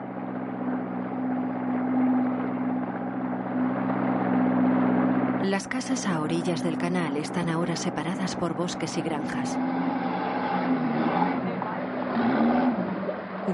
Las 5.44 5.68
casas 5.68 6.08
a 6.08 6.22
orillas 6.22 6.64
del 6.64 6.78
canal 6.78 7.18
están 7.18 7.50
ahora 7.50 7.76
separadas 7.76 8.36
por 8.36 8.56
bosques 8.56 8.98
y 8.98 9.02
granjas. 9.02 9.58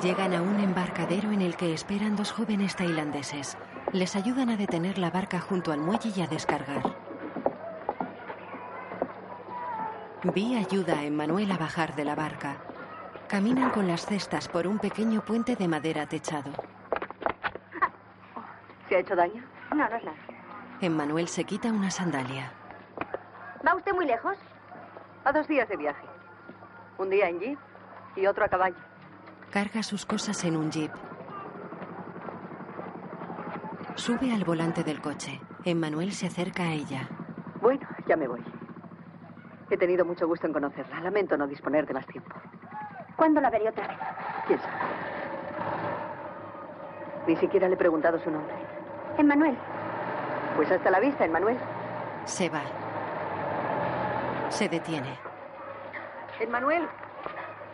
Llegan 0.01 0.33
a 0.35 0.43
un 0.43 0.59
embarcadero 0.59 1.31
en 1.31 1.41
el 1.41 1.55
que 1.55 1.73
esperan 1.73 2.15
dos 2.15 2.31
jóvenes 2.31 2.75
tailandeses. 2.75 3.57
Les 3.93 4.15
ayudan 4.15 4.49
a 4.49 4.57
detener 4.57 4.99
la 4.99 5.09
barca 5.09 5.39
junto 5.39 5.71
al 5.71 5.79
muelle 5.79 6.11
y 6.15 6.21
a 6.21 6.27
descargar. 6.27 6.83
Vi 10.23 10.55
ayuda 10.55 10.99
a 10.99 11.03
Emmanuel 11.03 11.51
a 11.51 11.57
bajar 11.57 11.95
de 11.95 12.05
la 12.05 12.13
barca. 12.13 12.57
Caminan 13.27 13.71
con 13.71 13.87
las 13.87 14.05
cestas 14.05 14.47
por 14.47 14.67
un 14.67 14.77
pequeño 14.77 15.21
puente 15.21 15.55
de 15.55 15.67
madera 15.67 16.05
techado. 16.05 16.51
¿Se 18.89 18.97
ha 18.97 18.99
hecho 18.99 19.15
daño? 19.15 19.43
No, 19.71 19.77
no 19.77 19.95
es 19.95 20.03
nada. 20.03 20.17
Emmanuel 20.79 21.27
se 21.27 21.43
quita 21.43 21.69
una 21.69 21.89
sandalia. 21.89 22.51
¿Va 23.65 23.73
usted 23.73 23.93
muy 23.93 24.05
lejos? 24.05 24.37
A 25.23 25.31
dos 25.31 25.47
días 25.47 25.67
de 25.69 25.77
viaje. 25.77 26.05
Un 26.99 27.09
día 27.09 27.29
en 27.29 27.39
jeep 27.39 27.59
y 28.15 28.27
otro 28.27 28.45
a 28.45 28.47
caballo. 28.47 28.86
Carga 29.51 29.81
sus 29.81 30.05
cosas 30.05 30.43
en 30.43 30.57
un 30.57 30.71
jeep. 30.71 30.91
Sube 33.95 34.33
al 34.33 34.43
volante 34.43 34.83
del 34.83 35.01
coche. 35.01 35.39
Emmanuel 35.63 36.11
se 36.11 36.27
acerca 36.27 36.63
a 36.63 36.73
ella. 36.73 37.07
Bueno, 37.61 37.87
ya 38.07 38.15
me 38.15 38.27
voy. 38.27 38.43
He 39.69 39.77
tenido 39.77 40.05
mucho 40.05 40.27
gusto 40.27 40.47
en 40.47 40.53
conocerla. 40.53 40.99
Lamento 40.99 41.37
no 41.37 41.47
disponer 41.47 41.87
de 41.87 41.93
más 41.93 42.05
tiempo. 42.07 42.35
¿Cuándo 43.15 43.41
la 43.41 43.49
veré 43.49 43.69
otra 43.69 43.87
vez? 43.87 43.97
¿Quién 44.47 44.59
sabe? 44.59 44.73
Ni 47.27 47.35
siquiera 47.37 47.67
le 47.67 47.75
he 47.75 47.77
preguntado 47.77 48.19
su 48.19 48.29
nombre. 48.29 48.53
Emmanuel. 49.17 49.57
Pues 50.55 50.69
hasta 50.71 50.91
la 50.91 50.99
vista, 50.99 51.25
Emmanuel. 51.25 51.57
Se 52.25 52.49
va. 52.49 52.61
Se 54.49 54.69
detiene. 54.69 55.17
Emmanuel. 56.39 56.87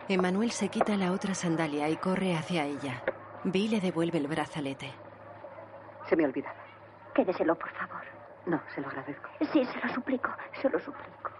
Emmanuel 0.09 0.51
se 0.51 0.67
quita 0.69 0.97
la 0.97 1.11
otra 1.11 1.33
sandalia 1.33 1.87
y 1.89 1.95
corre 1.95 2.35
hacia 2.35 2.65
ella. 2.65 3.01
Vi 3.45 3.67
le 3.69 3.79
devuelve 3.79 4.17
el 4.17 4.27
brazalete. 4.27 4.91
Se 6.09 6.15
me 6.15 6.25
olvidaba. 6.25 6.55
Quédeselo, 7.13 7.55
por 7.55 7.69
favor. 7.71 8.01
No, 8.45 8.61
se 8.75 8.81
lo 8.81 8.87
agradezco. 8.87 9.29
Sí, 9.53 9.65
se 9.65 9.87
lo 9.87 9.93
suplico, 9.93 10.29
se 10.61 10.69
lo 10.69 10.79
suplico. 10.79 11.31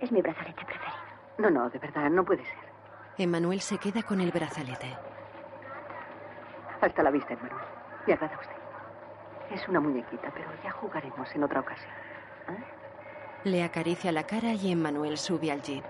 Es 0.00 0.10
mi 0.10 0.20
brazalete 0.20 0.64
preferido. 0.64 0.98
No, 1.38 1.50
no, 1.50 1.70
de 1.70 1.78
verdad, 1.78 2.10
no 2.10 2.24
puede 2.24 2.44
ser. 2.44 2.68
Emmanuel 3.18 3.60
se 3.60 3.78
queda 3.78 4.02
con 4.02 4.20
el 4.20 4.32
brazalete. 4.32 4.96
Hasta 6.80 7.02
la 7.02 7.10
vista, 7.10 7.34
Emmanuel. 7.34 7.62
Me 8.06 8.12
agrada 8.14 8.36
usted. 8.40 8.56
Es 9.54 9.68
una 9.68 9.80
muñequita, 9.80 10.30
pero 10.34 10.46
ya 10.62 10.70
jugaremos 10.72 11.32
en 11.34 11.44
otra 11.44 11.60
ocasión. 11.60 11.90
¿Eh? 12.48 12.64
Le 13.44 13.62
acaricia 13.62 14.10
la 14.12 14.24
cara 14.24 14.52
y 14.52 14.72
Emmanuel 14.72 15.18
sube 15.18 15.50
al 15.52 15.62
jeep. 15.62 15.84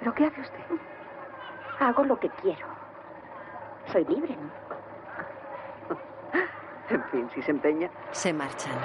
¿Pero 0.00 0.14
qué 0.14 0.26
hace 0.26 0.40
usted? 0.40 0.58
Hago 1.78 2.04
lo 2.04 2.18
que 2.18 2.28
quiero. 2.42 2.66
Soy 3.92 4.04
libre, 4.06 4.36
¿no? 4.36 4.50
En 6.90 7.04
fin, 7.04 7.30
si 7.32 7.40
se 7.42 7.52
empeña. 7.52 7.88
Se 8.10 8.32
marchan. 8.32 8.76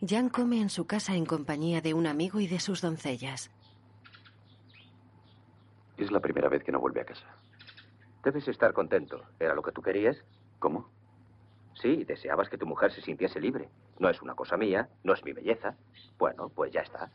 Jan 0.00 0.30
come 0.30 0.60
en 0.60 0.70
su 0.70 0.86
casa 0.86 1.14
en 1.14 1.26
compañía 1.26 1.82
de 1.82 1.92
un 1.92 2.06
amigo 2.06 2.40
y 2.40 2.46
de 2.46 2.60
sus 2.60 2.80
doncellas. 2.80 3.50
Es 5.98 6.10
la 6.10 6.20
primera 6.20 6.48
vez 6.48 6.64
que 6.64 6.72
no 6.72 6.80
vuelve 6.80 7.02
a 7.02 7.04
casa. 7.04 7.26
Debes 8.24 8.48
estar 8.48 8.72
contento. 8.72 9.22
¿Era 9.38 9.54
lo 9.54 9.62
que 9.62 9.72
tú 9.72 9.82
querías? 9.82 10.16
¿Cómo? 10.58 10.88
Sí, 11.74 12.04
deseabas 12.04 12.48
que 12.48 12.56
tu 12.56 12.66
mujer 12.66 12.90
se 12.92 13.02
sintiese 13.02 13.38
libre. 13.38 13.68
No 13.98 14.08
es 14.08 14.22
una 14.22 14.34
cosa 14.34 14.56
mía, 14.56 14.88
no 15.04 15.12
es 15.12 15.22
mi 15.24 15.32
belleza. 15.32 15.76
Bueno, 16.18 16.48
pues 16.48 16.72
ya 16.72 16.80
está. 16.80 17.10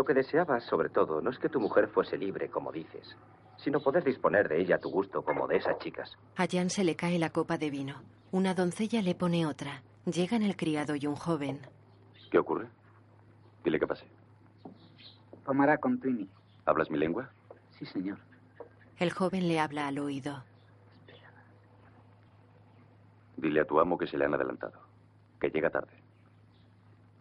Lo 0.00 0.06
que 0.06 0.14
deseabas, 0.14 0.64
sobre 0.64 0.88
todo, 0.88 1.20
no 1.20 1.28
es 1.28 1.38
que 1.38 1.50
tu 1.50 1.60
mujer 1.60 1.86
fuese 1.88 2.16
libre, 2.16 2.48
como 2.48 2.72
dices, 2.72 3.14
sino 3.58 3.80
poder 3.80 4.02
disponer 4.02 4.48
de 4.48 4.58
ella 4.58 4.76
a 4.76 4.78
tu 4.78 4.88
gusto, 4.88 5.20
como 5.20 5.46
de 5.46 5.58
esas 5.58 5.78
chicas. 5.78 6.16
A 6.36 6.46
Jan 6.50 6.70
se 6.70 6.84
le 6.84 6.96
cae 6.96 7.18
la 7.18 7.28
copa 7.28 7.58
de 7.58 7.68
vino. 7.68 8.00
Una 8.32 8.54
doncella 8.54 9.02
le 9.02 9.14
pone 9.14 9.44
otra. 9.44 9.82
Llegan 10.06 10.42
el 10.42 10.56
criado 10.56 10.96
y 10.96 11.06
un 11.06 11.16
joven. 11.16 11.60
¿Qué 12.30 12.38
ocurre? 12.38 12.68
Dile 13.62 13.78
que 13.78 13.86
pase. 13.86 14.06
Tomará 15.44 15.76
con 15.76 16.00
Twinny. 16.00 16.26
¿Hablas 16.64 16.90
mi 16.90 16.96
lengua? 16.96 17.28
Sí, 17.78 17.84
señor. 17.84 18.16
El 18.96 19.12
joven 19.12 19.48
le 19.48 19.60
habla 19.60 19.86
al 19.86 19.98
oído. 19.98 20.42
Dile 23.36 23.60
a 23.60 23.66
tu 23.66 23.78
amo 23.78 23.98
que 23.98 24.06
se 24.06 24.16
le 24.16 24.24
han 24.24 24.32
adelantado. 24.32 24.80
Que 25.38 25.50
llega 25.50 25.68
tarde. 25.68 25.92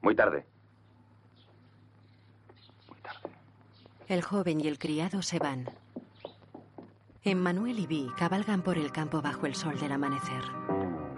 Muy 0.01 0.15
tarde. 0.15 0.45
El 4.09 4.23
joven 4.23 4.59
y 4.59 4.67
el 4.67 4.79
criado 4.79 5.21
se 5.21 5.37
van. 5.37 5.69
Emmanuel 7.23 7.77
y 7.77 7.85
Vi 7.85 8.09
cabalgan 8.17 8.63
por 8.63 8.79
el 8.79 8.91
campo 8.91 9.21
bajo 9.21 9.45
el 9.45 9.53
sol 9.53 9.79
del 9.79 9.91
amanecer. 9.91 10.41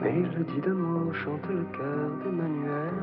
Mélodie 0.02 0.60
d'amour 0.60 1.16
chante 1.16 1.48
le 1.48 1.64
cœur 1.72 2.10
d'Emmanuel 2.22 2.98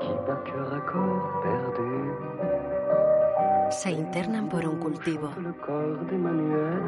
qui 0.00 0.12
bat 0.26 0.42
cœur 0.44 0.74
à 0.74 0.80
corps 0.92 1.40
perdu. 1.42 1.92
Se 3.70 3.88
internan 3.88 4.50
por 4.50 4.62
un 4.62 4.78
cultivo. 4.78 5.30
Le 5.40 5.54
corps 5.54 6.04
d'Emmanuel 6.10 6.84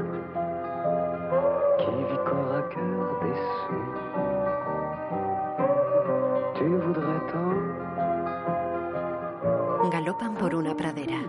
qui 1.78 1.94
vit 2.08 2.22
corps 2.28 2.54
à 2.54 2.62
cœur 2.74 3.04
déçu. 3.24 3.80
Tu 6.56 6.66
voudrais 6.84 7.22
tant 7.32 7.63
Galopan 10.14 10.34
por 10.36 10.54
una 10.54 10.76
pradera. 10.76 11.20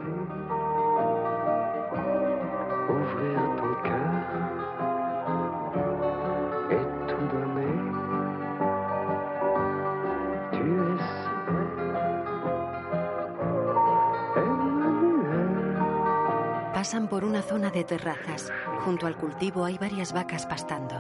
Pasan 16.73 17.07
por 17.07 17.23
una 17.23 17.41
zona 17.41 17.71
de 17.71 17.83
terrazas. 17.83 18.51
Junto 18.83 19.07
al 19.07 19.15
cultivo 19.17 19.65
hay 19.65 19.79
varias 19.79 20.13
vacas 20.13 20.45
pastando. 20.45 20.95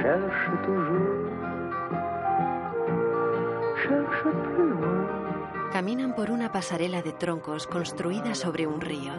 Cherche 0.00 0.56
toujours. 0.64 1.41
Caminan 5.72 6.14
por 6.14 6.30
una 6.30 6.52
pasarela 6.52 7.02
de 7.02 7.12
troncos 7.12 7.66
construida 7.66 8.34
sobre 8.34 8.66
un 8.66 8.80
río. 8.80 9.12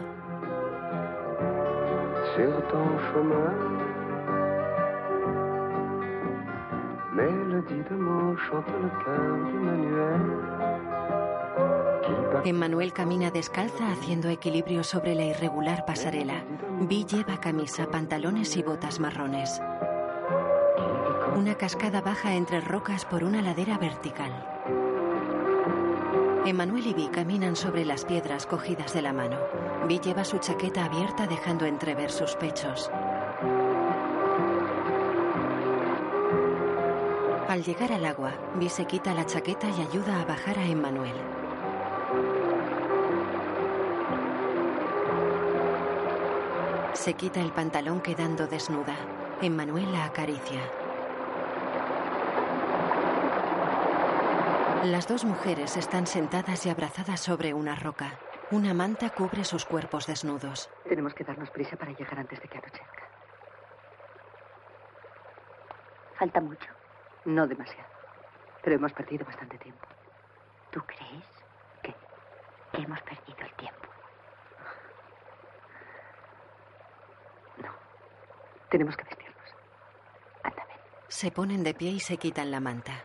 Emmanuel 12.44 12.92
camina 12.92 13.30
descalza 13.30 13.90
haciendo 13.90 14.28
equilibrio 14.28 14.84
sobre 14.84 15.14
la 15.14 15.24
irregular 15.24 15.84
pasarela. 15.86 16.44
Vi 16.80 17.04
lleva 17.04 17.40
camisa, 17.40 17.86
pantalones 17.90 18.56
y 18.56 18.62
botas 18.62 19.00
marrones. 19.00 19.60
Una 21.36 21.56
cascada 21.56 22.00
baja 22.00 22.34
entre 22.34 22.60
rocas 22.60 23.04
por 23.04 23.24
una 23.24 23.42
ladera 23.42 23.78
vertical. 23.78 24.53
Emmanuel 26.46 26.86
y 26.86 26.92
Vi 26.92 27.08
caminan 27.08 27.56
sobre 27.56 27.86
las 27.86 28.04
piedras 28.04 28.44
cogidas 28.44 28.92
de 28.92 29.00
la 29.00 29.14
mano. 29.14 29.38
Vi 29.88 29.98
lleva 29.98 30.26
su 30.26 30.36
chaqueta 30.36 30.84
abierta 30.84 31.26
dejando 31.26 31.64
entrever 31.64 32.10
sus 32.10 32.36
pechos. 32.36 32.90
Al 37.48 37.64
llegar 37.64 37.92
al 37.92 38.04
agua, 38.04 38.34
Vi 38.56 38.68
se 38.68 38.84
quita 38.84 39.14
la 39.14 39.24
chaqueta 39.24 39.68
y 39.70 39.80
ayuda 39.80 40.20
a 40.20 40.26
bajar 40.26 40.58
a 40.58 40.66
Emmanuel. 40.66 41.14
Se 46.92 47.14
quita 47.14 47.40
el 47.40 47.52
pantalón 47.52 48.02
quedando 48.02 48.46
desnuda. 48.46 48.96
Emmanuel 49.40 49.90
la 49.92 50.04
acaricia. 50.04 50.60
Las 54.84 55.08
dos 55.08 55.24
mujeres 55.24 55.78
están 55.78 56.06
sentadas 56.06 56.66
y 56.66 56.68
abrazadas 56.68 57.18
sobre 57.18 57.54
una 57.54 57.74
roca. 57.74 58.18
Una 58.50 58.74
manta 58.74 59.08
cubre 59.08 59.42
sus 59.42 59.64
cuerpos 59.64 60.06
desnudos. 60.06 60.68
Tenemos 60.86 61.14
que 61.14 61.24
darnos 61.24 61.48
prisa 61.50 61.74
para 61.74 61.92
llegar 61.92 62.18
antes 62.18 62.38
de 62.38 62.46
que 62.46 62.58
anochezca. 62.58 63.08
Falta 66.18 66.38
mucho. 66.42 66.70
No 67.24 67.46
demasiado. 67.46 67.88
Pero 68.62 68.76
hemos 68.76 68.92
perdido 68.92 69.24
bastante 69.24 69.56
tiempo. 69.56 69.86
¿Tú 70.70 70.82
crees? 70.82 71.24
¿Qué? 71.82 71.94
Que 72.72 72.82
hemos 72.82 73.00
perdido 73.00 73.38
el 73.40 73.54
tiempo. 73.54 73.88
No. 77.56 77.70
Tenemos 78.68 78.94
que 78.98 79.04
vestirnos. 79.04 79.54
Anda, 80.42 80.62
ven. 80.66 80.76
Se 81.08 81.30
ponen 81.30 81.64
de 81.64 81.72
pie 81.72 81.92
y 81.92 82.00
se 82.00 82.18
quitan 82.18 82.50
la 82.50 82.60
manta. 82.60 83.02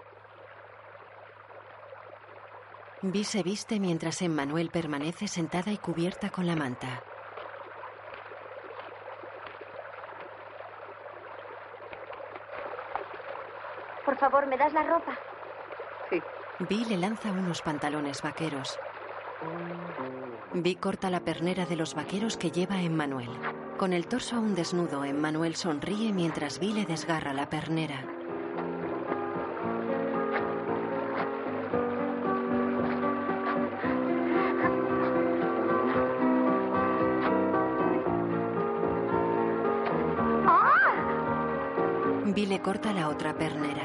Vi 3.01 3.23
se 3.23 3.43
viste 3.43 3.79
mientras 3.79 4.21
Emmanuel 4.21 4.69
permanece 4.71 5.29
sentada 5.29 5.71
y 5.71 5.77
cubierta 5.77 6.29
con 6.29 6.45
la 6.45 6.57
manta. 6.57 7.01
Por 14.03 14.17
favor, 14.17 14.47
¿me 14.47 14.57
das 14.57 14.73
la 14.73 14.83
ropa? 14.83 15.17
Sí. 16.09 16.21
Vi 16.67 16.83
le 16.83 16.97
lanza 16.97 17.31
unos 17.31 17.61
pantalones 17.61 18.21
vaqueros. 18.21 18.77
Vi 20.53 20.75
corta 20.75 21.09
la 21.09 21.21
pernera 21.21 21.65
de 21.65 21.77
los 21.77 21.95
vaqueros 21.95 22.35
que 22.35 22.51
lleva 22.51 22.81
Emmanuel. 22.81 23.29
Con 23.77 23.93
el 23.93 24.07
torso 24.07 24.35
aún 24.35 24.55
desnudo, 24.55 25.05
Emmanuel 25.05 25.55
sonríe 25.55 26.11
mientras 26.11 26.59
Vi 26.59 26.73
le 26.73 26.85
desgarra 26.85 27.31
la 27.31 27.49
pernera. 27.49 28.03
Vi 42.35 42.45
le 42.45 42.61
corta 42.61 42.93
la 42.93 43.09
otra 43.09 43.33
pernera. 43.33 43.81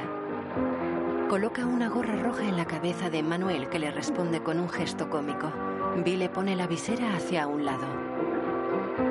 Coloca 1.30 1.64
una 1.64 1.88
gorra 1.88 2.16
roja 2.16 2.42
en 2.42 2.58
la 2.58 2.66
cabeza 2.66 3.08
de 3.08 3.20
Emmanuel 3.20 3.70
que 3.70 3.78
le 3.78 3.90
responde 3.90 4.42
con 4.42 4.60
un 4.60 4.68
gesto 4.68 5.08
cómico. 5.08 5.50
Vi 6.04 6.16
le 6.18 6.28
pone 6.28 6.54
la 6.54 6.66
visera 6.66 7.14
hacia 7.14 7.46
un 7.46 7.64
lado. 7.64 7.86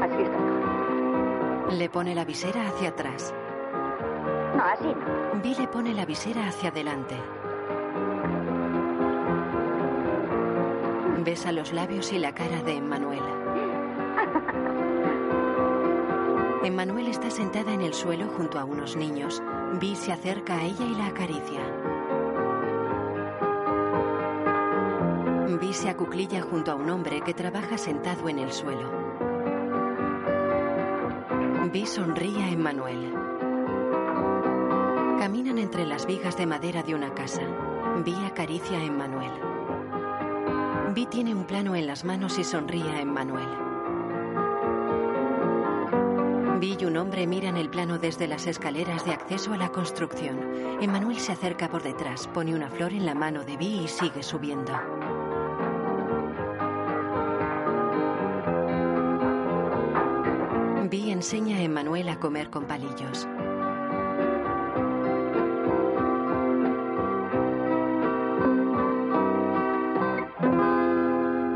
Así 0.01 0.21
está. 0.21 1.73
Le 1.73 1.89
pone 1.89 2.13
la 2.13 2.25
visera 2.25 2.67
hacia 2.67 2.89
atrás. 2.89 3.33
No, 4.55 4.63
así 4.63 4.93
no. 4.93 5.41
Vi 5.41 5.55
le 5.55 5.67
pone 5.67 5.95
la 5.95 6.05
visera 6.05 6.47
hacia 6.47 6.69
adelante. 6.69 7.15
Besa 11.23 11.51
los 11.51 11.73
labios 11.73 12.13
y 12.13 12.19
la 12.19 12.35
cara 12.35 12.61
de 12.61 12.77
Emmanuel. 12.77 13.32
Emmanuel 16.63 17.07
está 17.07 17.29
sentada 17.29 17.73
en 17.73 17.81
el 17.81 17.93
suelo 17.93 18.27
junto 18.37 18.57
a 18.57 18.63
unos 18.63 18.95
niños. 18.95 19.43
Vi 19.81 19.97
se 19.97 20.13
acerca 20.13 20.59
a 20.59 20.63
ella 20.63 20.85
y 20.85 20.95
la 20.95 21.07
acaricia. 21.07 21.59
Vi 25.59 25.73
se 25.73 25.89
acuclilla 25.89 26.41
junto 26.41 26.71
a 26.71 26.75
un 26.75 26.89
hombre 26.89 27.19
que 27.19 27.33
trabaja 27.33 27.77
sentado 27.77 28.29
en 28.29 28.39
el 28.39 28.53
suelo. 28.53 28.89
Vi 31.73 31.85
sonríe 31.85 32.43
a 32.43 32.49
Emmanuel. 32.51 33.13
Caminan 35.19 35.57
entre 35.57 35.85
las 35.85 36.05
vigas 36.05 36.37
de 36.37 36.45
madera 36.45 36.81
de 36.81 36.95
una 36.95 37.13
casa. 37.13 37.41
Vi 38.05 38.15
acaricia 38.25 38.77
a 38.77 38.83
Emmanuel. 38.85 39.31
Vi 40.95 41.07
tiene 41.07 41.35
un 41.35 41.43
plano 41.43 41.75
en 41.75 41.87
las 41.87 42.05
manos 42.05 42.39
y 42.39 42.45
sonríe 42.45 42.89
a 42.89 43.01
Emmanuel. 43.01 43.72
Vi 46.63 46.77
y 46.79 46.85
un 46.85 46.95
hombre 46.95 47.27
miran 47.27 47.57
el 47.57 47.69
plano 47.69 47.99
desde 47.99 48.25
las 48.25 48.47
escaleras 48.47 49.03
de 49.03 49.11
acceso 49.11 49.51
a 49.51 49.57
la 49.57 49.67
construcción. 49.67 50.79
Emmanuel 50.81 51.19
se 51.19 51.33
acerca 51.33 51.67
por 51.67 51.83
detrás, 51.83 52.25
pone 52.27 52.55
una 52.55 52.69
flor 52.69 52.93
en 52.93 53.05
la 53.05 53.13
mano 53.13 53.43
de 53.43 53.57
Vi 53.57 53.81
y 53.83 53.87
sigue 53.89 54.23
subiendo. 54.23 54.71
Vi 60.89 61.11
enseña 61.11 61.57
a 61.57 61.63
Emmanuel 61.63 62.07
a 62.07 62.17
comer 62.17 62.49
con 62.49 62.63
palillos. 62.63 63.27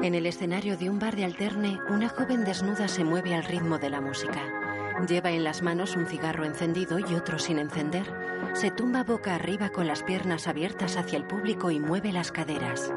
En 0.04 0.16
el 0.16 0.26
escenario 0.26 0.76
de 0.76 0.90
un 0.90 1.00
bar 1.00 1.16
de 1.16 1.24
alterne, 1.24 1.80
una 1.90 2.10
joven 2.10 2.44
desnuda 2.44 2.90
se 2.90 3.06
mueve 3.06 3.34
al 3.34 3.46
ritmo 3.46 3.78
de 3.78 3.90
la 3.90 4.02
música. 4.02 4.57
Lleva 5.06 5.32
en 5.32 5.44
las 5.44 5.62
manos 5.62 5.96
un 5.96 6.08
cigarro 6.08 6.44
encendido 6.44 6.98
y 6.98 7.14
otro 7.14 7.38
sin 7.38 7.60
encender. 7.60 8.12
Se 8.54 8.72
tumba 8.72 9.04
boca 9.04 9.36
arriba 9.36 9.70
con 9.70 9.86
las 9.86 10.02
piernas 10.02 10.48
abiertas 10.48 10.98
hacia 10.98 11.18
el 11.18 11.26
público 11.26 11.70
y 11.70 11.80
mueve 11.80 12.12
las 12.12 12.32
caderas. 12.32 12.92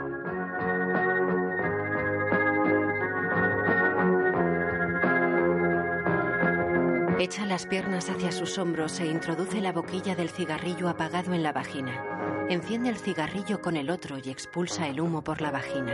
Echa 7.19 7.45
las 7.45 7.67
piernas 7.67 8.09
hacia 8.09 8.33
sus 8.33 8.57
hombros 8.57 8.99
e 8.99 9.07
introduce 9.07 9.61
la 9.61 9.73
boquilla 9.73 10.17
del 10.17 10.31
cigarrillo 10.31 10.89
apagado 10.89 11.35
en 11.35 11.43
la 11.43 11.53
vagina. 11.53 12.47
Enciende 12.49 12.89
el 12.89 12.97
cigarrillo 12.97 13.61
con 13.61 13.77
el 13.77 13.91
otro 13.91 14.17
y 14.17 14.31
expulsa 14.31 14.89
el 14.89 15.03
humo 15.03 15.23
por 15.23 15.43
la 15.43 15.51
vagina. 15.51 15.93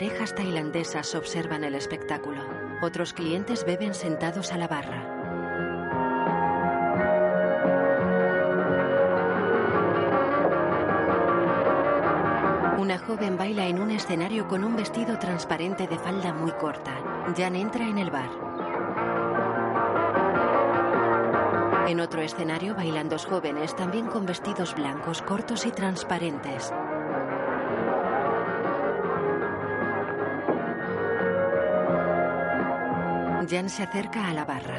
Parejas 0.00 0.34
tailandesas 0.34 1.14
observan 1.14 1.62
el 1.62 1.74
espectáculo. 1.74 2.40
Otros 2.80 3.12
clientes 3.12 3.66
beben 3.66 3.92
sentados 3.92 4.50
a 4.50 4.56
la 4.56 4.66
barra. 4.66 5.04
Una 12.78 12.98
joven 12.98 13.36
baila 13.36 13.66
en 13.66 13.78
un 13.78 13.90
escenario 13.90 14.48
con 14.48 14.64
un 14.64 14.74
vestido 14.74 15.18
transparente 15.18 15.86
de 15.86 15.98
falda 15.98 16.32
muy 16.32 16.52
corta. 16.52 16.94
Jan 17.36 17.54
entra 17.54 17.86
en 17.86 17.98
el 17.98 18.10
bar. 18.10 18.30
En 21.88 22.00
otro 22.00 22.22
escenario 22.22 22.74
bailan 22.74 23.10
dos 23.10 23.26
jóvenes 23.26 23.76
también 23.76 24.06
con 24.06 24.24
vestidos 24.24 24.74
blancos 24.74 25.20
cortos 25.20 25.66
y 25.66 25.72
transparentes. 25.72 26.72
Jan 33.50 33.68
se 33.68 33.82
acerca 33.82 34.28
a 34.28 34.32
la 34.32 34.44
barra. 34.44 34.78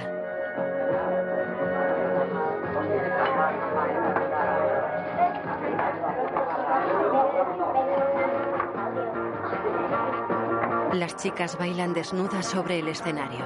Las 10.93 11.17
chicas 11.17 11.57
bailan 11.57 11.93
desnudas 11.93 12.45
sobre 12.45 12.79
el 12.79 12.87
escenario. 12.87 13.45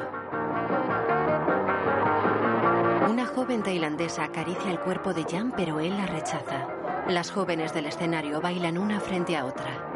Una 3.10 3.26
joven 3.26 3.64
tailandesa 3.64 4.26
acaricia 4.26 4.70
el 4.70 4.80
cuerpo 4.80 5.16
de 5.16 5.24
Jan, 5.24 5.52
pero 5.58 5.80
él 5.80 5.98
la 5.98 6.06
rechaza. 6.06 6.68
Las 7.08 7.32
jóvenes 7.32 7.74
del 7.74 7.88
escenario 7.88 8.42
bailan 8.42 8.78
una 8.78 9.00
frente 9.00 9.36
a 9.36 9.46
otra. 9.46 9.95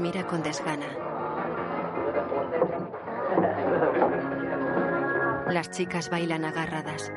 Mira 0.00 0.26
con 0.26 0.42
desgana. 0.42 0.86
Las 5.50 5.70
chicas 5.70 6.08
bailan 6.08 6.44
agarradas. 6.44 7.12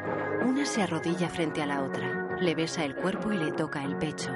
Una 0.45 0.65
se 0.65 0.83
arrodilla 0.83 1.29
frente 1.29 1.61
a 1.61 1.65
la 1.65 1.81
otra. 1.81 2.37
Le 2.39 2.53
besa 2.53 2.83
el 2.83 2.95
cuerpo 2.95 3.31
y 3.31 3.37
le 3.37 3.51
toca 3.51 3.83
el 3.83 3.95
pecho. 3.97 4.31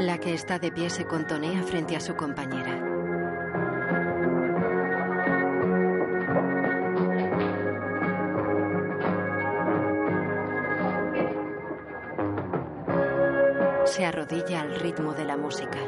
La 0.00 0.18
que 0.18 0.34
está 0.34 0.58
de 0.58 0.72
pie 0.72 0.90
se 0.90 1.06
contonea 1.06 1.62
frente 1.62 1.96
a 1.96 2.00
su 2.00 2.14
compañera. 2.16 2.83
Al 14.54 14.76
ritmo 14.76 15.14
de 15.14 15.24
la 15.24 15.36
música. 15.36 15.78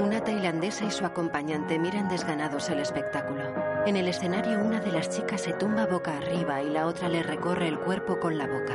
Una 0.00 0.22
tailandesa 0.22 0.84
y 0.84 0.90
su 0.92 1.04
acompañante 1.04 1.80
miran 1.80 2.08
desganados 2.08 2.70
el 2.70 2.78
espectáculo. 2.78 3.42
En 3.86 3.96
el 3.96 4.06
escenario 4.06 4.60
una 4.60 4.78
de 4.78 4.92
las 4.92 5.10
chicas 5.10 5.40
se 5.40 5.52
tumba 5.52 5.86
boca 5.86 6.16
arriba 6.16 6.62
y 6.62 6.70
la 6.70 6.86
otra 6.86 7.08
le 7.08 7.24
recorre 7.24 7.66
el 7.66 7.78
cuerpo 7.80 8.20
con 8.20 8.38
la 8.38 8.46
boca. 8.46 8.74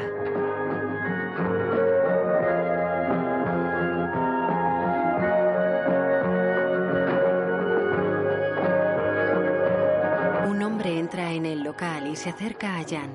Un 10.49 10.61
hombre 10.63 10.99
entra 10.99 11.31
en 11.31 11.45
el 11.45 11.63
local 11.63 12.07
y 12.07 12.15
se 12.17 12.29
acerca 12.29 12.77
a 12.77 12.83
Jan. 12.83 13.13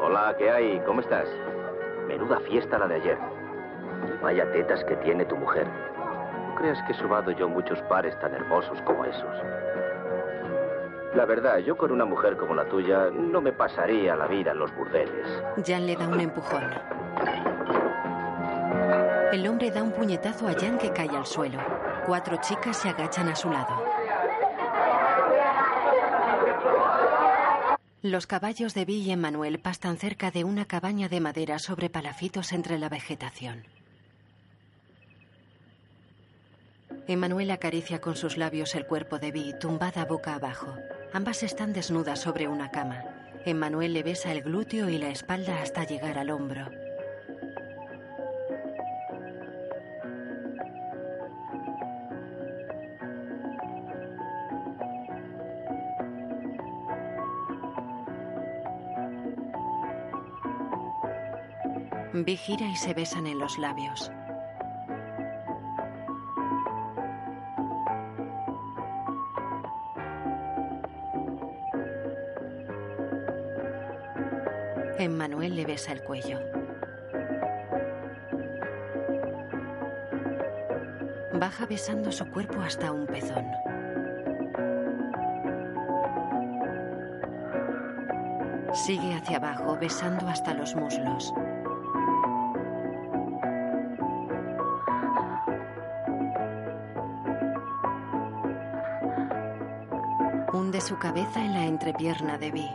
Hola, 0.00 0.34
¿qué 0.38 0.50
hay? 0.50 0.80
¿Cómo 0.86 1.02
estás? 1.02 1.28
Menuda 2.28 2.46
fiesta 2.46 2.78
la 2.78 2.86
de 2.86 2.96
ayer. 2.96 3.18
Vaya 4.22 4.52
tetas 4.52 4.84
que 4.84 4.96
tiene 4.96 5.24
tu 5.24 5.34
mujer. 5.34 5.66
No 5.66 6.54
creas 6.56 6.78
que 6.82 6.92
he 6.92 6.94
subado 6.94 7.30
yo 7.30 7.48
muchos 7.48 7.80
pares 7.82 8.18
tan 8.20 8.34
hermosos 8.34 8.78
como 8.82 9.06
esos. 9.06 9.34
La 11.14 11.24
verdad, 11.24 11.56
yo 11.58 11.74
con 11.78 11.90
una 11.90 12.04
mujer 12.04 12.36
como 12.36 12.54
la 12.54 12.66
tuya 12.66 13.08
no 13.10 13.40
me 13.40 13.52
pasaría 13.52 14.14
la 14.14 14.26
vida 14.26 14.50
en 14.50 14.58
los 14.58 14.74
burdeles. 14.76 15.26
Jan 15.66 15.86
le 15.86 15.96
da 15.96 16.06
un 16.06 16.20
empujón. 16.20 16.64
El 19.32 19.48
hombre 19.48 19.70
da 19.70 19.82
un 19.82 19.92
puñetazo 19.92 20.48
a 20.48 20.52
Jan 20.52 20.76
que 20.76 20.90
cae 20.90 21.08
al 21.08 21.24
suelo. 21.24 21.58
Cuatro 22.04 22.36
chicas 22.42 22.76
se 22.76 22.90
agachan 22.90 23.28
a 23.28 23.36
su 23.36 23.48
lado. 23.48 23.97
Los 28.02 28.28
caballos 28.28 28.74
de 28.74 28.84
Vi 28.84 28.98
y 29.02 29.10
Emmanuel 29.10 29.58
pastan 29.58 29.96
cerca 29.96 30.30
de 30.30 30.44
una 30.44 30.66
cabaña 30.66 31.08
de 31.08 31.18
madera 31.18 31.58
sobre 31.58 31.90
palafitos 31.90 32.52
entre 32.52 32.78
la 32.78 32.88
vegetación. 32.88 33.64
Emmanuel 37.08 37.50
acaricia 37.50 38.00
con 38.00 38.14
sus 38.14 38.36
labios 38.36 38.76
el 38.76 38.86
cuerpo 38.86 39.18
de 39.18 39.32
Vi, 39.32 39.52
tumbada 39.58 40.04
boca 40.04 40.34
abajo. 40.34 40.76
Ambas 41.12 41.42
están 41.42 41.72
desnudas 41.72 42.20
sobre 42.20 42.46
una 42.46 42.70
cama. 42.70 43.02
Emmanuel 43.44 43.92
le 43.94 44.04
besa 44.04 44.30
el 44.30 44.42
glúteo 44.42 44.88
y 44.88 44.98
la 44.98 45.10
espalda 45.10 45.60
hasta 45.60 45.82
llegar 45.82 46.18
al 46.18 46.30
hombro. 46.30 46.70
Vi 62.28 62.36
gira 62.36 62.66
y 62.66 62.76
se 62.76 62.92
besan 62.92 63.26
en 63.26 63.38
los 63.38 63.56
labios. 63.56 64.12
Emmanuel 74.98 75.56
le 75.56 75.64
besa 75.64 75.92
el 75.92 76.02
cuello. 76.02 76.38
Baja 81.32 81.64
besando 81.64 82.12
su 82.12 82.28
cuerpo 82.30 82.60
hasta 82.60 82.92
un 82.92 83.06
pezón. 83.06 83.46
Sigue 88.74 89.14
hacia 89.14 89.38
abajo 89.38 89.78
besando 89.80 90.28
hasta 90.28 90.52
los 90.52 90.76
muslos. 90.76 91.32
Su 100.80 100.96
cabeza 100.96 101.44
en 101.44 101.52
la 101.52 101.66
entrepierna 101.66 102.38
de 102.38 102.50
Vi. 102.50 102.70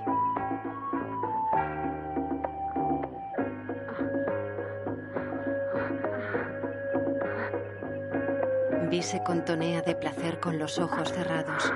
Vi 8.91 9.01
se 9.01 9.23
contonea 9.23 9.81
de 9.81 9.95
placer 9.95 10.39
con 10.39 10.59
los 10.59 10.77
ojos 10.77 11.11
cerrados. 11.11 11.73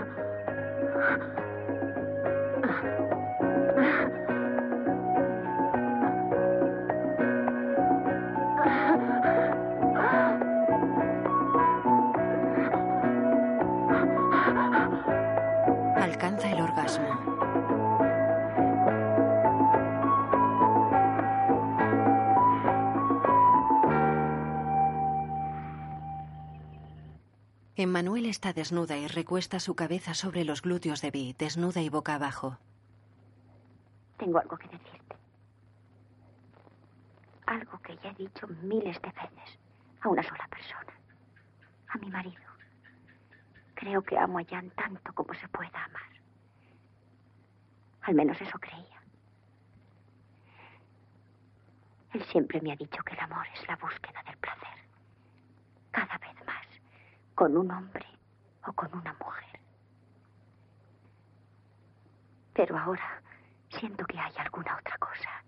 Está 28.37 28.53
desnuda 28.53 28.95
y 28.97 29.07
recuesta 29.07 29.59
su 29.59 29.73
cabeza 29.75 30.13
sobre 30.13 30.45
los 30.45 30.61
glúteos 30.61 31.01
de 31.01 31.09
Vi, 31.09 31.33
desnuda 31.39 31.81
y 31.81 31.89
boca 31.89 32.13
abajo. 32.13 32.59
Tengo 34.19 34.37
algo 34.37 34.55
que 34.55 34.67
decirte. 34.67 35.15
Algo 37.47 37.79
que 37.79 37.97
ya 37.97 38.11
he 38.11 38.13
dicho 38.13 38.45
miles 38.61 39.01
de 39.01 39.07
veces 39.07 39.59
a 40.01 40.09
una 40.09 40.21
sola 40.21 40.47
persona. 40.51 40.93
A 41.87 41.97
mi 41.97 42.11
marido. 42.11 42.43
Creo 43.73 44.03
que 44.03 44.15
amo 44.19 44.37
a 44.37 44.45
Jan 44.45 44.69
tanto 44.69 45.11
como 45.13 45.33
se 45.33 45.47
pueda 45.47 45.85
amar. 45.85 46.11
Al 48.03 48.13
menos 48.13 48.39
eso 48.39 48.59
creía. 48.59 49.01
Él 52.13 52.23
siempre 52.31 52.61
me 52.61 52.73
ha 52.73 52.75
dicho 52.75 53.01
que 53.03 53.15
el 53.15 53.19
amor 53.19 53.47
es 53.55 53.67
la 53.67 53.77
búsqueda 53.77 54.21
del 54.27 54.37
placer. 54.37 54.77
Cada 55.89 56.19
vez 56.19 56.45
más. 56.45 56.67
Con 57.33 57.57
un 57.57 57.71
hombre 57.71 58.06
con 58.77 58.93
una 58.93 59.13
mujer. 59.13 59.59
Pero 62.53 62.77
ahora 62.77 63.21
siento 63.69 64.05
que 64.05 64.19
hay 64.19 64.33
alguna 64.37 64.77
otra 64.77 64.97
cosa. 64.99 65.43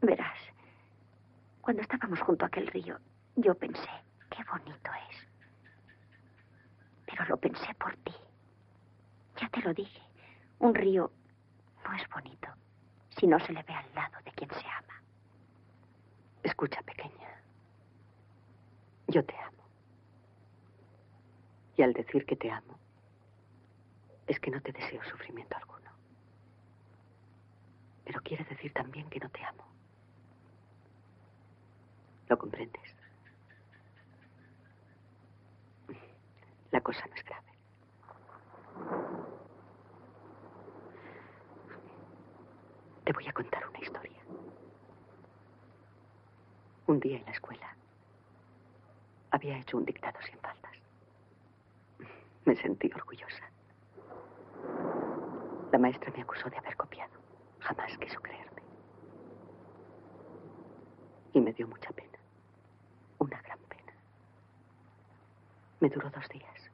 Verás, 0.00 0.38
cuando 1.60 1.80
estábamos 1.82 2.20
junto 2.20 2.44
a 2.44 2.48
aquel 2.48 2.66
río, 2.66 2.98
yo 3.36 3.54
pensé, 3.54 3.88
qué 4.30 4.42
bonito 4.50 4.90
es. 5.10 5.28
Pero 7.06 7.24
lo 7.26 7.36
pensé 7.36 7.72
por 7.74 7.96
ti. 7.98 8.14
Ya 9.40 9.48
te 9.48 9.62
lo 9.62 9.72
dije, 9.72 10.02
un 10.58 10.74
río 10.74 11.10
no 11.84 11.94
es 11.94 12.08
bonito 12.08 12.48
si 13.16 13.28
no 13.28 13.38
se 13.38 13.52
le 13.52 13.62
ve 13.62 13.74
al 13.74 13.94
lado 13.94 14.16
de 14.24 14.32
quien 14.32 14.50
se 14.50 14.66
ama. 14.66 15.00
Escucha, 16.42 16.82
pequeña. 16.82 17.28
Yo 19.06 19.24
te 19.24 19.36
amo. 19.36 19.61
Al 21.82 21.92
decir 21.94 22.24
que 22.24 22.36
te 22.36 22.48
amo, 22.48 22.78
es 24.28 24.38
que 24.38 24.52
no 24.52 24.60
te 24.60 24.70
deseo 24.70 25.02
sufrimiento 25.02 25.56
alguno. 25.56 25.90
Pero 28.04 28.20
quiere 28.22 28.44
decir 28.44 28.72
también 28.72 29.10
que 29.10 29.18
no 29.18 29.28
te 29.30 29.42
amo. 29.42 29.66
¿Lo 32.28 32.38
comprendes? 32.38 32.94
La 36.70 36.80
cosa 36.80 37.04
no 37.08 37.16
es 37.16 37.24
grave. 37.24 37.52
Te 43.04 43.12
voy 43.12 43.26
a 43.26 43.32
contar 43.32 43.66
una 43.68 43.80
historia. 43.80 44.22
Un 46.86 47.00
día 47.00 47.18
en 47.18 47.24
la 47.24 47.32
escuela 47.32 47.76
había 49.32 49.58
hecho 49.58 49.78
un 49.78 49.84
dictado 49.84 50.22
sin 50.22 50.38
faltas. 50.38 50.81
Me 52.44 52.56
sentí 52.56 52.90
orgullosa. 52.94 53.50
La 55.70 55.78
maestra 55.78 56.12
me 56.14 56.22
acusó 56.22 56.50
de 56.50 56.58
haber 56.58 56.76
copiado. 56.76 57.12
Jamás 57.60 57.96
quiso 57.98 58.20
creerme. 58.20 58.62
Y 61.32 61.40
me 61.40 61.52
dio 61.52 61.66
mucha 61.68 61.90
pena. 61.92 62.18
Una 63.18 63.40
gran 63.42 63.58
pena. 63.68 63.92
Me 65.80 65.88
duró 65.88 66.10
dos 66.10 66.28
días. 66.28 66.70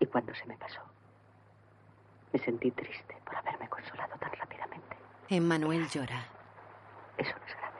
Y 0.00 0.06
cuando 0.06 0.34
se 0.34 0.46
me 0.46 0.56
pasó, 0.56 0.80
me 2.32 2.38
sentí 2.40 2.70
triste 2.70 3.16
por 3.24 3.36
haberme 3.36 3.68
consolado 3.68 4.16
tan 4.18 4.32
rápidamente. 4.32 4.96
Emmanuel 5.28 5.86
llora. 5.88 6.24
Eso 7.16 7.32
no 7.38 7.46
es 7.46 7.56
grave. 7.56 7.78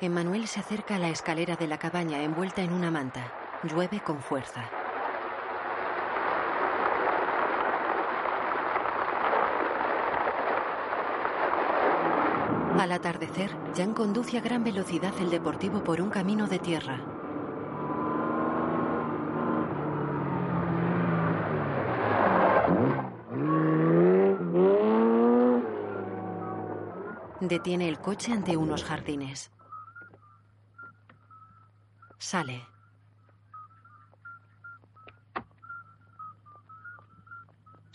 Emmanuel 0.00 0.46
se 0.46 0.60
acerca 0.60 0.96
a 0.96 0.98
la 0.98 1.08
escalera 1.08 1.56
de 1.56 1.66
la 1.66 1.78
cabaña 1.78 2.22
envuelta 2.22 2.62
en 2.62 2.72
una 2.72 2.90
manta. 2.90 3.47
Llueve 3.64 4.00
con 4.00 4.20
fuerza. 4.20 4.62
Al 12.78 12.92
atardecer, 12.92 13.50
Jan 13.76 13.94
conduce 13.94 14.38
a 14.38 14.40
gran 14.40 14.62
velocidad 14.62 15.12
el 15.18 15.30
deportivo 15.30 15.82
por 15.82 16.00
un 16.00 16.08
camino 16.08 16.46
de 16.46 16.60
tierra. 16.60 17.00
Detiene 27.40 27.88
el 27.88 27.98
coche 27.98 28.32
ante 28.32 28.56
unos 28.56 28.84
jardines. 28.84 29.50
Sale. 32.18 32.77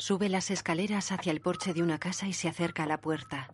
Sube 0.06 0.28
las 0.28 0.52
escaleras 0.52 1.14
hacia 1.14 1.32
el 1.32 1.40
porche 1.40 1.74
de 1.74 1.82
una 1.82 1.98
casa 1.98 2.28
y 2.28 2.34
se 2.34 2.50
acerca 2.50 2.84
a 2.84 2.88
la 2.88 3.00
puerta. 3.00 3.48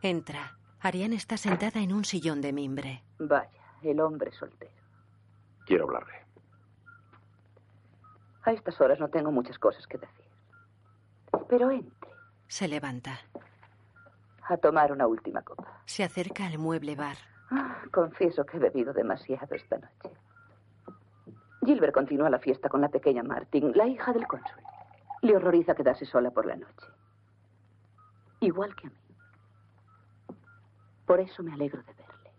Entra. 0.00 0.56
Ariane 0.80 1.16
está 1.16 1.36
sentada 1.36 1.80
en 1.82 1.92
un 1.92 2.06
sillón 2.06 2.40
de 2.40 2.54
mimbre. 2.54 3.04
Vaya, 3.18 3.50
el 3.82 4.00
hombre 4.00 4.32
soltero. 4.32 4.72
Quiero 5.66 5.84
hablarle. 5.84 6.24
A 8.44 8.52
estas 8.52 8.80
horas 8.80 8.98
no 8.98 9.10
tengo 9.10 9.30
muchas 9.30 9.58
cosas 9.58 9.86
que 9.86 9.98
decir. 9.98 10.24
Pero 11.46 11.70
entre. 11.72 12.10
Se 12.48 12.68
levanta. 12.68 13.20
A 14.48 14.56
tomar 14.56 14.92
una 14.92 15.06
última 15.06 15.42
copa. 15.42 15.82
Se 15.84 16.04
acerca 16.04 16.46
al 16.46 16.56
mueble 16.56 16.96
bar. 16.96 17.18
Ah, 17.50 17.82
confieso 17.92 18.46
que 18.46 18.56
he 18.56 18.60
bebido 18.60 18.94
demasiado 18.94 19.54
esta 19.54 19.76
noche. 19.76 20.16
Gilbert 21.66 21.92
continúa 21.92 22.30
la 22.30 22.38
fiesta 22.38 22.68
con 22.68 22.80
la 22.80 22.88
pequeña 22.88 23.24
Martin, 23.24 23.72
la 23.74 23.86
hija 23.88 24.12
del 24.12 24.26
cónsul. 24.26 24.62
Le 25.22 25.36
horroriza 25.36 25.74
quedarse 25.74 26.06
sola 26.06 26.30
por 26.30 26.46
la 26.46 26.54
noche. 26.54 26.86
Igual 28.40 28.74
que 28.76 28.86
a 28.86 28.90
mí. 28.90 28.96
Por 31.04 31.18
eso 31.18 31.42
me 31.42 31.52
alegro 31.52 31.82
de 31.82 31.92
verle. 31.92 32.30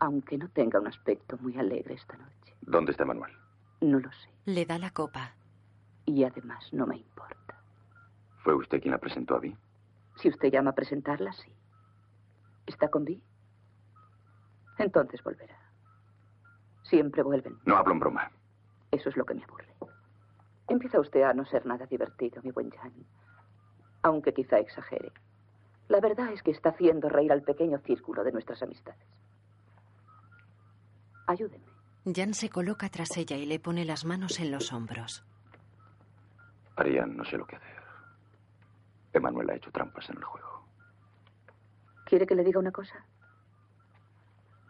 Aunque 0.00 0.36
no 0.36 0.48
tenga 0.48 0.80
un 0.80 0.88
aspecto 0.88 1.36
muy 1.38 1.56
alegre 1.58 1.94
esta 1.94 2.16
noche. 2.16 2.54
¿Dónde 2.62 2.90
está 2.90 3.04
Manuel? 3.04 3.32
No 3.80 4.00
lo 4.00 4.10
sé. 4.10 4.28
Le 4.46 4.66
da 4.66 4.78
la 4.78 4.90
copa. 4.90 5.34
Y 6.06 6.24
además 6.24 6.72
no 6.72 6.86
me 6.86 6.96
importa. 6.96 7.62
¿Fue 8.42 8.54
usted 8.54 8.80
quien 8.80 8.92
la 8.92 8.98
presentó 8.98 9.36
a 9.36 9.40
Vi? 9.40 9.56
Si 10.16 10.28
usted 10.28 10.50
llama 10.50 10.70
a 10.70 10.74
presentarla, 10.74 11.32
sí. 11.34 11.52
¿Está 12.66 12.88
con 12.88 13.04
Vi? 13.04 13.22
Entonces 14.78 15.22
volverá. 15.22 15.59
Siempre 16.90 17.22
vuelven. 17.22 17.56
No 17.64 17.76
hablo 17.76 17.92
en 17.92 18.00
broma. 18.00 18.30
Eso 18.90 19.08
es 19.08 19.16
lo 19.16 19.24
que 19.24 19.34
me 19.34 19.44
aburre. 19.44 19.68
Empieza 20.68 21.00
usted 21.00 21.22
a 21.22 21.32
no 21.32 21.44
ser 21.46 21.64
nada 21.64 21.86
divertido, 21.86 22.42
mi 22.42 22.50
buen 22.50 22.70
Jan. 22.70 22.92
Aunque 24.02 24.34
quizá 24.34 24.58
exagere. 24.58 25.12
La 25.88 26.00
verdad 26.00 26.32
es 26.32 26.42
que 26.42 26.50
está 26.50 26.70
haciendo 26.70 27.08
reír 27.08 27.32
al 27.32 27.42
pequeño 27.42 27.78
círculo 27.78 28.24
de 28.24 28.32
nuestras 28.32 28.62
amistades. 28.62 29.06
Ayúdeme. 31.26 31.64
Jan 32.04 32.34
se 32.34 32.50
coloca 32.50 32.88
tras 32.88 33.16
ella 33.16 33.36
y 33.36 33.46
le 33.46 33.60
pone 33.60 33.84
las 33.84 34.04
manos 34.04 34.40
en 34.40 34.50
los 34.50 34.72
hombros. 34.72 35.24
Ariane, 36.76 37.14
no 37.14 37.24
sé 37.24 37.36
lo 37.36 37.46
que 37.46 37.56
hacer. 37.56 37.82
Emanuel 39.12 39.50
ha 39.50 39.54
hecho 39.56 39.70
trampas 39.70 40.08
en 40.10 40.16
el 40.16 40.24
juego. 40.24 40.64
¿Quiere 42.06 42.26
que 42.26 42.34
le 42.34 42.42
diga 42.42 42.58
una 42.58 42.72
cosa? 42.72 43.04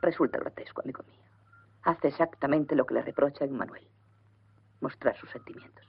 Resulta 0.03 0.39
grotesco, 0.39 0.83
amigo 0.83 1.03
mío. 1.05 1.20
Hace 1.83 2.09
exactamente 2.09 2.75
lo 2.75 2.85
que 2.85 2.95
le 2.95 3.03
reprocha 3.03 3.45
a 3.45 3.49
Emanuel. 3.49 3.87
Mostrar 4.81 5.17
sus 5.17 5.31
sentimientos. 5.31 5.87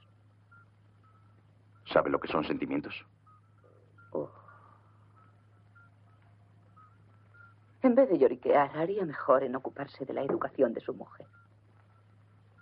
¿Sabe 1.86 2.10
lo 2.10 2.18
que 2.18 2.28
son 2.28 2.44
sentimientos? 2.44 2.94
Oh. 4.12 4.30
En 7.82 7.94
vez 7.94 8.08
de 8.08 8.18
lloriquear, 8.18 8.76
haría 8.76 9.04
mejor 9.04 9.42
en 9.42 9.56
ocuparse 9.56 10.04
de 10.04 10.14
la 10.14 10.22
educación 10.22 10.72
de 10.72 10.80
su 10.80 10.94
mujer. 10.94 11.26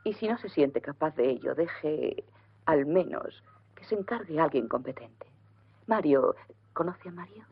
Y 0.04 0.14
si 0.14 0.26
no 0.26 0.38
se 0.38 0.48
siente 0.48 0.80
capaz 0.80 1.14
de 1.14 1.30
ello, 1.30 1.54
deje 1.54 2.24
al 2.64 2.86
menos 2.86 3.42
que 3.74 3.84
se 3.84 3.94
encargue 3.94 4.40
alguien 4.40 4.66
competente. 4.66 5.26
Mario, 5.86 6.34
¿conoce 6.72 7.08
a 7.08 7.12
Mario? 7.12 7.44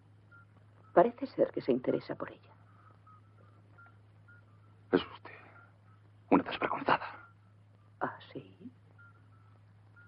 Parece 0.94 1.26
ser 1.26 1.50
que 1.50 1.60
se 1.60 1.72
interesa 1.72 2.14
por 2.14 2.30
ella. 2.30 2.54
Es 4.92 5.02
usted 5.04 5.27
una 6.30 6.42
desvergonzada. 6.44 7.06
¿Ah, 8.00 8.16
sí? 8.32 8.54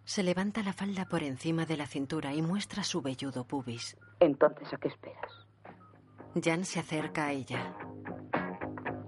Se 0.04 0.22
levanta 0.22 0.62
la 0.62 0.72
falda 0.72 1.04
por 1.06 1.22
encima 1.22 1.66
de 1.66 1.76
la 1.76 1.86
cintura 1.86 2.32
y 2.34 2.42
muestra 2.42 2.82
su 2.82 3.00
velludo 3.00 3.44
pubis. 3.44 3.96
Entonces, 4.20 4.72
¿a 4.72 4.76
qué 4.76 4.88
esperas? 4.88 5.46
Jan 6.42 6.64
se 6.64 6.80
acerca 6.80 7.26
a 7.26 7.32
ella. 7.32 7.74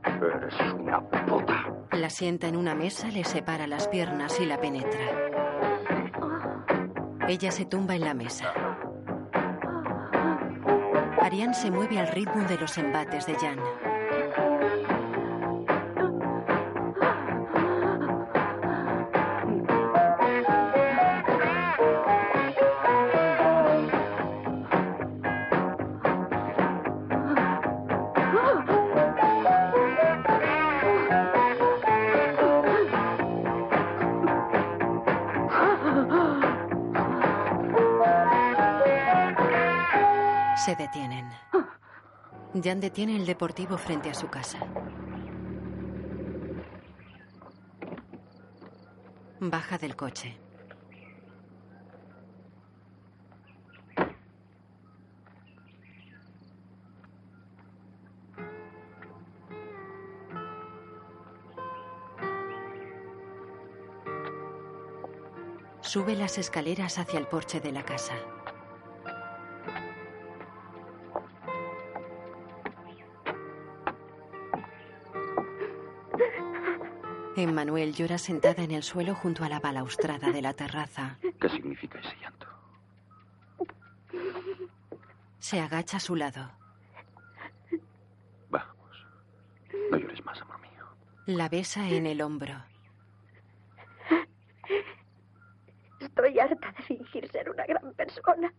Eres 0.04 0.54
una 0.74 1.00
puta. 1.26 1.72
La 1.92 2.10
sienta 2.10 2.48
en 2.48 2.56
una 2.56 2.74
mesa, 2.74 3.08
le 3.08 3.24
separa 3.24 3.66
las 3.66 3.88
piernas 3.88 4.38
y 4.40 4.46
la 4.46 4.60
penetra. 4.60 5.00
Ella 7.28 7.50
se 7.50 7.64
tumba 7.64 7.94
en 7.94 8.04
la 8.04 8.14
mesa. 8.14 8.52
Ariane 11.20 11.54
se 11.54 11.70
mueve 11.70 11.98
al 12.00 12.08
ritmo 12.08 12.42
de 12.44 12.58
los 12.58 12.76
embates 12.78 13.26
de 13.26 13.34
Jan. 13.36 13.58
Se 40.64 40.76
detienen. 40.76 41.28
Jan 42.62 42.78
detiene 42.78 43.16
el 43.16 43.26
deportivo 43.26 43.76
frente 43.76 44.10
a 44.10 44.14
su 44.14 44.28
casa. 44.28 44.60
Baja 49.40 49.76
del 49.76 49.96
coche. 49.96 50.38
Sube 65.80 66.14
las 66.14 66.38
escaleras 66.38 66.98
hacia 66.98 67.18
el 67.18 67.26
porche 67.26 67.58
de 67.58 67.72
la 67.72 67.82
casa. 67.82 68.14
Emmanuel 77.42 77.94
llora 77.94 78.18
sentada 78.18 78.62
en 78.62 78.70
el 78.70 78.82
suelo 78.82 79.14
junto 79.14 79.44
a 79.44 79.48
la 79.48 79.60
balaustrada 79.60 80.30
de 80.30 80.42
la 80.42 80.52
terraza. 80.54 81.18
¿Qué 81.40 81.48
significa 81.48 81.98
ese 81.98 82.16
llanto? 82.20 82.46
Se 85.38 85.60
agacha 85.60 85.96
a 85.96 86.00
su 86.00 86.16
lado. 86.16 86.50
Vamos. 88.48 89.06
No 89.90 89.98
llores 89.98 90.24
más, 90.24 90.40
amor 90.40 90.60
mío. 90.60 90.86
La 91.26 91.48
besa 91.48 91.88
en 91.88 92.06
el 92.06 92.22
hombro. 92.22 92.54
Estoy 96.00 96.38
harta 96.38 96.72
de 96.72 96.82
fingir 96.84 97.30
ser 97.30 97.50
una 97.50 97.64
gran 97.66 97.92
persona. 97.94 98.52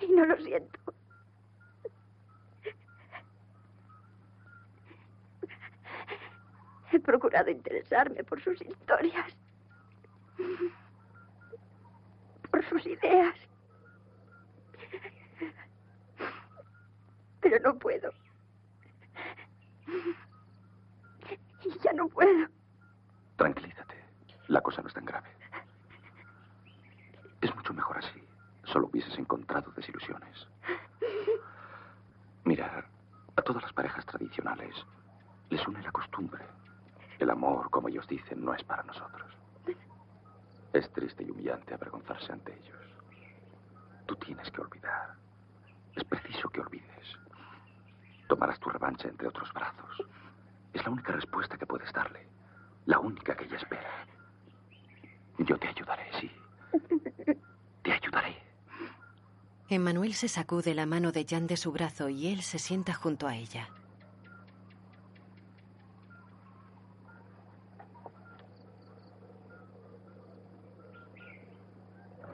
Y 0.00 0.06
no 0.08 0.24
lo 0.26 0.36
siento. 0.36 0.77
He 6.90 6.98
procurado 6.98 7.50
interesarme 7.50 8.24
por 8.24 8.42
sus 8.42 8.60
historias, 8.62 9.36
por 12.50 12.64
sus 12.64 12.86
ideas. 12.86 13.34
Pero 17.40 17.58
no 17.60 17.78
puedo. 17.78 18.10
Y 21.64 21.78
ya 21.82 21.92
no 21.92 22.08
puedo. 22.08 22.48
Tranquilízate. 23.36 23.96
La 24.48 24.60
cosa 24.60 24.80
no 24.82 24.88
es 24.88 24.94
tan 24.94 25.04
grave. 25.04 25.28
Es 27.40 27.54
mucho 27.54 27.74
mejor 27.74 27.98
así. 27.98 28.22
Solo 28.64 28.88
hubieses 28.88 29.16
encontrado 29.18 29.70
desilusiones. 29.72 30.48
Mira, 32.44 32.84
a 33.36 33.42
todas 33.42 33.62
las 33.62 33.72
parejas 33.72 34.04
tradicionales 34.06 34.74
les 35.50 35.66
une 35.66 35.82
la 35.82 35.92
costumbre. 35.92 36.44
El 37.18 37.30
amor, 37.30 37.70
como 37.70 37.88
ellos 37.88 38.06
dicen, 38.06 38.44
no 38.44 38.54
es 38.54 38.62
para 38.64 38.82
nosotros. 38.84 39.30
Es 40.72 40.90
triste 40.92 41.24
y 41.24 41.30
humillante 41.30 41.74
avergonzarse 41.74 42.32
ante 42.32 42.52
ellos. 42.52 42.76
Tú 44.06 44.14
tienes 44.16 44.50
que 44.50 44.60
olvidar. 44.60 45.14
Es 45.96 46.04
preciso 46.04 46.48
que 46.50 46.60
olvides. 46.60 47.18
Tomarás 48.28 48.60
tu 48.60 48.68
revancha 48.68 49.08
entre 49.08 49.28
otros 49.28 49.52
brazos. 49.52 50.06
Es 50.72 50.84
la 50.84 50.90
única 50.90 51.12
respuesta 51.12 51.56
que 51.56 51.66
puedes 51.66 51.92
darle. 51.92 52.28
La 52.86 53.00
única 53.00 53.34
que 53.34 53.44
ella 53.44 53.56
espera. 53.56 54.06
Yo 55.38 55.58
te 55.58 55.68
ayudaré, 55.68 56.10
sí. 56.20 56.30
Te 57.82 57.92
ayudaré. 57.92 58.36
Emmanuel 59.70 60.14
se 60.14 60.28
sacude 60.28 60.74
la 60.74 60.86
mano 60.86 61.12
de 61.12 61.26
Jan 61.28 61.46
de 61.46 61.56
su 61.56 61.72
brazo 61.72 62.08
y 62.08 62.28
él 62.28 62.42
se 62.42 62.58
sienta 62.58 62.94
junto 62.94 63.26
a 63.26 63.36
ella. 63.36 63.68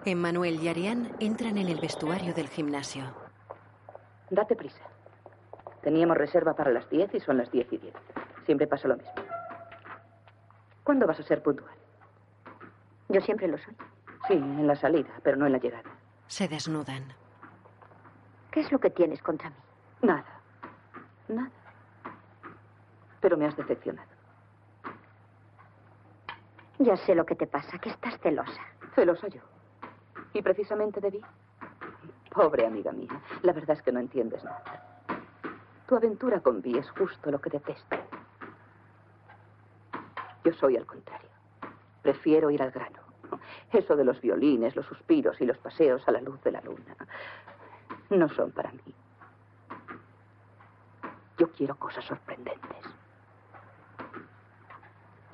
Emmanuel 0.07 0.63
y 0.63 0.69
Ariane 0.69 1.15
entran 1.19 1.57
en 1.57 1.69
el 1.69 1.81
vestuario 1.81 2.35
del 2.35 2.49
gimnasio. 2.49 3.05
Date 4.29 4.55
prisa. 4.55 4.83
Teníamos 5.83 6.17
reserva 6.17 6.55
para 6.55 6.71
las 6.71 6.89
10 6.91 7.15
y 7.15 7.21
son 7.21 7.39
las 7.39 7.51
10 7.51 7.73
y 7.73 7.79
10. 7.79 7.95
Siempre 8.45 8.67
pasa 8.67 8.89
lo 8.89 8.97
mismo. 8.97 9.13
¿Cuándo 10.83 11.07
vas 11.07 11.21
a 11.21 11.23
ser 11.23 11.43
puntual? 11.43 11.75
Yo 13.09 13.21
siempre 13.23 13.49
lo 13.49 13.57
soy. 13.57 13.75
Sí, 14.29 14.35
en 14.35 14.67
la 14.67 14.77
salida, 14.77 15.11
pero 15.23 15.37
no 15.37 15.47
en 15.47 15.53
la 15.53 15.59
llegada. 15.59 15.91
Se 16.27 16.49
desnudan. 16.49 17.05
¿Qué 18.51 18.61
es 18.61 18.71
lo 18.73 18.79
que 18.79 18.91
tienes 18.91 19.23
contra 19.23 19.51
mí? 19.51 19.57
Nada. 20.03 20.41
Nada. 21.29 21.51
Pero 23.21 23.37
me 23.39 23.47
has 23.47 23.57
decepcionado. 23.57 24.09
Ya 26.79 26.97
sé 26.99 27.15
lo 27.15 27.25
que 27.25 27.35
te 27.35 27.47
pasa, 27.47 27.79
que 27.79 27.89
estás 27.89 28.19
celosa. 28.21 28.61
Celosa 28.95 29.29
yo. 29.29 29.41
Y 30.35 30.43
precisamente 30.43 31.01
de 31.01 31.13
mí. 31.13 31.21
Pobre 32.31 32.67
amiga 32.67 32.93
mía, 32.93 33.21
la 33.43 33.53
verdad 33.53 33.77
es 33.77 33.83
que 33.83 33.93
no 33.93 34.01
entiendes 34.01 34.45
nada. 34.45 35.07
Tu 35.87 35.97
aventura 35.97 36.41
con 36.41 36.61
Vi 36.61 36.77
es 36.77 36.91
justo 36.91 37.31
lo 37.31 37.41
que 37.41 37.51
detesto. 37.51 37.97
Yo 40.45 40.53
soy 40.53 40.77
al 40.77 40.85
contrario. 40.85 41.31
Prefiero 42.03 42.51
ir 42.51 42.63
al 42.63 42.71
grano. 42.71 42.99
Eso 43.73 43.97
de 43.97 44.05
los 44.05 44.21
violines, 44.21 44.77
los 44.77 44.87
suspiros 44.87 45.41
y 45.41 45.47
los 45.47 45.57
paseos 45.59 46.07
a 46.07 46.13
la 46.13 46.21
luz 46.21 46.43
de 46.43 46.53
la 46.53 46.61
luna 46.61 46.97
no 48.11 48.29
son 48.29 48.51
para 48.53 48.71
mí. 48.73 48.95
Yo 51.39 51.51
quiero 51.53 51.77
cosas 51.77 52.05
sorprendentes. 52.05 52.85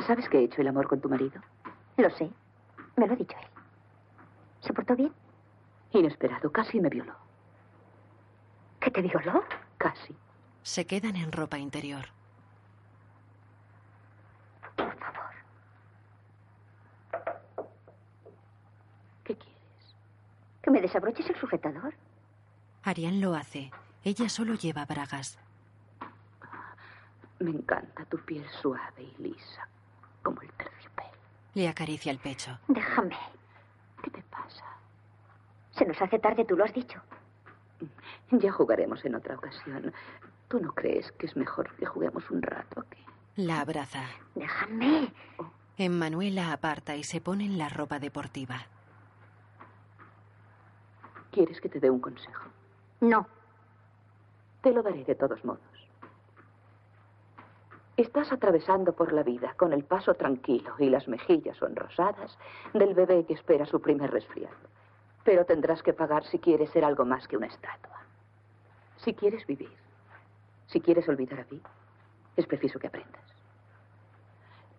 ¿Sabes 0.07 0.29
que 0.29 0.39
he 0.39 0.45
hecho 0.45 0.63
el 0.63 0.69
amor 0.69 0.89
con 0.89 1.01
tu 1.01 1.09
marido? 1.09 1.41
Lo 1.97 2.11
sé. 2.11 2.31
Me 2.97 3.07
lo 3.07 3.13
ha 3.13 3.17
dicho 3.17 3.37
él. 3.39 3.50
¿Se 4.63 4.73
portó 4.73 4.95
bien? 4.97 5.13
Inesperado, 5.93 6.51
casi 6.53 6.81
me 6.81 6.89
violó. 6.89 7.15
¿Qué 8.81 8.91
te 8.91 9.03
violó? 9.03 9.45
Casi. 9.79 10.15
Se 10.63 10.87
quedan 10.87 11.17
en 11.17 11.33
ropa 11.33 11.59
interior. 11.59 12.07
Por 14.77 14.95
favor. 14.99 15.31
¿Qué 19.25 19.37
quieres? 19.37 19.95
¿Que 20.63 20.71
me 20.71 20.81
desabroches 20.81 21.29
el 21.29 21.37
sujetador? 21.37 21.95
Ariane 22.83 23.19
lo 23.19 23.35
hace. 23.35 23.71
Ella 24.05 24.29
solo 24.29 24.55
lleva 24.55 24.85
bragas. 24.87 25.39
Me 27.39 27.51
encanta 27.51 28.05
tu 28.05 28.19
piel 28.19 28.47
suave 28.61 29.03
y 29.03 29.23
lisa, 29.23 29.67
como 30.23 30.43
el 30.43 30.51
terciopelo. 30.53 31.11
Le 31.55 31.69
acaricia 31.69 32.13
el 32.13 32.19
pecho. 32.19 32.59
Déjame. 32.69 33.17
¿Qué 34.03 34.11
te 34.11 34.23
pasa? 34.23 34.65
Se 35.73 35.85
nos 35.85 36.01
hace 36.01 36.19
tarde, 36.19 36.45
tú 36.45 36.57
lo 36.57 36.65
has 36.65 36.73
dicho. 36.75 37.01
Ya 38.31 38.53
jugaremos 38.53 39.05
en 39.05 39.15
otra 39.15 39.37
ocasión. 39.37 39.93
¿Tú 40.49 40.61
no 40.61 40.73
crees 40.75 41.11
que 41.13 41.27
es 41.27 41.37
mejor 41.37 41.75
que 41.77 41.87
juguemos 41.87 42.31
un 42.31 42.43
rato 42.43 42.81
aquí? 42.81 43.05
La 43.37 43.61
abraza. 43.61 44.05
Déjame. 44.35 45.13
Emmanuel 45.77 46.35
la 46.35 46.53
aparta 46.53 46.97
y 46.97 47.05
se 47.05 47.21
pone 47.21 47.45
en 47.45 47.57
la 47.57 47.69
ropa 47.69 47.99
deportiva. 47.99 48.67
¿Quieres 51.31 51.61
que 51.61 51.69
te 51.69 51.81
dé 51.81 51.89
un 51.89 52.01
consejo? 52.01 52.45
No. 53.01 53.27
Te 54.63 54.73
lo 54.73 54.83
daré 54.83 55.05
de 55.05 55.15
todos 55.15 55.43
modos. 55.45 55.61
Estás 58.01 58.33
atravesando 58.33 58.95
por 58.95 59.13
la 59.13 59.23
vida 59.23 59.53
con 59.59 59.75
el 59.75 59.85
paso 59.85 60.15
tranquilo 60.15 60.75
y 60.79 60.89
las 60.89 61.07
mejillas 61.07 61.59
sonrosadas 61.59 62.39
del 62.73 62.95
bebé 62.95 63.27
que 63.27 63.35
espera 63.35 63.67
su 63.67 63.79
primer 63.79 64.11
resfriado. 64.11 64.57
Pero 65.23 65.45
tendrás 65.45 65.83
que 65.83 65.93
pagar 65.93 66.25
si 66.25 66.39
quieres 66.39 66.71
ser 66.71 66.83
algo 66.83 67.05
más 67.05 67.29
que 67.29 67.37
una 67.37 67.49
estatua. 67.49 67.99
Si 68.97 69.13
quieres 69.13 69.47
vivir, 69.47 69.77
si 70.69 70.81
quieres 70.81 71.07
olvidar 71.11 71.41
a 71.41 71.45
ti, 71.45 71.61
es 72.39 72.47
preciso 72.47 72.79
que 72.79 72.87
aprendas. 72.87 73.21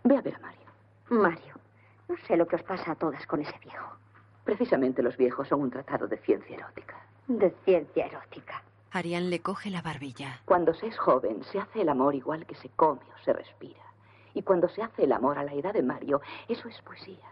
Ve 0.04 0.18
a 0.18 0.22
ver 0.24 0.34
a 0.34 0.40
Mario. 0.40 0.72
Mario, 1.10 1.54
no 2.08 2.18
sé 2.26 2.36
lo 2.36 2.48
que 2.48 2.56
os 2.56 2.64
pasa 2.64 2.94
a 2.94 2.96
todas 2.96 3.28
con 3.28 3.40
ese 3.40 3.60
viejo. 3.60 3.98
Precisamente 4.46 5.04
los 5.04 5.16
viejos 5.16 5.48
son 5.48 5.62
un 5.62 5.70
tratado 5.70 6.08
de 6.08 6.18
ciencia 6.18 6.58
erótica. 6.58 6.96
De 7.28 7.52
ciencia 7.66 8.08
erótica. 8.08 8.64
Ariane 8.92 9.30
le 9.30 9.42
coge 9.42 9.70
la 9.70 9.82
barbilla. 9.82 10.42
Cuando 10.46 10.74
se 10.74 10.88
es 10.88 10.98
joven, 10.98 11.44
se 11.52 11.60
hace 11.60 11.82
el 11.82 11.90
amor 11.90 12.14
igual 12.14 12.46
que 12.46 12.56
se 12.56 12.70
come 12.70 13.02
o 13.02 13.24
se 13.24 13.34
respira. 13.34 13.82
Y 14.34 14.44
cuando 14.44 14.68
se 14.70 14.82
hace 14.82 15.04
el 15.04 15.12
amor 15.14 15.38
a 15.38 15.44
la 15.44 15.54
edad 15.54 15.74
de 15.74 15.84
Mario, 15.84 16.22
eso 16.48 16.68
es 16.68 16.82
poesía. 16.82 17.30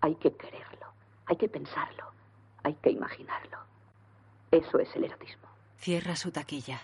Hay 0.00 0.14
que 0.16 0.34
quererlo, 0.34 0.86
hay 1.26 1.36
que 1.36 1.48
pensarlo, 1.48 2.04
hay 2.62 2.74
que 2.74 2.90
imaginarlo. 2.90 3.58
Eso 4.50 4.78
es 4.78 4.94
el 4.96 5.04
erotismo. 5.04 5.48
Cierra 5.78 6.16
su 6.16 6.30
taquilla. 6.30 6.80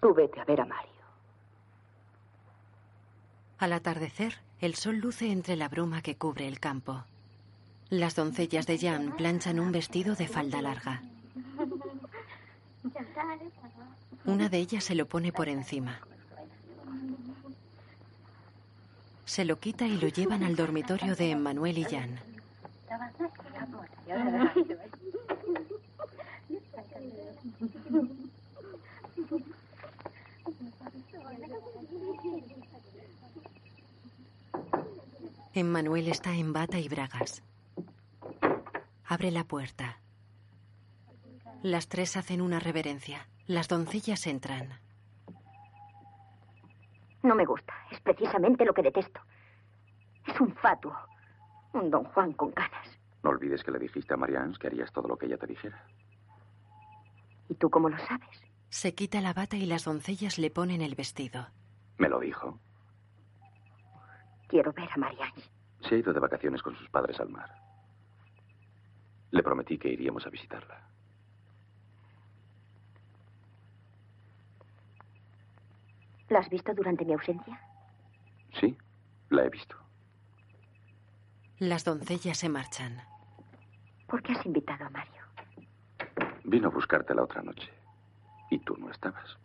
Tú 0.00 0.14
vete 0.14 0.40
a 0.40 0.44
ver 0.44 0.60
a 0.60 0.66
Mario. 0.66 0.92
Al 3.58 3.72
atardecer, 3.72 4.38
el 4.60 4.74
sol 4.74 4.98
luce 4.98 5.32
entre 5.32 5.56
la 5.56 5.68
bruma 5.68 6.02
que 6.02 6.16
cubre 6.16 6.46
el 6.46 6.60
campo. 6.60 7.04
Las 7.90 8.14
doncellas 8.14 8.66
de 8.66 8.78
Jan 8.78 9.16
planchan 9.16 9.58
un 9.58 9.72
vestido 9.72 10.14
de 10.14 10.28
falda 10.28 10.62
larga. 10.62 11.02
Una 14.24 14.48
de 14.48 14.58
ellas 14.58 14.84
se 14.84 14.94
lo 14.94 15.06
pone 15.06 15.32
por 15.32 15.48
encima. 15.48 16.00
Se 19.24 19.44
lo 19.44 19.58
quita 19.58 19.86
y 19.86 19.98
lo 19.98 20.08
llevan 20.08 20.42
al 20.42 20.56
dormitorio 20.56 21.14
de 21.14 21.30
Emmanuel 21.30 21.78
y 21.78 21.84
Jan. 21.84 22.18
Emmanuel 35.54 36.08
está 36.08 36.34
en 36.34 36.52
bata 36.52 36.78
y 36.78 36.88
bragas. 36.88 37.42
Abre 39.04 39.30
la 39.30 39.44
puerta. 39.44 39.98
Las 41.62 41.88
tres 41.88 42.16
hacen 42.16 42.40
una 42.40 42.60
reverencia. 42.60 43.28
Las 43.46 43.68
doncellas 43.68 44.26
entran. 44.26 44.68
No 47.22 47.34
me 47.34 47.44
gusta. 47.44 47.74
Es 47.90 48.00
precisamente 48.00 48.64
lo 48.64 48.72
que 48.72 48.82
detesto. 48.82 49.20
Es 50.26 50.40
un 50.40 50.54
fatuo. 50.54 50.96
Un 51.72 51.90
don 51.90 52.04
Juan 52.04 52.32
con 52.34 52.52
canas. 52.52 52.88
No 53.22 53.30
olvides 53.30 53.64
que 53.64 53.72
le 53.72 53.78
dijiste 53.78 54.14
a 54.14 54.16
Marianne 54.16 54.56
que 54.58 54.68
harías 54.68 54.92
todo 54.92 55.08
lo 55.08 55.16
que 55.16 55.26
ella 55.26 55.36
te 55.38 55.46
dijera. 55.46 55.82
¿Y 57.48 57.54
tú 57.54 57.68
cómo 57.70 57.88
lo 57.88 57.98
sabes? 57.98 58.28
Se 58.68 58.94
quita 58.94 59.20
la 59.20 59.32
bata 59.32 59.56
y 59.56 59.66
las 59.66 59.84
doncellas 59.84 60.38
le 60.38 60.50
ponen 60.50 60.82
el 60.82 60.94
vestido. 60.94 61.48
Me 61.96 62.08
lo 62.08 62.20
dijo. 62.20 62.60
Quiero 64.46 64.72
ver 64.72 64.88
a 64.92 64.96
Marianne. 64.96 65.42
Se 65.80 65.94
ha 65.94 65.98
ido 65.98 66.12
de 66.12 66.20
vacaciones 66.20 66.62
con 66.62 66.76
sus 66.76 66.88
padres 66.90 67.18
al 67.18 67.30
mar. 67.30 67.50
Le 69.30 69.42
prometí 69.42 69.78
que 69.78 69.88
iríamos 69.90 70.26
a 70.26 70.30
visitarla. 70.30 70.88
¿La 76.28 76.40
has 76.40 76.48
visto 76.50 76.74
durante 76.74 77.04
mi 77.04 77.14
ausencia? 77.14 77.60
Sí, 78.60 78.76
la 79.30 79.44
he 79.44 79.50
visto. 79.50 79.76
Las 81.58 81.84
doncellas 81.84 82.38
se 82.38 82.48
marchan. 82.48 83.02
¿Por 84.06 84.22
qué 84.22 84.32
has 84.32 84.44
invitado 84.46 84.84
a 84.84 84.90
Mario? 84.90 85.22
Vino 86.44 86.68
a 86.68 86.70
buscarte 86.70 87.14
la 87.14 87.22
otra 87.24 87.42
noche. 87.42 87.70
Y 88.50 88.58
tú 88.60 88.76
no 88.76 88.90
estabas. 88.90 89.36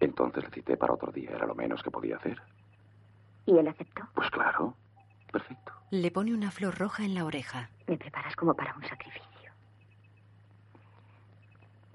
Entonces 0.00 0.44
le 0.44 0.50
cité 0.50 0.76
para 0.76 0.92
otro 0.92 1.10
día. 1.10 1.30
Era 1.30 1.46
lo 1.46 1.54
menos 1.54 1.82
que 1.82 1.90
podía 1.90 2.16
hacer. 2.16 2.40
¿Y 3.46 3.56
él 3.56 3.66
aceptó? 3.68 4.02
Pues 4.14 4.30
claro. 4.30 4.74
Perfecto. 5.32 5.72
Le 5.90 6.10
pone 6.10 6.34
una 6.34 6.50
flor 6.50 6.78
roja 6.78 7.04
en 7.04 7.14
la 7.14 7.24
oreja. 7.24 7.70
Me 7.86 7.96
preparas 7.96 8.36
como 8.36 8.54
para 8.54 8.74
un 8.76 8.84
sacrificio. 8.84 9.52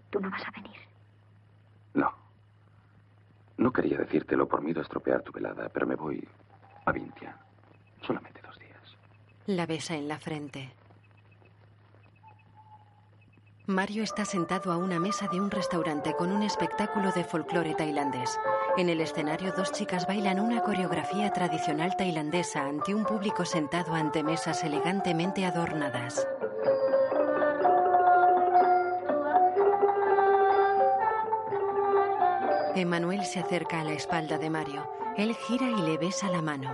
¿Tú 0.09 0.19
no 0.19 0.29
vas 0.29 0.45
a 0.45 0.51
venir? 0.51 0.77
No. 1.93 2.13
No 3.61 3.71
quería 3.71 3.99
decírtelo 3.99 4.47
por 4.47 4.63
miedo 4.63 4.79
a 4.79 4.83
estropear 4.83 5.21
tu 5.21 5.31
velada, 5.31 5.69
pero 5.69 5.85
me 5.85 5.93
voy 5.93 6.27
a 6.83 6.91
Vintia. 6.91 7.37
Solamente 8.01 8.41
dos 8.41 8.57
días. 8.57 8.97
La 9.45 9.67
besa 9.67 9.93
en 9.93 10.07
la 10.07 10.17
frente. 10.17 10.73
Mario 13.67 14.01
está 14.01 14.25
sentado 14.25 14.71
a 14.71 14.77
una 14.77 14.99
mesa 14.99 15.27
de 15.27 15.39
un 15.39 15.51
restaurante 15.51 16.15
con 16.15 16.31
un 16.31 16.41
espectáculo 16.41 17.11
de 17.11 17.23
folclore 17.23 17.75
tailandés. 17.75 18.39
En 18.77 18.89
el 18.89 18.99
escenario 18.99 19.53
dos 19.55 19.71
chicas 19.71 20.07
bailan 20.07 20.39
una 20.39 20.63
coreografía 20.63 21.31
tradicional 21.31 21.95
tailandesa 21.95 22.65
ante 22.65 22.95
un 22.95 23.05
público 23.05 23.45
sentado 23.45 23.93
ante 23.93 24.23
mesas 24.23 24.63
elegantemente 24.63 25.45
adornadas. 25.45 26.27
Emanuel 32.75 33.25
se 33.25 33.41
acerca 33.41 33.81
a 33.81 33.83
la 33.83 33.91
espalda 33.91 34.37
de 34.37 34.49
Mario. 34.49 34.89
Él 35.17 35.35
gira 35.35 35.67
y 35.67 35.81
le 35.81 35.97
besa 35.97 36.29
la 36.29 36.41
mano. 36.41 36.71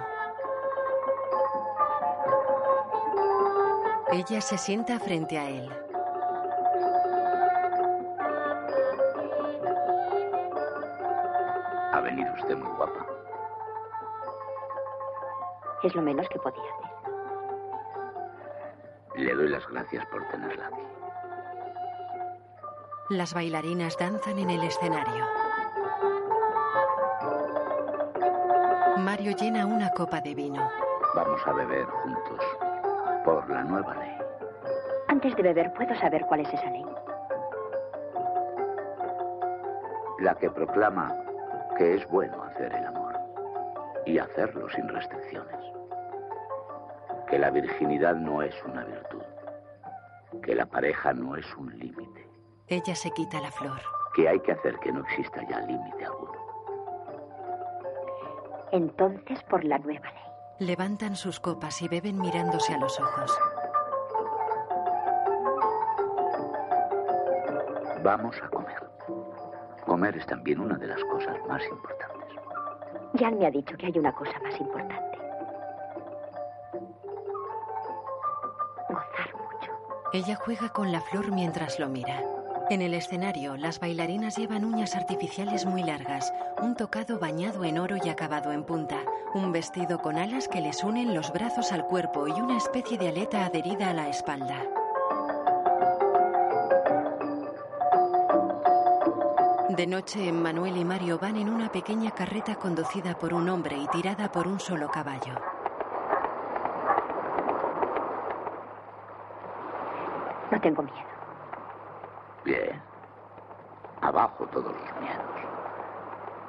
Ella 4.12 4.40
se 4.42 4.60
sienta 4.60 5.00
frente 5.00 5.40
a 5.40 5.50
él. 5.50 5.70
Ha 11.94 12.00
venido 12.02 12.32
usted 12.34 12.56
muy 12.56 12.72
guapa. 12.78 13.06
Es 15.84 15.96
lo 15.96 16.02
menos 16.04 16.30
que 16.30 16.38
podía 16.38 16.62
hacer. 16.62 16.92
Le 19.16 19.34
doy 19.34 19.50
las 19.50 19.68
gracias 19.68 20.06
por 20.08 20.28
tenerla 20.28 20.68
aquí. 20.68 20.84
Las 23.10 23.34
bailarinas 23.34 23.98
danzan 23.98 24.38
en 24.38 24.52
el 24.52 24.64
escenario. 24.64 25.47
Mario 29.18 29.36
llena 29.36 29.66
una 29.66 29.90
copa 29.90 30.22
de 30.22 30.36
vino. 30.36 30.70
Vamos 31.16 31.42
a 31.48 31.52
beber 31.52 31.86
juntos 31.86 32.40
por 33.26 33.50
la 33.50 33.64
nueva 33.64 33.96
ley. 33.96 34.16
Antes 35.08 35.36
de 35.36 35.42
beber, 35.42 35.74
¿puedo 35.74 35.96
saber 35.96 36.24
cuál 36.28 36.42
es 36.42 36.54
esa 36.54 36.70
ley? 36.70 36.86
La 40.20 40.36
que 40.36 40.52
proclama 40.52 41.16
que 41.80 41.96
es 41.96 42.08
bueno 42.10 42.44
hacer 42.44 42.72
el 42.72 42.86
amor 42.86 43.16
y 44.06 44.20
hacerlo 44.20 44.70
sin 44.70 44.88
restricciones. 44.88 45.66
Que 47.28 47.40
la 47.40 47.50
virginidad 47.50 48.14
no 48.14 48.44
es 48.44 48.54
una 48.66 48.86
virtud. 48.86 49.24
Que 50.44 50.54
la 50.54 50.68
pareja 50.68 51.12
no 51.14 51.36
es 51.36 51.56
un 51.56 51.76
límite. 51.80 52.30
Ella 52.68 52.94
se 52.94 53.10
quita 53.10 53.42
la 53.42 53.50
flor. 53.50 53.82
Que 54.14 54.30
hay 54.30 54.40
que 54.42 54.52
hacer 54.52 54.78
que 54.78 54.92
no 54.92 55.02
exista 55.02 55.42
ya 55.50 55.62
límite 55.62 56.06
alguno. 56.06 56.17
Entonces, 58.78 59.42
por 59.50 59.66
la 59.66 59.80
nueva 59.80 60.12
ley. 60.12 60.68
Levantan 60.68 61.16
sus 61.16 61.40
copas 61.40 61.82
y 61.82 61.88
beben 61.88 62.20
mirándose 62.20 62.76
a 62.76 62.78
los 62.78 63.00
ojos. 63.00 63.36
Vamos 68.04 68.36
a 68.44 68.50
comer. 68.50 68.84
Comer 69.84 70.18
es 70.18 70.28
también 70.28 70.60
una 70.60 70.78
de 70.78 70.86
las 70.86 71.04
cosas 71.06 71.36
más 71.48 71.64
importantes. 71.68 72.38
Jan 73.20 73.40
me 73.40 73.48
ha 73.48 73.52
dicho 73.52 73.76
que 73.78 73.88
hay 73.88 73.98
una 73.98 74.14
cosa 74.14 74.40
más 74.44 74.60
importante. 74.62 75.18
Gozar 78.90 79.34
mucho. 79.34 79.72
Ella 80.14 80.36
juega 80.36 80.70
con 80.70 80.92
la 80.92 81.02
flor 81.02 81.32
mientras 81.32 81.80
lo 81.80 81.90
mira. 81.90 82.22
En 82.70 82.84
el 82.84 82.94
escenario, 82.94 83.58
las 83.58 83.80
bailarinas 83.80 84.38
llevan 84.38 84.66
uñas 84.66 84.96
artificiales 84.96 85.66
muy 85.66 85.84
largas, 85.84 86.32
un 86.62 86.76
tocado 86.76 87.20
bañado 87.20 87.64
en 87.64 87.78
oro 87.78 87.96
y 88.04 88.10
acabado 88.10 88.52
en 88.52 88.64
punta, 88.64 88.98
un 89.34 89.52
vestido 89.52 90.00
con 90.00 90.18
alas 90.18 90.48
que 90.48 90.62
les 90.62 90.84
unen 90.84 91.14
los 91.14 91.32
brazos 91.32 91.72
al 91.72 91.86
cuerpo 91.86 92.28
y 92.28 92.32
una 92.32 92.58
especie 92.58 92.98
de 92.98 93.10
aleta 93.10 93.46
adherida 93.46 93.90
a 93.90 93.94
la 93.94 94.10
espalda. 94.10 94.64
De 99.70 99.86
noche, 99.86 100.32
Manuel 100.32 100.78
y 100.78 100.86
Mario 100.86 101.20
van 101.20 101.36
en 101.36 101.50
una 101.50 101.72
pequeña 101.72 102.10
carreta 102.12 102.56
conducida 102.56 103.14
por 103.14 103.34
un 103.34 103.48
hombre 103.50 103.78
y 103.78 103.88
tirada 103.88 104.32
por 104.32 104.48
un 104.48 104.60
solo 104.60 104.90
caballo. 104.90 105.36
No 110.50 110.60
tengo 110.62 110.82
miedo. 110.82 110.98
Bien. 112.44 112.82
Abajo 114.02 114.48
todos 114.48 114.74
los 114.74 115.02
miedos. 115.02 115.37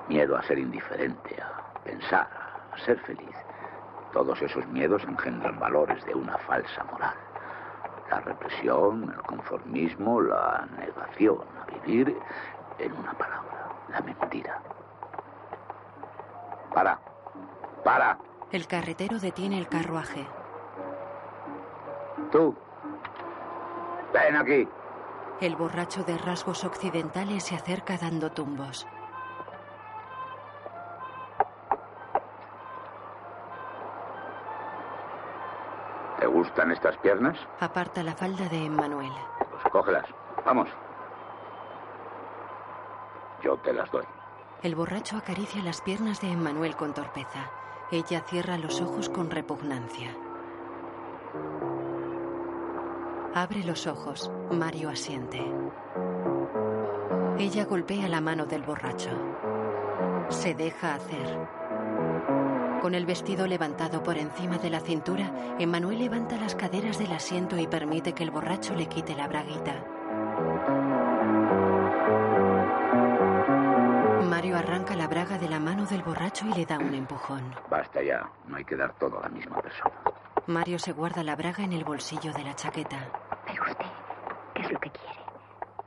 Miedo 0.08 0.36
a 0.36 0.42
ser 0.42 0.58
indiferente, 0.58 1.36
a 1.42 1.78
pensar, 1.84 2.28
a 2.72 2.78
ser 2.84 2.98
feliz. 3.00 3.36
Todos 4.12 4.40
esos 4.40 4.66
miedos 4.68 5.02
engendran 5.04 5.58
valores 5.58 6.04
de 6.06 6.14
una 6.14 6.38
falsa 6.38 6.82
moral. 6.84 7.14
La 8.10 8.20
represión, 8.20 9.12
el 9.14 9.22
conformismo, 9.22 10.22
la 10.22 10.66
negación 10.78 11.40
a 11.60 11.70
vivir, 11.70 12.16
en 12.78 12.92
una 12.92 13.12
palabra, 13.12 13.68
la 13.90 14.00
mentira. 14.00 14.62
Para. 16.72 16.98
Para. 17.84 18.18
El 18.50 18.66
carretero 18.66 19.18
detiene 19.18 19.58
el 19.58 19.68
carruaje. 19.68 20.26
Tú. 22.32 22.56
Ven 24.14 24.36
aquí. 24.36 24.66
El 25.42 25.54
borracho 25.56 26.02
de 26.02 26.16
rasgos 26.16 26.64
occidentales 26.64 27.44
se 27.44 27.54
acerca 27.54 27.98
dando 27.98 28.32
tumbos. 28.32 28.86
Gustan 36.38 36.70
estas 36.70 36.96
piernas? 36.98 37.36
Aparta 37.58 38.02
la 38.04 38.14
falda 38.14 38.48
de 38.48 38.66
Emmanuel. 38.66 39.10
Pues 39.38 39.72
cógelas. 39.72 40.06
Vamos. 40.46 40.68
Yo 43.42 43.56
te 43.58 43.72
las 43.72 43.90
doy. 43.90 44.04
El 44.62 44.76
borracho 44.76 45.16
acaricia 45.16 45.62
las 45.62 45.80
piernas 45.80 46.20
de 46.20 46.30
Emmanuel 46.30 46.76
con 46.76 46.94
torpeza. 46.94 47.50
Ella 47.90 48.20
cierra 48.20 48.56
los 48.56 48.80
ojos 48.80 49.08
con 49.08 49.30
repugnancia. 49.30 50.10
Abre 53.34 53.64
los 53.64 53.88
ojos. 53.88 54.30
Mario 54.50 54.90
asiente. 54.90 55.44
Ella 57.38 57.64
golpea 57.64 58.08
la 58.08 58.20
mano 58.20 58.46
del 58.46 58.62
borracho. 58.62 59.10
Se 60.28 60.54
deja 60.54 60.94
hacer. 60.94 61.57
Con 62.80 62.94
el 62.94 63.06
vestido 63.06 63.46
levantado 63.46 64.02
por 64.02 64.16
encima 64.16 64.58
de 64.58 64.70
la 64.70 64.80
cintura, 64.80 65.30
Emmanuel 65.58 65.98
levanta 65.98 66.36
las 66.36 66.54
caderas 66.54 66.98
del 66.98 67.12
asiento 67.12 67.56
y 67.58 67.66
permite 67.66 68.12
que 68.12 68.22
el 68.22 68.30
borracho 68.30 68.74
le 68.74 68.86
quite 68.86 69.16
la 69.16 69.26
braguita. 69.26 69.84
Mario 74.22 74.56
arranca 74.56 74.94
la 74.94 75.08
braga 75.08 75.38
de 75.38 75.48
la 75.48 75.58
mano 75.58 75.86
del 75.86 76.02
borracho 76.02 76.46
y 76.46 76.54
le 76.54 76.66
da 76.66 76.78
un 76.78 76.94
empujón. 76.94 77.42
Basta 77.68 78.00
ya. 78.02 78.30
No 78.46 78.56
hay 78.56 78.64
que 78.64 78.76
dar 78.76 78.94
todo 78.94 79.18
a 79.18 79.22
la 79.22 79.28
misma 79.28 79.60
persona. 79.60 79.94
Mario 80.46 80.78
se 80.78 80.92
guarda 80.92 81.24
la 81.24 81.34
braga 81.34 81.64
en 81.64 81.72
el 81.72 81.84
bolsillo 81.84 82.32
de 82.32 82.44
la 82.44 82.54
chaqueta. 82.54 83.10
Pero 83.44 83.62
usted, 83.64 83.86
¿qué 84.54 84.62
es 84.62 84.70
lo 84.72 84.78
que 84.78 84.90
quiere? 84.90 85.20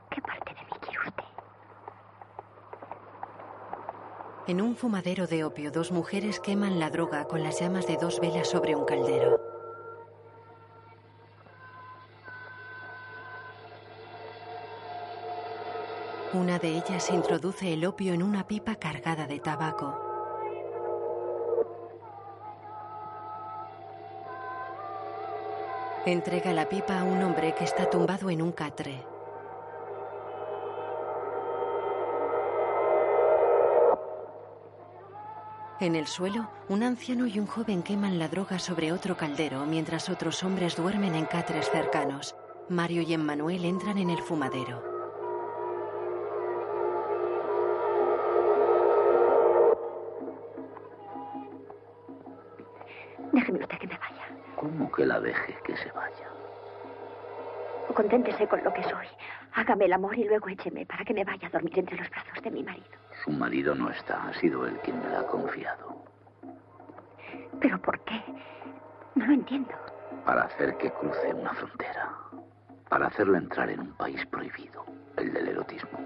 ¿Qué 0.10 0.22
parte 0.22 0.54
de 0.54 0.62
mí 0.62 0.72
quiere 0.82 1.00
usted? 1.00 1.24
En 4.52 4.62
un 4.62 4.76
fumadero 4.76 5.28
de 5.28 5.46
opio, 5.46 5.72
dos 5.72 5.94
mujeres 5.94 6.42
queman 6.42 6.78
la 6.78 6.90
droga 6.90 7.24
con 7.24 7.42
las 7.42 7.62
llamas 7.62 7.88
de 7.88 7.96
dos 7.96 8.20
velas 8.20 8.50
sobre 8.50 8.76
un 8.76 8.84
caldero. 8.84 9.40
Una 16.34 16.60
de 16.60 16.68
ellas 16.68 17.10
introduce 17.12 17.72
el 17.72 17.86
opio 17.86 18.14
en 18.14 18.22
una 18.22 18.46
pipa 18.46 18.76
cargada 18.76 19.26
de 19.26 19.40
tabaco. 19.40 19.98
Entrega 26.06 26.52
la 26.52 26.68
pipa 26.68 27.00
a 27.00 27.06
un 27.06 27.24
hombre 27.24 27.56
que 27.56 27.64
está 27.64 27.90
tumbado 27.90 28.30
en 28.30 28.42
un 28.42 28.52
catre. 28.52 29.02
En 35.82 35.96
el 35.96 36.06
suelo, 36.06 36.48
un 36.70 36.84
anciano 36.84 37.26
y 37.26 37.40
un 37.40 37.48
joven 37.48 37.82
queman 37.82 38.20
la 38.20 38.28
droga 38.28 38.60
sobre 38.60 38.92
otro 38.92 39.18
caldero 39.18 39.66
mientras 39.66 40.10
otros 40.10 40.44
hombres 40.44 40.76
duermen 40.76 41.16
en 41.16 41.26
catres 41.26 41.72
cercanos. 41.72 42.36
Mario 42.70 43.02
y 43.02 43.16
Emmanuel 43.16 43.66
entran 43.66 43.98
en 43.98 44.12
el 44.12 44.20
fumadero. 44.20 44.84
Déjeme 53.34 53.60
usted 53.62 53.78
que 53.80 53.88
me 53.88 53.98
vaya. 53.98 54.28
¿Cómo 54.58 54.92
que 54.92 55.04
la 55.04 55.20
deje 55.20 55.58
que 55.64 55.76
se 55.78 55.92
vaya? 55.94 56.30
O 57.90 57.94
conténtese 57.96 58.48
con 58.48 58.64
lo 58.64 58.72
que 58.72 58.84
soy. 58.84 59.08
Hágame 59.54 59.86
el 59.86 59.94
amor 59.94 60.16
y 60.16 60.26
luego 60.26 60.48
écheme 60.48 60.86
para 60.86 61.04
que 61.04 61.16
me 61.16 61.24
vaya 61.24 61.48
a 61.48 61.50
dormir 61.50 61.80
entre 61.80 61.98
los 61.98 62.08
brazos 62.12 62.40
de 62.44 62.52
mi 62.52 62.62
marido. 62.62 63.01
Su 63.24 63.32
marido 63.32 63.76
no 63.76 63.90
está. 63.90 64.28
Ha 64.28 64.34
sido 64.40 64.66
él 64.66 64.80
quien 64.84 65.00
me 65.00 65.10
la 65.10 65.20
ha 65.20 65.28
confiado. 65.28 66.04
¿Pero 67.60 67.80
por 67.82 68.00
qué? 68.04 68.24
No 69.16 69.26
lo 69.28 69.34
entiendo. 69.34 69.74
Para 70.26 70.44
hacer 70.44 70.76
que 70.78 70.92
cruce 70.92 71.34
una 71.34 71.54
frontera. 71.54 72.18
Para 72.90 73.08
hacerla 73.08 73.38
entrar 73.38 73.70
en 73.70 73.82
un 73.82 73.94
país 73.94 74.26
prohibido, 74.26 74.86
el 75.18 75.32
del 75.34 75.50
erotismo. 75.50 76.00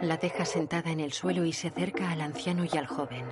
La 0.00 0.16
deja 0.16 0.44
sentada 0.44 0.90
en 0.90 1.00
el 1.00 1.12
suelo 1.12 1.44
y 1.44 1.52
se 1.52 1.68
acerca 1.68 2.10
al 2.10 2.20
anciano 2.20 2.64
y 2.64 2.76
al 2.76 2.86
joven. 2.86 3.24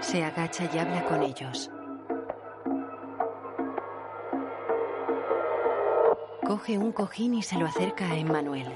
Se 0.00 0.24
agacha 0.24 0.68
y 0.72 0.78
habla 0.78 1.04
con 1.04 1.22
ellos. 1.22 1.70
Coge 6.50 6.76
un 6.76 6.90
cojín 6.90 7.34
y 7.34 7.42
se 7.42 7.56
lo 7.56 7.66
acerca 7.66 8.06
a 8.06 8.16
Emmanuel. 8.16 8.66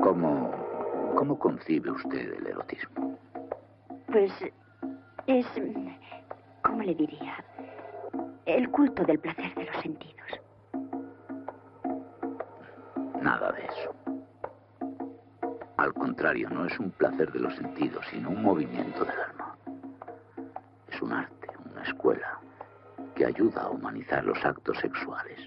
¿Cómo, 0.00 0.52
¿Cómo 1.16 1.36
concibe 1.36 1.90
usted 1.90 2.34
el 2.34 2.46
erotismo? 2.46 3.18
Pues 4.06 4.30
es... 5.26 5.44
¿Cómo 6.62 6.82
le 6.84 6.94
diría? 6.94 7.44
El 8.46 8.70
culto 8.70 9.02
del 9.02 9.18
placer 9.18 9.52
de 9.56 9.64
los 9.64 9.76
sentidos. 9.82 10.28
Nada 13.20 13.50
de 13.50 13.64
eso. 13.64 13.92
Al 15.78 15.92
contrario, 15.94 16.48
no 16.48 16.64
es 16.64 16.78
un 16.78 16.92
placer 16.92 17.32
de 17.32 17.40
los 17.40 17.56
sentidos, 17.56 18.06
sino 18.08 18.30
un 18.30 18.40
movimiento 18.40 19.04
del 19.04 19.18
alma. 19.18 19.37
Ayuda 23.38 23.62
a 23.62 23.70
humanizar 23.70 24.24
los 24.24 24.44
actos 24.44 24.76
sexuales. 24.78 25.38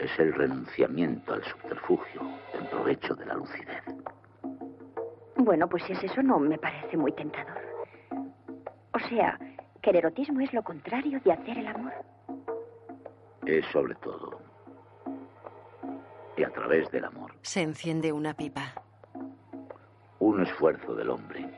Es 0.00 0.18
el 0.18 0.34
renunciamiento 0.34 1.32
al 1.32 1.44
subterfugio 1.44 2.22
en 2.54 2.66
provecho 2.66 3.14
de 3.14 3.24
la 3.24 3.34
lucidez. 3.34 3.84
Bueno, 5.36 5.68
pues 5.68 5.84
si 5.84 5.92
es 5.92 6.02
eso, 6.02 6.22
no 6.24 6.40
me 6.40 6.58
parece 6.58 6.96
muy 6.96 7.12
tentador. 7.12 7.62
O 8.92 8.98
sea, 9.08 9.38
que 9.80 9.90
el 9.90 9.96
erotismo 9.96 10.40
es 10.40 10.52
lo 10.52 10.62
contrario 10.62 11.20
de 11.24 11.32
hacer 11.32 11.56
el 11.58 11.68
amor. 11.68 11.92
Es 13.46 13.64
sobre 13.66 13.94
todo. 13.96 14.40
Y 16.36 16.42
a 16.42 16.50
través 16.50 16.90
del 16.90 17.04
amor. 17.04 17.32
Se 17.42 17.62
enciende 17.62 18.12
una 18.12 18.34
pipa. 18.34 18.72
Un 20.18 20.42
esfuerzo 20.42 20.96
del 20.96 21.10
hombre 21.10 21.48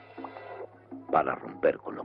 para 1.11 1.35
romper 1.35 1.79
con. 1.79 1.98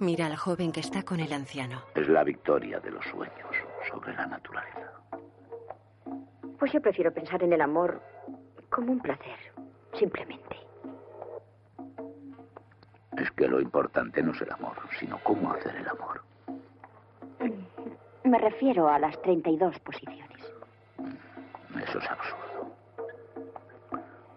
Mira 0.00 0.26
al 0.26 0.36
joven 0.36 0.70
que 0.70 0.80
está 0.80 1.02
con 1.02 1.18
el 1.18 1.32
anciano. 1.32 1.82
Es 1.94 2.08
la 2.08 2.22
victoria 2.22 2.78
de 2.78 2.90
los 2.90 3.04
sueños 3.06 3.56
sobre 3.90 4.14
la 4.14 4.26
naturaleza. 4.26 4.92
Pues 6.58 6.72
yo 6.72 6.80
prefiero 6.80 7.12
pensar 7.12 7.42
en 7.42 7.52
el 7.52 7.60
amor 7.60 8.00
como 8.70 8.92
un 8.92 9.00
placer, 9.00 9.38
simplemente. 9.98 10.56
Es 13.16 13.30
que 13.32 13.48
lo 13.48 13.60
importante 13.60 14.22
no 14.22 14.32
es 14.32 14.40
el 14.40 14.52
amor, 14.52 14.76
sino 15.00 15.18
cómo 15.24 15.52
hacer 15.52 15.74
el 15.74 15.88
amor. 15.88 16.22
Me 18.22 18.38
refiero 18.38 18.88
a 18.88 18.98
las 19.00 19.20
32 19.22 19.80
posiciones. 19.80 20.52
Eso 21.82 21.98
es 21.98 22.10
absurdo. 22.10 22.76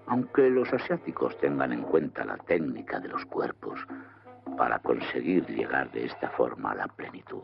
Aunque 0.07 0.49
los 0.49 0.73
asiáticos 0.73 1.37
tengan 1.37 1.71
en 1.71 1.83
cuenta 1.83 2.25
la 2.25 2.37
técnica 2.37 2.99
de 2.99 3.09
los 3.09 3.25
cuerpos 3.25 3.79
para 4.61 4.77
conseguir 4.77 5.43
llegar 5.47 5.89
de 5.89 6.05
esta 6.05 6.29
forma 6.29 6.69
a 6.69 6.75
la 6.75 6.87
plenitud. 6.87 7.41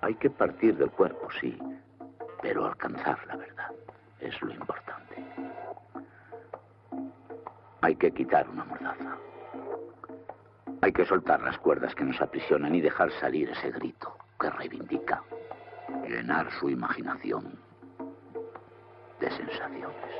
Hay 0.00 0.14
que 0.14 0.30
partir 0.30 0.78
del 0.78 0.90
cuerpo, 0.90 1.28
sí, 1.38 1.58
pero 2.40 2.64
alcanzar 2.64 3.18
la 3.26 3.36
verdad 3.36 3.70
es 4.18 4.40
lo 4.40 4.54
importante. 4.54 5.22
Hay 7.82 7.96
que 7.96 8.10
quitar 8.12 8.48
una 8.48 8.64
mordaza. 8.64 9.18
Hay 10.80 10.92
que 10.94 11.04
soltar 11.04 11.42
las 11.42 11.58
cuerdas 11.58 11.94
que 11.94 12.04
nos 12.04 12.18
aprisionan 12.22 12.74
y 12.74 12.80
dejar 12.80 13.10
salir 13.20 13.50
ese 13.50 13.70
grito 13.72 14.16
que 14.40 14.48
reivindica. 14.48 15.22
Llenar 16.08 16.50
su 16.52 16.70
imaginación 16.70 17.60
de 19.20 19.30
sensaciones. 19.32 20.14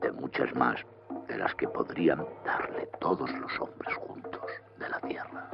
De 0.00 0.10
muchas 0.10 0.54
más 0.54 0.82
de 1.26 1.38
las 1.38 1.54
que 1.54 1.66
podrían 1.68 2.26
darle 2.44 2.86
todos 3.00 3.30
los 3.32 3.58
hombres 3.60 3.94
juntos 3.94 4.42
de 4.78 4.88
la 4.88 5.00
tierra. 5.00 5.48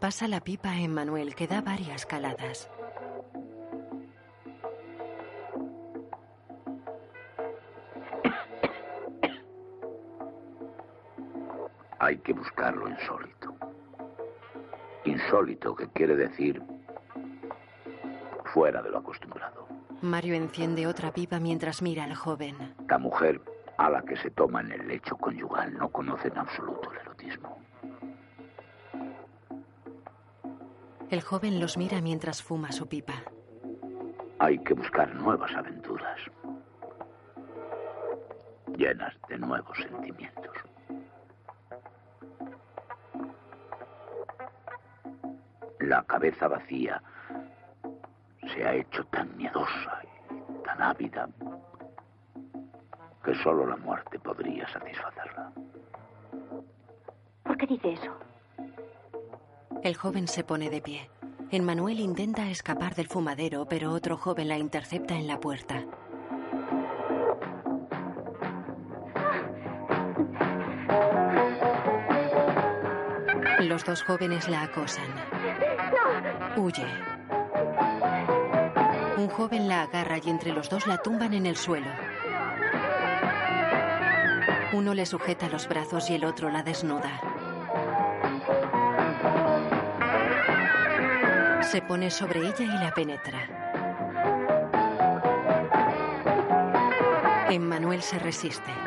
Pasa 0.00 0.26
la 0.28 0.40
pipa 0.40 0.70
a 0.70 0.80
Emmanuel, 0.80 1.34
que 1.34 1.46
da 1.46 1.60
varias 1.62 2.04
caladas. 2.06 2.70
Hay 11.98 12.18
que 12.18 12.34
buscar 12.34 12.76
lo 12.76 12.88
insólito. 12.88 13.56
Insólito, 15.04 15.74
que 15.74 15.88
quiere 15.88 16.14
decir 16.16 16.62
fuera 18.52 18.82
de 18.82 18.90
lo 18.90 18.98
acostumbrado. 18.98 19.35
Mario 20.02 20.34
enciende 20.34 20.86
otra 20.86 21.12
pipa 21.12 21.40
mientras 21.40 21.82
mira 21.82 22.04
al 22.04 22.14
joven. 22.14 22.56
La 22.88 22.98
mujer 22.98 23.40
a 23.78 23.90
la 23.90 24.02
que 24.02 24.16
se 24.16 24.30
toma 24.30 24.60
en 24.60 24.72
el 24.72 24.88
lecho 24.88 25.16
conyugal 25.16 25.74
no 25.74 25.88
conoce 25.90 26.28
en 26.28 26.38
absoluto 26.38 26.92
el 26.92 26.98
erotismo. 26.98 27.58
El 31.10 31.22
joven 31.22 31.60
los 31.60 31.76
mira 31.76 32.00
mientras 32.00 32.42
fuma 32.42 32.72
su 32.72 32.88
pipa. 32.88 33.14
Hay 34.38 34.58
que 34.58 34.74
buscar 34.74 35.14
nuevas 35.14 35.52
aventuras, 35.54 36.18
llenas 38.76 39.14
de 39.28 39.38
nuevos 39.38 39.78
sentimientos. 39.78 40.56
La 45.80 46.02
cabeza 46.04 46.48
vacía 46.48 47.02
se 48.56 48.64
ha 48.64 48.74
hecho 48.74 49.04
tan 49.04 49.36
miedosa 49.36 50.02
y 50.30 50.64
tan 50.64 50.82
ávida 50.82 51.28
que 53.24 53.34
solo 53.42 53.66
la 53.66 53.76
muerte 53.76 54.18
podría 54.18 54.66
satisfacerla. 54.68 55.52
¿Por 57.42 57.56
qué 57.58 57.66
dice 57.66 57.92
eso? 57.92 58.16
El 59.82 59.96
joven 59.96 60.26
se 60.26 60.44
pone 60.44 60.70
de 60.70 60.80
pie. 60.80 61.10
Emmanuel 61.50 62.00
intenta 62.00 62.48
escapar 62.50 62.94
del 62.94 63.08
fumadero, 63.08 63.66
pero 63.66 63.92
otro 63.92 64.16
joven 64.16 64.48
la 64.48 64.58
intercepta 64.58 65.14
en 65.14 65.26
la 65.26 65.38
puerta. 65.38 65.84
Los 73.60 73.84
dos 73.84 74.02
jóvenes 74.02 74.48
la 74.48 74.62
acosan. 74.62 75.06
Huye. 76.56 77.15
Un 79.16 79.28
joven 79.30 79.66
la 79.66 79.82
agarra 79.82 80.18
y 80.18 80.28
entre 80.28 80.52
los 80.52 80.68
dos 80.68 80.86
la 80.86 80.98
tumban 80.98 81.32
en 81.32 81.46
el 81.46 81.56
suelo. 81.56 81.86
Uno 84.74 84.92
le 84.92 85.06
sujeta 85.06 85.48
los 85.48 85.66
brazos 85.68 86.10
y 86.10 86.14
el 86.14 86.24
otro 86.24 86.50
la 86.50 86.62
desnuda. 86.62 87.20
Se 91.62 91.80
pone 91.80 92.10
sobre 92.10 92.40
ella 92.40 92.60
y 92.60 92.66
la 92.66 92.92
penetra. 92.92 93.38
Emmanuel 97.48 98.02
se 98.02 98.18
resiste. 98.18 98.85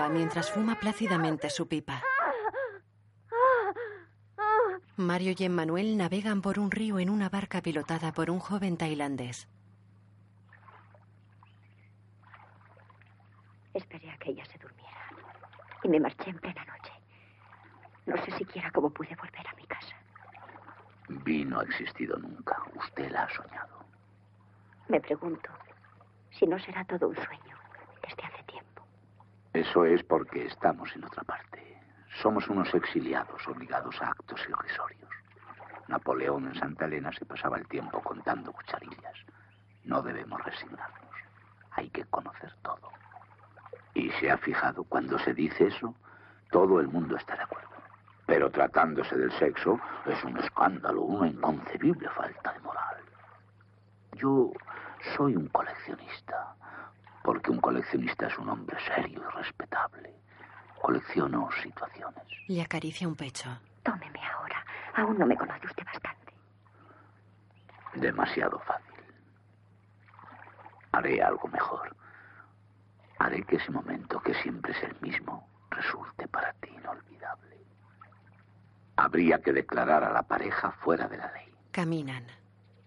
Observa 0.00 0.08
mientras 0.08 0.50
fuma 0.50 0.76
plácidamente 0.76 1.50
su 1.50 1.66
pipa. 1.68 2.02
Mario 4.96 5.34
y 5.36 5.44
Emmanuel 5.44 5.96
navegan 5.96 6.42
por 6.42 6.58
un 6.58 6.70
río 6.70 6.98
en 6.98 7.08
una 7.10 7.28
barca 7.28 7.62
pilotada 7.62 8.12
por 8.12 8.30
un 8.30 8.38
joven 8.38 8.76
tailandés. 8.76 9.48
Esperé 13.72 14.10
a 14.10 14.18
que 14.18 14.30
ella 14.30 14.44
se 14.46 14.58
durmiera 14.58 15.06
y 15.84 15.88
me 15.88 16.00
marché 16.00 16.30
en 16.30 16.38
plena 16.38 16.64
noche. 16.64 16.92
No 18.06 18.16
sé 18.24 18.30
siquiera 18.36 18.70
cómo 18.72 18.90
pude 18.90 19.14
volver 19.16 19.46
a 19.46 19.54
mi 19.54 19.66
casa. 19.66 19.96
Vi 21.08 21.44
no 21.44 21.60
ha 21.60 21.62
existido 21.64 22.18
nunca. 22.18 22.56
Usted 22.74 23.10
la 23.10 23.22
ha 23.22 23.30
soñado. 23.30 23.84
Me 24.88 25.00
pregunto 25.00 25.50
si 26.30 26.46
no 26.46 26.58
será 26.58 26.84
todo 26.84 27.08
un 27.08 27.16
sueño 27.16 27.56
desde 28.02 28.22
hace 28.22 28.42
tiempo. 28.44 28.69
Eso 29.52 29.84
es 29.84 30.02
porque 30.04 30.46
estamos 30.46 30.94
en 30.94 31.04
otra 31.04 31.24
parte. 31.24 31.80
Somos 32.22 32.48
unos 32.48 32.72
exiliados 32.74 33.46
obligados 33.48 34.00
a 34.00 34.08
actos 34.08 34.40
irrisorios. 34.48 35.10
Napoleón 35.88 36.46
en 36.46 36.54
Santa 36.54 36.84
Elena 36.84 37.10
se 37.12 37.24
pasaba 37.24 37.58
el 37.58 37.66
tiempo 37.66 38.00
contando 38.00 38.52
cucharillas. 38.52 39.16
No 39.84 40.02
debemos 40.02 40.42
resignarnos. 40.44 41.14
Hay 41.72 41.90
que 41.90 42.04
conocer 42.04 42.54
todo. 42.62 42.90
Y 43.94 44.10
se 44.12 44.30
ha 44.30 44.38
fijado, 44.38 44.84
cuando 44.84 45.18
se 45.18 45.34
dice 45.34 45.66
eso, 45.66 45.94
todo 46.52 46.78
el 46.80 46.86
mundo 46.86 47.16
está 47.16 47.34
de 47.34 47.42
acuerdo. 47.42 47.70
Pero 48.26 48.50
tratándose 48.50 49.16
del 49.16 49.32
sexo, 49.32 49.80
es 50.06 50.22
un 50.22 50.38
escándalo, 50.38 51.02
una 51.02 51.26
inconcebible 51.26 52.08
falta 52.10 52.52
de 52.52 52.60
moral. 52.60 52.96
Yo 54.12 54.52
soy 55.16 55.34
un 55.34 55.48
coleccionista, 55.48 56.54
porque 57.22 57.50
un 57.50 57.60
coleccionista 57.60 58.26
es 58.26 58.38
un 58.38 58.48
hombre 58.48 58.76
serio 58.94 59.22
y 59.22 59.36
respetable. 59.36 60.14
Colecciono 60.80 61.48
situaciones. 61.62 62.24
Le 62.48 62.62
acaricia 62.62 63.06
un 63.06 63.14
pecho. 63.14 63.50
Tómeme 63.82 64.20
ahora. 64.24 64.64
Aún 64.94 65.18
no 65.18 65.26
me 65.26 65.36
conoce 65.36 65.66
usted 65.66 65.84
bastante. 65.84 66.32
Demasiado 67.94 68.58
fácil. 68.60 69.04
Haré 70.92 71.22
algo 71.22 71.48
mejor. 71.48 71.94
Haré 73.18 73.42
que 73.42 73.56
ese 73.56 73.70
momento, 73.70 74.20
que 74.20 74.34
siempre 74.34 74.72
es 74.72 74.82
el 74.82 74.96
mismo, 75.00 75.46
resulte 75.70 76.26
para 76.28 76.52
ti 76.54 76.70
inolvidable. 76.70 77.58
Habría 78.96 79.40
que 79.40 79.52
declarar 79.52 80.02
a 80.04 80.12
la 80.12 80.22
pareja 80.22 80.72
fuera 80.72 81.06
de 81.06 81.18
la 81.18 81.30
ley. 81.32 81.52
Caminan. 81.70 82.26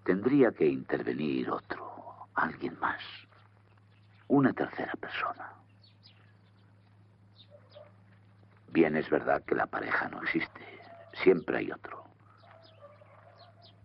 Tendría 0.04 0.52
que 0.52 0.66
intervenir 0.66 1.50
otro, 1.50 2.28
alguien 2.36 2.78
más. 2.80 3.02
Una 4.34 4.52
tercera 4.52 4.94
persona. 4.94 5.54
Bien 8.70 8.98
es 8.98 9.08
verdad 9.08 9.44
que 9.44 9.54
la 9.54 9.68
pareja 9.68 10.10
no 10.10 10.24
existe. 10.24 10.80
Siempre 11.22 11.60
hay 11.60 11.72
otro. 11.72 12.04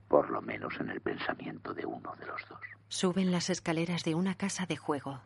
Por 0.08 0.30
lo 0.30 0.40
menos 0.40 0.72
en 0.80 0.88
el 0.88 1.02
pensamiento 1.02 1.74
de 1.74 1.84
uno 1.84 2.16
de 2.18 2.24
los 2.24 2.40
dos. 2.48 2.60
Suben 2.88 3.30
las 3.30 3.50
escaleras 3.50 4.04
de 4.04 4.14
una 4.14 4.36
casa 4.36 4.64
de 4.64 4.78
juego. 4.78 5.20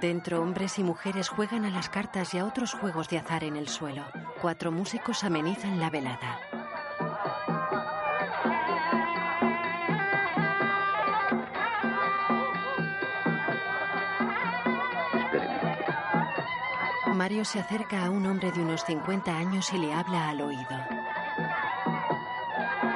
Dentro, 0.00 0.40
hombres 0.40 0.78
y 0.78 0.82
mujeres 0.82 1.28
juegan 1.28 1.64
a 1.64 1.70
las 1.70 1.88
cartas 1.88 2.32
y 2.34 2.38
a 2.38 2.46
otros 2.46 2.72
juegos 2.72 3.08
de 3.08 3.18
azar 3.18 3.44
en 3.44 3.56
el 3.56 3.68
suelo. 3.68 4.04
Cuatro 4.40 4.72
músicos 4.72 5.24
amenizan 5.24 5.78
la 5.78 5.90
velada. 5.90 6.40
Mario 17.14 17.44
se 17.44 17.60
acerca 17.60 18.04
a 18.04 18.10
un 18.10 18.26
hombre 18.26 18.50
de 18.50 18.60
unos 18.60 18.84
50 18.84 19.36
años 19.36 19.72
y 19.72 19.78
le 19.78 19.92
habla 19.92 20.30
al 20.30 20.40
oído. 20.40 21.02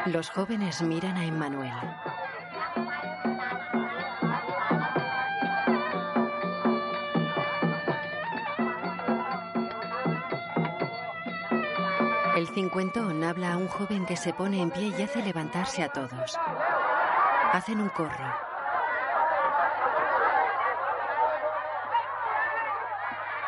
Los 0.07 0.31
jóvenes 0.31 0.83
miran 0.83 1.17
a 1.17 1.25
Emmanuel. 1.25 1.73
El 12.47 12.55
cincuentón 12.55 13.25
habla 13.25 13.55
a 13.55 13.57
un 13.57 13.67
joven 13.67 14.07
que 14.07 14.17
se 14.17 14.33
pone 14.33 14.63
en 14.63 14.71
pie 14.71 14.95
y 14.97 15.03
hace 15.03 15.21
levantarse 15.21 15.83
a 15.83 15.89
todos. 15.89 16.39
Hacen 17.53 17.81
un 17.81 17.89
corro. 17.89 18.25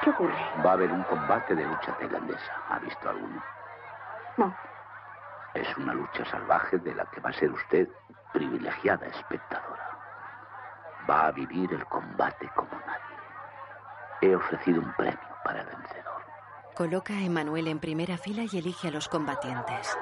¿Qué 0.02 0.10
ocurre? 0.10 0.34
Va 0.66 0.70
a 0.70 0.72
haber 0.72 0.90
un 0.90 1.04
combate 1.04 1.54
de 1.54 1.64
lucha 1.64 1.96
tailandesa. 1.96 2.52
¿Ha 2.70 2.80
visto 2.80 3.08
alguno? 3.08 3.40
No. 4.36 4.56
Es 5.54 5.76
una 5.76 5.94
lucha 5.94 6.24
salvaje 6.24 6.78
de 6.78 6.92
la 6.92 7.04
que 7.06 7.20
va 7.20 7.30
a 7.30 7.34
ser 7.34 7.52
usted 7.52 7.88
privilegiada 8.32 9.06
espectadora. 9.06 9.96
Va 11.08 11.28
a 11.28 11.30
vivir 11.30 11.72
el 11.72 11.86
combate 11.86 12.50
como 12.56 12.72
nadie. 12.84 13.16
He 14.22 14.34
ofrecido 14.34 14.80
un 14.80 14.92
premio 14.94 15.20
para 15.44 15.60
el 15.60 15.66
vencedor. 15.66 15.97
Coloca 16.78 17.12
a 17.12 17.24
Emanuel 17.24 17.66
en 17.66 17.80
primera 17.80 18.16
fila 18.16 18.44
y 18.52 18.56
elige 18.56 18.86
a 18.86 18.92
los 18.92 19.08
combatientes. 19.08 19.98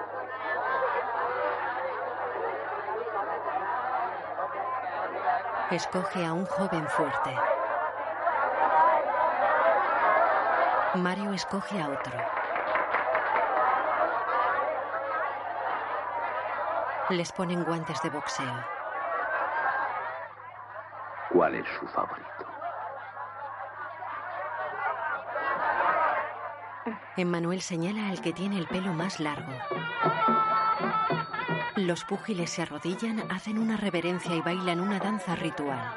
Escoge 5.70 6.26
a 6.26 6.34
un 6.34 6.44
joven 6.44 6.86
fuerte. 6.88 7.34
Mario 10.96 11.32
escoge 11.32 11.80
a 11.80 11.88
otro. 11.88 12.12
Les 17.08 17.32
ponen 17.32 17.64
guantes 17.64 18.02
de 18.02 18.10
boxeo. 18.10 18.64
¿Cuál 21.30 21.54
es 21.54 21.66
su 21.80 21.86
favorito? 21.86 22.35
Emmanuel 27.16 27.62
señala 27.62 28.08
al 28.08 28.20
que 28.20 28.34
tiene 28.34 28.58
el 28.58 28.66
pelo 28.66 28.92
más 28.92 29.20
largo. 29.20 29.52
Los 31.76 32.04
púgiles 32.04 32.50
se 32.50 32.62
arrodillan, 32.62 33.24
hacen 33.30 33.58
una 33.58 33.78
reverencia 33.78 34.34
y 34.34 34.42
bailan 34.42 34.80
una 34.80 34.98
danza 34.98 35.34
ritual. 35.34 35.94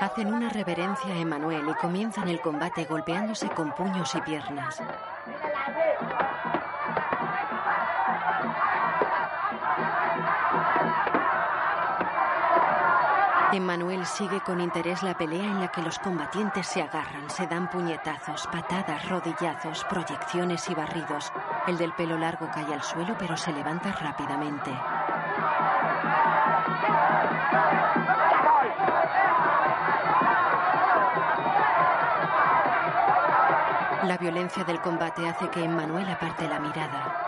Hacen 0.00 0.32
una 0.32 0.48
reverencia 0.48 1.12
a 1.12 1.18
Emmanuel 1.18 1.68
y 1.68 1.74
comienzan 1.74 2.28
el 2.28 2.40
combate 2.40 2.84
golpeándose 2.84 3.50
con 3.50 3.74
puños 3.74 4.14
y 4.14 4.20
piernas. 4.22 4.82
Emmanuel 13.56 14.04
sigue 14.04 14.40
con 14.40 14.60
interés 14.60 15.04
la 15.04 15.16
pelea 15.16 15.44
en 15.44 15.60
la 15.60 15.68
que 15.68 15.80
los 15.80 16.00
combatientes 16.00 16.66
se 16.66 16.82
agarran, 16.82 17.30
se 17.30 17.46
dan 17.46 17.70
puñetazos, 17.70 18.48
patadas, 18.48 19.08
rodillazos, 19.08 19.84
proyecciones 19.84 20.68
y 20.68 20.74
barridos. 20.74 21.32
El 21.68 21.78
del 21.78 21.92
pelo 21.92 22.18
largo 22.18 22.50
cae 22.52 22.74
al 22.74 22.82
suelo 22.82 23.14
pero 23.16 23.36
se 23.36 23.52
levanta 23.52 23.92
rápidamente. 23.92 24.72
La 34.02 34.18
violencia 34.18 34.64
del 34.64 34.80
combate 34.80 35.28
hace 35.28 35.48
que 35.48 35.64
Emmanuel 35.64 36.08
aparte 36.08 36.48
la 36.48 36.58
mirada. 36.58 37.23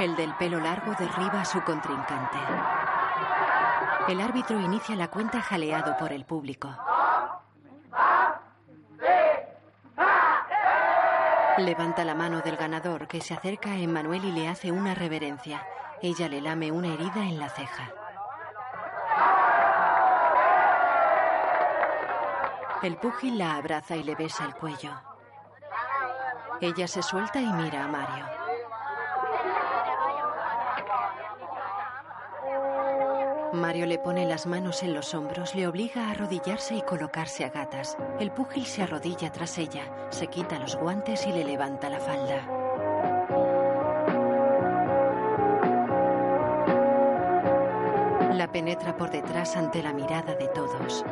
El 0.00 0.14
del 0.14 0.34
pelo 0.34 0.60
largo 0.60 0.92
derriba 0.98 1.40
a 1.40 1.44
su 1.44 1.62
contrincante. 1.62 2.38
El 4.08 4.20
árbitro 4.20 4.60
inicia 4.60 4.94
la 4.94 5.08
cuenta 5.08 5.40
jaleado 5.40 5.96
por 5.96 6.12
el 6.12 6.24
público. 6.24 6.68
Levanta 11.58 12.04
la 12.04 12.14
mano 12.14 12.40
del 12.42 12.56
ganador 12.56 13.08
que 13.08 13.20
se 13.20 13.32
acerca 13.34 13.70
a 13.70 13.78
Emmanuel 13.78 14.24
y 14.26 14.32
le 14.32 14.48
hace 14.48 14.70
una 14.70 14.94
reverencia. 14.94 15.66
Ella 16.02 16.28
le 16.28 16.42
lame 16.42 16.70
una 16.70 16.88
herida 16.88 17.22
en 17.22 17.38
la 17.40 17.48
ceja. 17.48 17.90
El 22.82 22.96
púgil 22.98 23.38
la 23.38 23.56
abraza 23.56 23.96
y 23.96 24.04
le 24.04 24.14
besa 24.14 24.44
el 24.44 24.54
cuello. 24.54 24.92
Ella 26.60 26.88
se 26.88 27.02
suelta 27.02 27.40
y 27.40 27.52
mira 27.52 27.84
a 27.84 27.88
Mario. 27.88 28.24
Mario 33.52 33.86
le 33.86 33.98
pone 33.98 34.26
las 34.26 34.46
manos 34.46 34.82
en 34.82 34.94
los 34.94 35.14
hombros, 35.14 35.54
le 35.54 35.66
obliga 35.66 36.06
a 36.06 36.10
arrodillarse 36.12 36.74
y 36.74 36.82
colocarse 36.82 37.44
a 37.44 37.50
gatas. 37.50 37.96
El 38.18 38.30
púgil 38.30 38.66
se 38.66 38.82
arrodilla 38.82 39.30
tras 39.32 39.58
ella, 39.58 39.82
se 40.10 40.26
quita 40.28 40.58
los 40.58 40.76
guantes 40.76 41.26
y 41.26 41.32
le 41.32 41.44
levanta 41.44 41.90
la 41.90 42.00
falda. 42.00 42.46
La 48.34 48.50
penetra 48.50 48.96
por 48.96 49.10
detrás 49.10 49.56
ante 49.56 49.82
la 49.82 49.92
mirada 49.92 50.34
de 50.34 50.48
todos. 50.48 51.04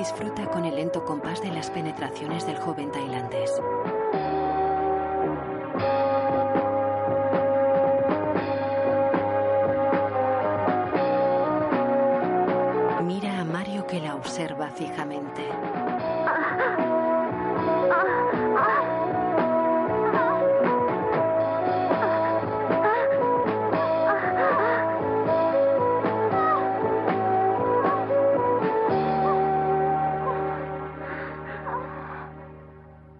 Disfruta 0.00 0.46
con 0.46 0.64
el 0.64 0.76
lento 0.76 1.04
compás 1.04 1.42
de 1.42 1.50
las 1.50 1.68
penetraciones 1.68 2.46
del 2.46 2.56
joven 2.56 2.90
tailandés. 2.90 3.60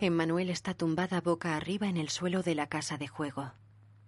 Emmanuel 0.03 0.49
está 0.49 0.73
tumbada 0.73 1.21
boca 1.21 1.57
arriba 1.57 1.87
en 1.87 1.99
el 1.99 2.09
suelo 2.09 2.43
de 2.43 2.55
la 2.55 2.69
casa 2.69 2.97
de 2.97 3.07
juego. 3.07 3.53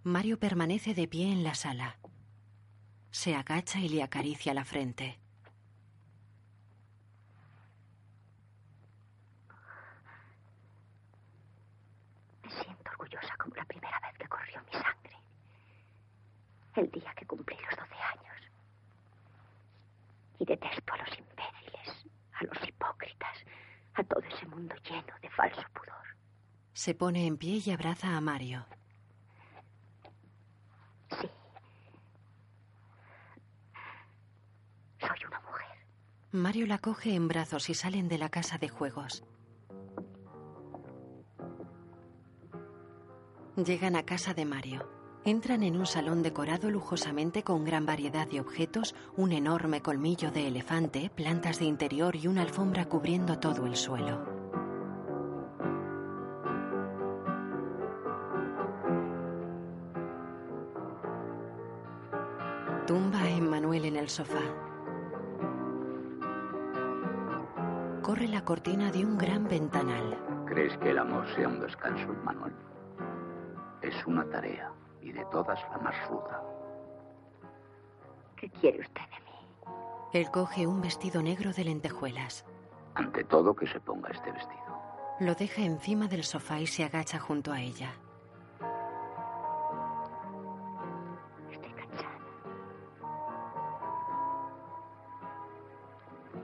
Mario 0.05 0.39
permanece 0.39 0.95
de 0.95 1.07
pie 1.07 1.31
en 1.31 1.45
la 1.45 1.55
sala. 1.55 1.99
Se 3.11 3.35
agacha 3.35 3.79
y 3.79 3.91
le 3.91 4.03
acaricia 4.03 4.55
la 4.55 4.65
frente. 4.65 5.19
Me 12.43 12.51
siento 12.51 12.91
orgullosa 12.93 13.37
como 13.37 13.55
la 13.55 13.65
primera 13.67 14.01
vez 14.01 14.17
que 14.19 14.29
corrió 14.29 14.63
mi 14.65 14.73
sangre. 14.73 15.17
El 16.75 16.91
día 16.91 17.13
que 17.15 17.27
cumplí 17.27 17.55
los 17.57 17.79
12 17.79 17.95
años. 18.03 18.51
Y 20.39 20.47
detesto 20.47 20.95
a 20.95 20.97
los 20.97 21.19
imbéciles, 21.19 22.07
a 22.41 22.45
los 22.45 22.67
hipócritas, 22.67 23.45
a 23.95 24.05
todo 24.05 24.21
ese 24.21 24.47
mundo 24.47 24.75
lleno 24.89 25.15
de 25.21 25.31
falso 25.31 25.63
pudor. 25.73 26.17
Se 26.73 26.95
pone 26.95 27.27
en 27.27 27.37
pie 27.37 27.63
y 27.65 27.71
abraza 27.71 28.17
a 28.17 28.21
Mario. 28.21 28.67
Sí. 31.11 31.29
Soy 35.01 35.19
una 35.27 35.41
mujer. 35.41 35.87
Mario 36.33 36.67
la 36.67 36.79
coge 36.79 37.15
en 37.15 37.29
brazos 37.29 37.69
y 37.69 37.75
salen 37.75 38.09
de 38.09 38.19
la 38.19 38.31
casa 38.31 38.59
de 38.59 38.69
juegos. 38.69 39.25
Llegan 43.57 43.97
a 43.97 44.05
casa 44.05 44.33
de 44.33 44.47
Mario. 44.47 45.02
Entran 45.25 45.63
en 45.63 45.77
un 45.77 45.87
salón 45.87 46.25
decorado 46.25 46.69
lujosamente 46.69 47.45
con 47.45 47.65
gran 47.65 47.87
variedad 47.87 48.27
de 48.27 48.41
objetos, 48.41 48.97
un 49.17 49.31
enorme 49.31 49.81
colmillo 49.81 50.33
de 50.33 50.49
elefante, 50.49 51.13
plantas 51.15 51.61
de 51.61 51.65
interior 51.67 52.17
y 52.17 52.27
una 52.27 52.43
alfombra 52.43 52.87
cubriendo 52.87 53.39
todo 53.39 53.67
el 53.67 53.77
suelo. 53.77 54.19
Tumba 62.89 63.21
a 63.21 63.31
Emmanuel 63.31 63.85
en 63.85 63.95
el 63.95 64.09
sofá. 64.09 64.43
Corre 68.03 68.27
la 68.27 68.45
cortina 68.45 68.91
de 68.91 69.05
un 69.05 69.17
gran 69.17 69.47
ventanal. 69.47 70.19
¿Crees 70.47 70.77
que 70.79 70.91
el 70.91 70.99
amor 70.99 71.25
sea 71.37 71.47
un 71.47 71.61
descanso, 71.61 72.13
Manuel? 72.25 72.53
Es 73.83 74.05
una 74.05 74.29
tarea 74.29 74.73
y 75.03 75.13
de 75.13 75.25
todas 75.27 75.61
la 75.71 75.79
más 75.79 76.09
ruda. 76.09 76.43
¿Qué 78.37 78.49
quiere 78.51 78.81
usted 78.81 79.01
de 79.03 79.21
mí? 79.25 79.73
Él 80.13 80.31
coge 80.31 80.67
un 80.67 80.81
vestido 80.81 81.23
negro 81.23 81.53
de 81.53 81.65
lentejuelas. 81.65 82.45
Ante 82.95 83.25
todo, 83.25 83.55
que 83.55 83.67
se 83.67 83.81
ponga 83.81 84.11
este 84.11 84.31
vestido. 84.31 84.63
Lo 85.21 85.35
deja 85.35 85.63
encima 85.63 86.09
del 86.09 86.25
sofá 86.25 86.61
y 86.61 86.67
se 86.67 86.85
agacha 86.85 87.19
junto 87.19 87.53
a 87.53 87.61
ella. 87.61 87.93
Estoy 91.51 91.73
cansada. 91.73 92.19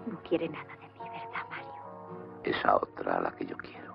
No 0.06 0.22
quiere 0.22 0.48
nada 0.48 0.74
de 0.76 0.86
mí, 0.88 1.00
¿verdad, 1.10 1.48
Mario? 1.50 1.72
Esa 2.44 2.76
otra 2.76 3.16
a 3.16 3.20
la 3.20 3.30
que 3.32 3.46
yo 3.46 3.56
quiero. 3.56 3.94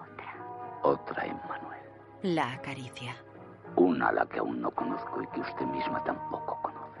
Otra. 0.00 0.80
Otra 0.82 1.26
Emmanuel. 1.26 1.82
La 2.22 2.52
acaricia. 2.52 3.14
Una 3.76 4.08
a 4.08 4.12
la 4.12 4.26
que 4.26 4.38
aún 4.38 4.60
no 4.60 4.70
conozco 4.70 5.22
y 5.22 5.26
que 5.28 5.40
usted 5.40 5.66
misma 5.66 6.02
tampoco 6.04 6.58
conoce. 6.62 7.00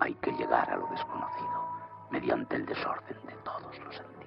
Hay 0.00 0.14
que 0.14 0.32
llegar 0.32 0.70
a 0.70 0.76
lo 0.76 0.86
desconocido 0.88 1.66
mediante 2.10 2.56
el 2.56 2.66
desorden 2.66 3.18
de 3.26 3.34
todos 3.44 3.78
los 3.80 3.94
sentidos. 3.94 4.18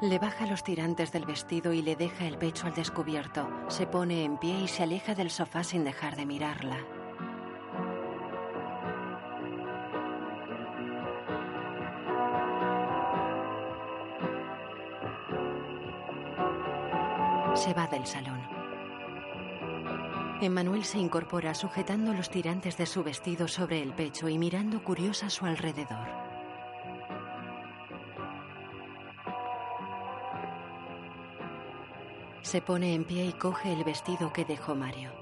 Le 0.00 0.18
baja 0.18 0.46
los 0.46 0.62
tirantes 0.62 1.12
del 1.12 1.26
vestido 1.26 1.72
y 1.72 1.82
le 1.82 1.96
deja 1.96 2.24
el 2.24 2.38
pecho 2.38 2.66
al 2.66 2.74
descubierto. 2.74 3.48
Se 3.68 3.86
pone 3.86 4.24
en 4.24 4.38
pie 4.38 4.60
y 4.60 4.68
se 4.68 4.84
aleja 4.84 5.14
del 5.14 5.30
sofá 5.30 5.64
sin 5.64 5.84
dejar 5.84 6.16
de 6.16 6.26
mirarla. 6.26 6.78
Se 17.54 17.74
va 17.74 17.86
del 17.88 18.06
salón. 18.06 18.59
Emmanuel 20.42 20.84
se 20.84 20.98
incorpora 20.98 21.54
sujetando 21.54 22.14
los 22.14 22.30
tirantes 22.30 22.78
de 22.78 22.86
su 22.86 23.02
vestido 23.02 23.46
sobre 23.46 23.82
el 23.82 23.92
pecho 23.92 24.28
y 24.28 24.38
mirando 24.38 24.82
curiosa 24.82 25.26
a 25.26 25.30
su 25.30 25.44
alrededor. 25.44 26.08
Se 32.40 32.62
pone 32.62 32.94
en 32.94 33.04
pie 33.04 33.26
y 33.26 33.32
coge 33.34 33.70
el 33.72 33.84
vestido 33.84 34.32
que 34.32 34.46
dejó 34.46 34.74
Mario. 34.74 35.12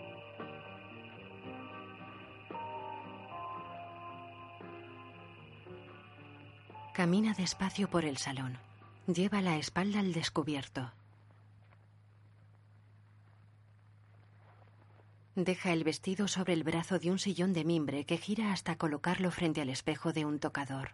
Camina 6.94 7.34
despacio 7.34 7.90
por 7.90 8.04
el 8.04 8.18
salón. 8.18 8.58
Lleva 9.06 9.40
la 9.40 9.56
espalda 9.56 9.98
al 9.98 10.12
descubierto. 10.12 10.92
Deja 15.40 15.72
el 15.72 15.84
vestido 15.84 16.26
sobre 16.26 16.52
el 16.52 16.64
brazo 16.64 16.98
de 16.98 17.12
un 17.12 17.20
sillón 17.20 17.52
de 17.52 17.64
mimbre 17.64 18.04
que 18.04 18.16
gira 18.16 18.52
hasta 18.52 18.74
colocarlo 18.74 19.30
frente 19.30 19.60
al 19.60 19.68
espejo 19.68 20.12
de 20.12 20.24
un 20.24 20.40
tocador. 20.40 20.88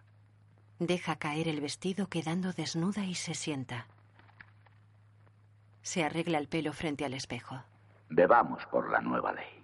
Deja 0.77 1.15
caer 1.15 1.47
el 1.47 1.61
vestido 1.61 2.09
quedando 2.09 2.53
desnuda 2.53 3.05
y 3.05 3.15
se 3.15 3.33
sienta. 3.33 3.87
Se 5.81 6.03
arregla 6.03 6.37
el 6.37 6.47
pelo 6.47 6.73
frente 6.73 7.05
al 7.05 7.15
espejo. 7.15 7.59
Bebamos 8.09 8.63
por 8.67 8.91
la 8.91 9.01
nueva 9.01 9.33
ley. 9.33 9.63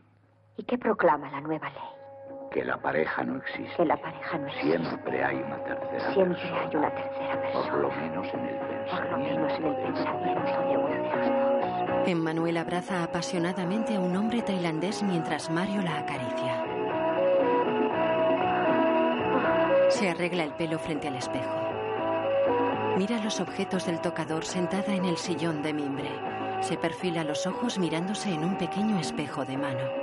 ¿Y 0.57 0.63
qué 0.63 0.79
proclama 0.79 1.29
la 1.29 1.41
nueva 1.41 1.69
ley? 1.69 2.49
Que 2.51 2.65
la 2.65 2.81
pareja 2.81 3.23
no 3.23 3.37
existe. 3.37 3.75
Que 3.77 3.85
la 3.85 3.97
pareja 4.01 4.37
no 4.39 4.47
existe. 4.47 4.77
Siempre 4.79 5.23
hay 5.23 5.35
una 5.35 5.63
tercera 5.63 6.13
Siempre 6.15 6.41
persona. 6.41 6.59
hay 6.69 6.75
una 6.75 6.89
tercera 6.95 7.41
persona. 7.43 7.69
Por 7.69 7.79
lo 7.81 7.89
menos 7.91 8.27
en 8.33 8.39
el 8.47 8.57
Por 8.57 8.65
lo 8.65 8.87
pensamiento. 8.89 9.41
menos 9.41 9.53
en 9.59 9.65
el 9.65 9.75
pensamiento 9.75 10.59
de 10.61 10.77
uno 10.77 10.87
de 10.89 10.97
los 10.97 11.27
dos. 11.27 11.60
Emmanuel 12.05 12.57
abraza 12.57 13.03
apasionadamente 13.03 13.95
a 13.95 13.99
un 13.99 14.15
hombre 14.15 14.41
tailandés 14.41 15.03
mientras 15.03 15.49
Mario 15.49 15.81
la 15.81 15.99
acaricia. 15.99 16.65
Se 19.89 20.09
arregla 20.09 20.43
el 20.43 20.51
pelo 20.53 20.79
frente 20.79 21.07
al 21.07 21.15
espejo. 21.15 21.55
Mira 22.97 23.23
los 23.23 23.39
objetos 23.39 23.85
del 23.85 24.01
tocador 24.01 24.45
sentada 24.45 24.95
en 24.95 25.05
el 25.05 25.17
sillón 25.17 25.61
de 25.61 25.73
mimbre. 25.73 26.09
Se 26.61 26.77
perfila 26.77 27.23
los 27.23 27.47
ojos 27.47 27.79
mirándose 27.79 28.33
en 28.33 28.43
un 28.43 28.57
pequeño 28.57 28.99
espejo 28.99 29.45
de 29.45 29.57
mano. 29.57 30.00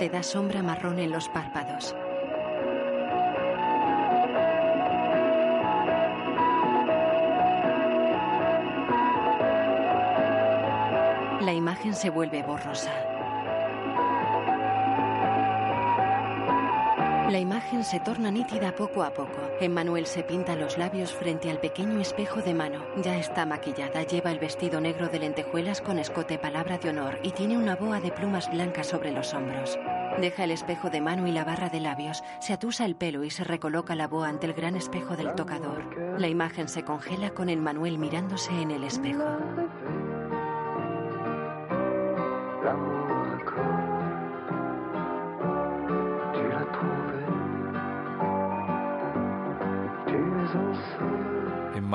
Se 0.00 0.08
da 0.08 0.22
sombra 0.22 0.62
marrón 0.62 0.98
en 0.98 1.10
los 1.10 1.28
párpados. 1.28 1.94
La 11.42 11.52
imagen 11.52 11.94
se 11.94 12.08
vuelve 12.08 12.42
borrosa. 12.42 13.19
La 17.30 17.38
imagen 17.38 17.84
se 17.84 18.00
torna 18.00 18.32
nítida 18.32 18.74
poco 18.74 19.04
a 19.04 19.14
poco. 19.14 19.40
Emmanuel 19.60 20.06
se 20.06 20.24
pinta 20.24 20.56
los 20.56 20.76
labios 20.76 21.12
frente 21.12 21.48
al 21.48 21.60
pequeño 21.60 22.00
espejo 22.00 22.42
de 22.42 22.54
mano. 22.54 22.84
Ya 23.04 23.16
está 23.18 23.46
maquillada, 23.46 24.02
lleva 24.02 24.32
el 24.32 24.40
vestido 24.40 24.80
negro 24.80 25.08
de 25.08 25.20
lentejuelas 25.20 25.80
con 25.80 26.00
escote 26.00 26.38
palabra 26.38 26.78
de 26.78 26.88
honor 26.88 27.20
y 27.22 27.30
tiene 27.30 27.56
una 27.56 27.76
boa 27.76 28.00
de 28.00 28.10
plumas 28.10 28.50
blancas 28.50 28.88
sobre 28.88 29.12
los 29.12 29.32
hombros. 29.32 29.78
Deja 30.20 30.42
el 30.42 30.50
espejo 30.50 30.90
de 30.90 31.00
mano 31.00 31.28
y 31.28 31.30
la 31.30 31.44
barra 31.44 31.68
de 31.68 31.78
labios, 31.78 32.24
se 32.40 32.52
atusa 32.52 32.84
el 32.84 32.96
pelo 32.96 33.22
y 33.22 33.30
se 33.30 33.44
recoloca 33.44 33.94
la 33.94 34.08
boa 34.08 34.28
ante 34.28 34.46
el 34.46 34.52
gran 34.52 34.74
espejo 34.74 35.16
del 35.16 35.32
tocador. 35.36 36.18
La 36.18 36.26
imagen 36.26 36.68
se 36.68 36.82
congela 36.82 37.30
con 37.30 37.48
Emmanuel 37.48 37.96
mirándose 37.98 38.50
en 38.60 38.72
el 38.72 38.82
espejo. 38.82 39.22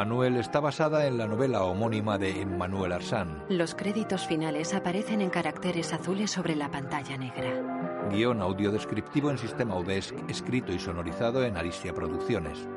Emmanuel 0.05 0.35
está 0.35 0.59
basada 0.59 1.07
en 1.07 1.17
la 1.17 1.25
novela 1.25 1.63
homónima 1.63 2.19
de 2.19 2.39
Emmanuel 2.39 2.91
Arsán. 2.91 3.43
Los 3.49 3.73
créditos 3.73 4.27
finales 4.27 4.75
aparecen 4.75 5.19
en 5.19 5.31
caracteres 5.31 5.93
azules 5.93 6.29
sobre 6.29 6.55
la 6.55 6.69
pantalla 6.69 7.17
negra. 7.17 8.07
Guión 8.11 8.39
audiodescriptivo 8.39 9.31
en 9.31 9.39
sistema 9.39 9.75
UDESC, 9.75 10.13
escrito 10.29 10.71
y 10.71 10.77
sonorizado 10.77 11.43
en 11.43 11.57
Arisia 11.57 11.91
Producciones. 11.91 12.67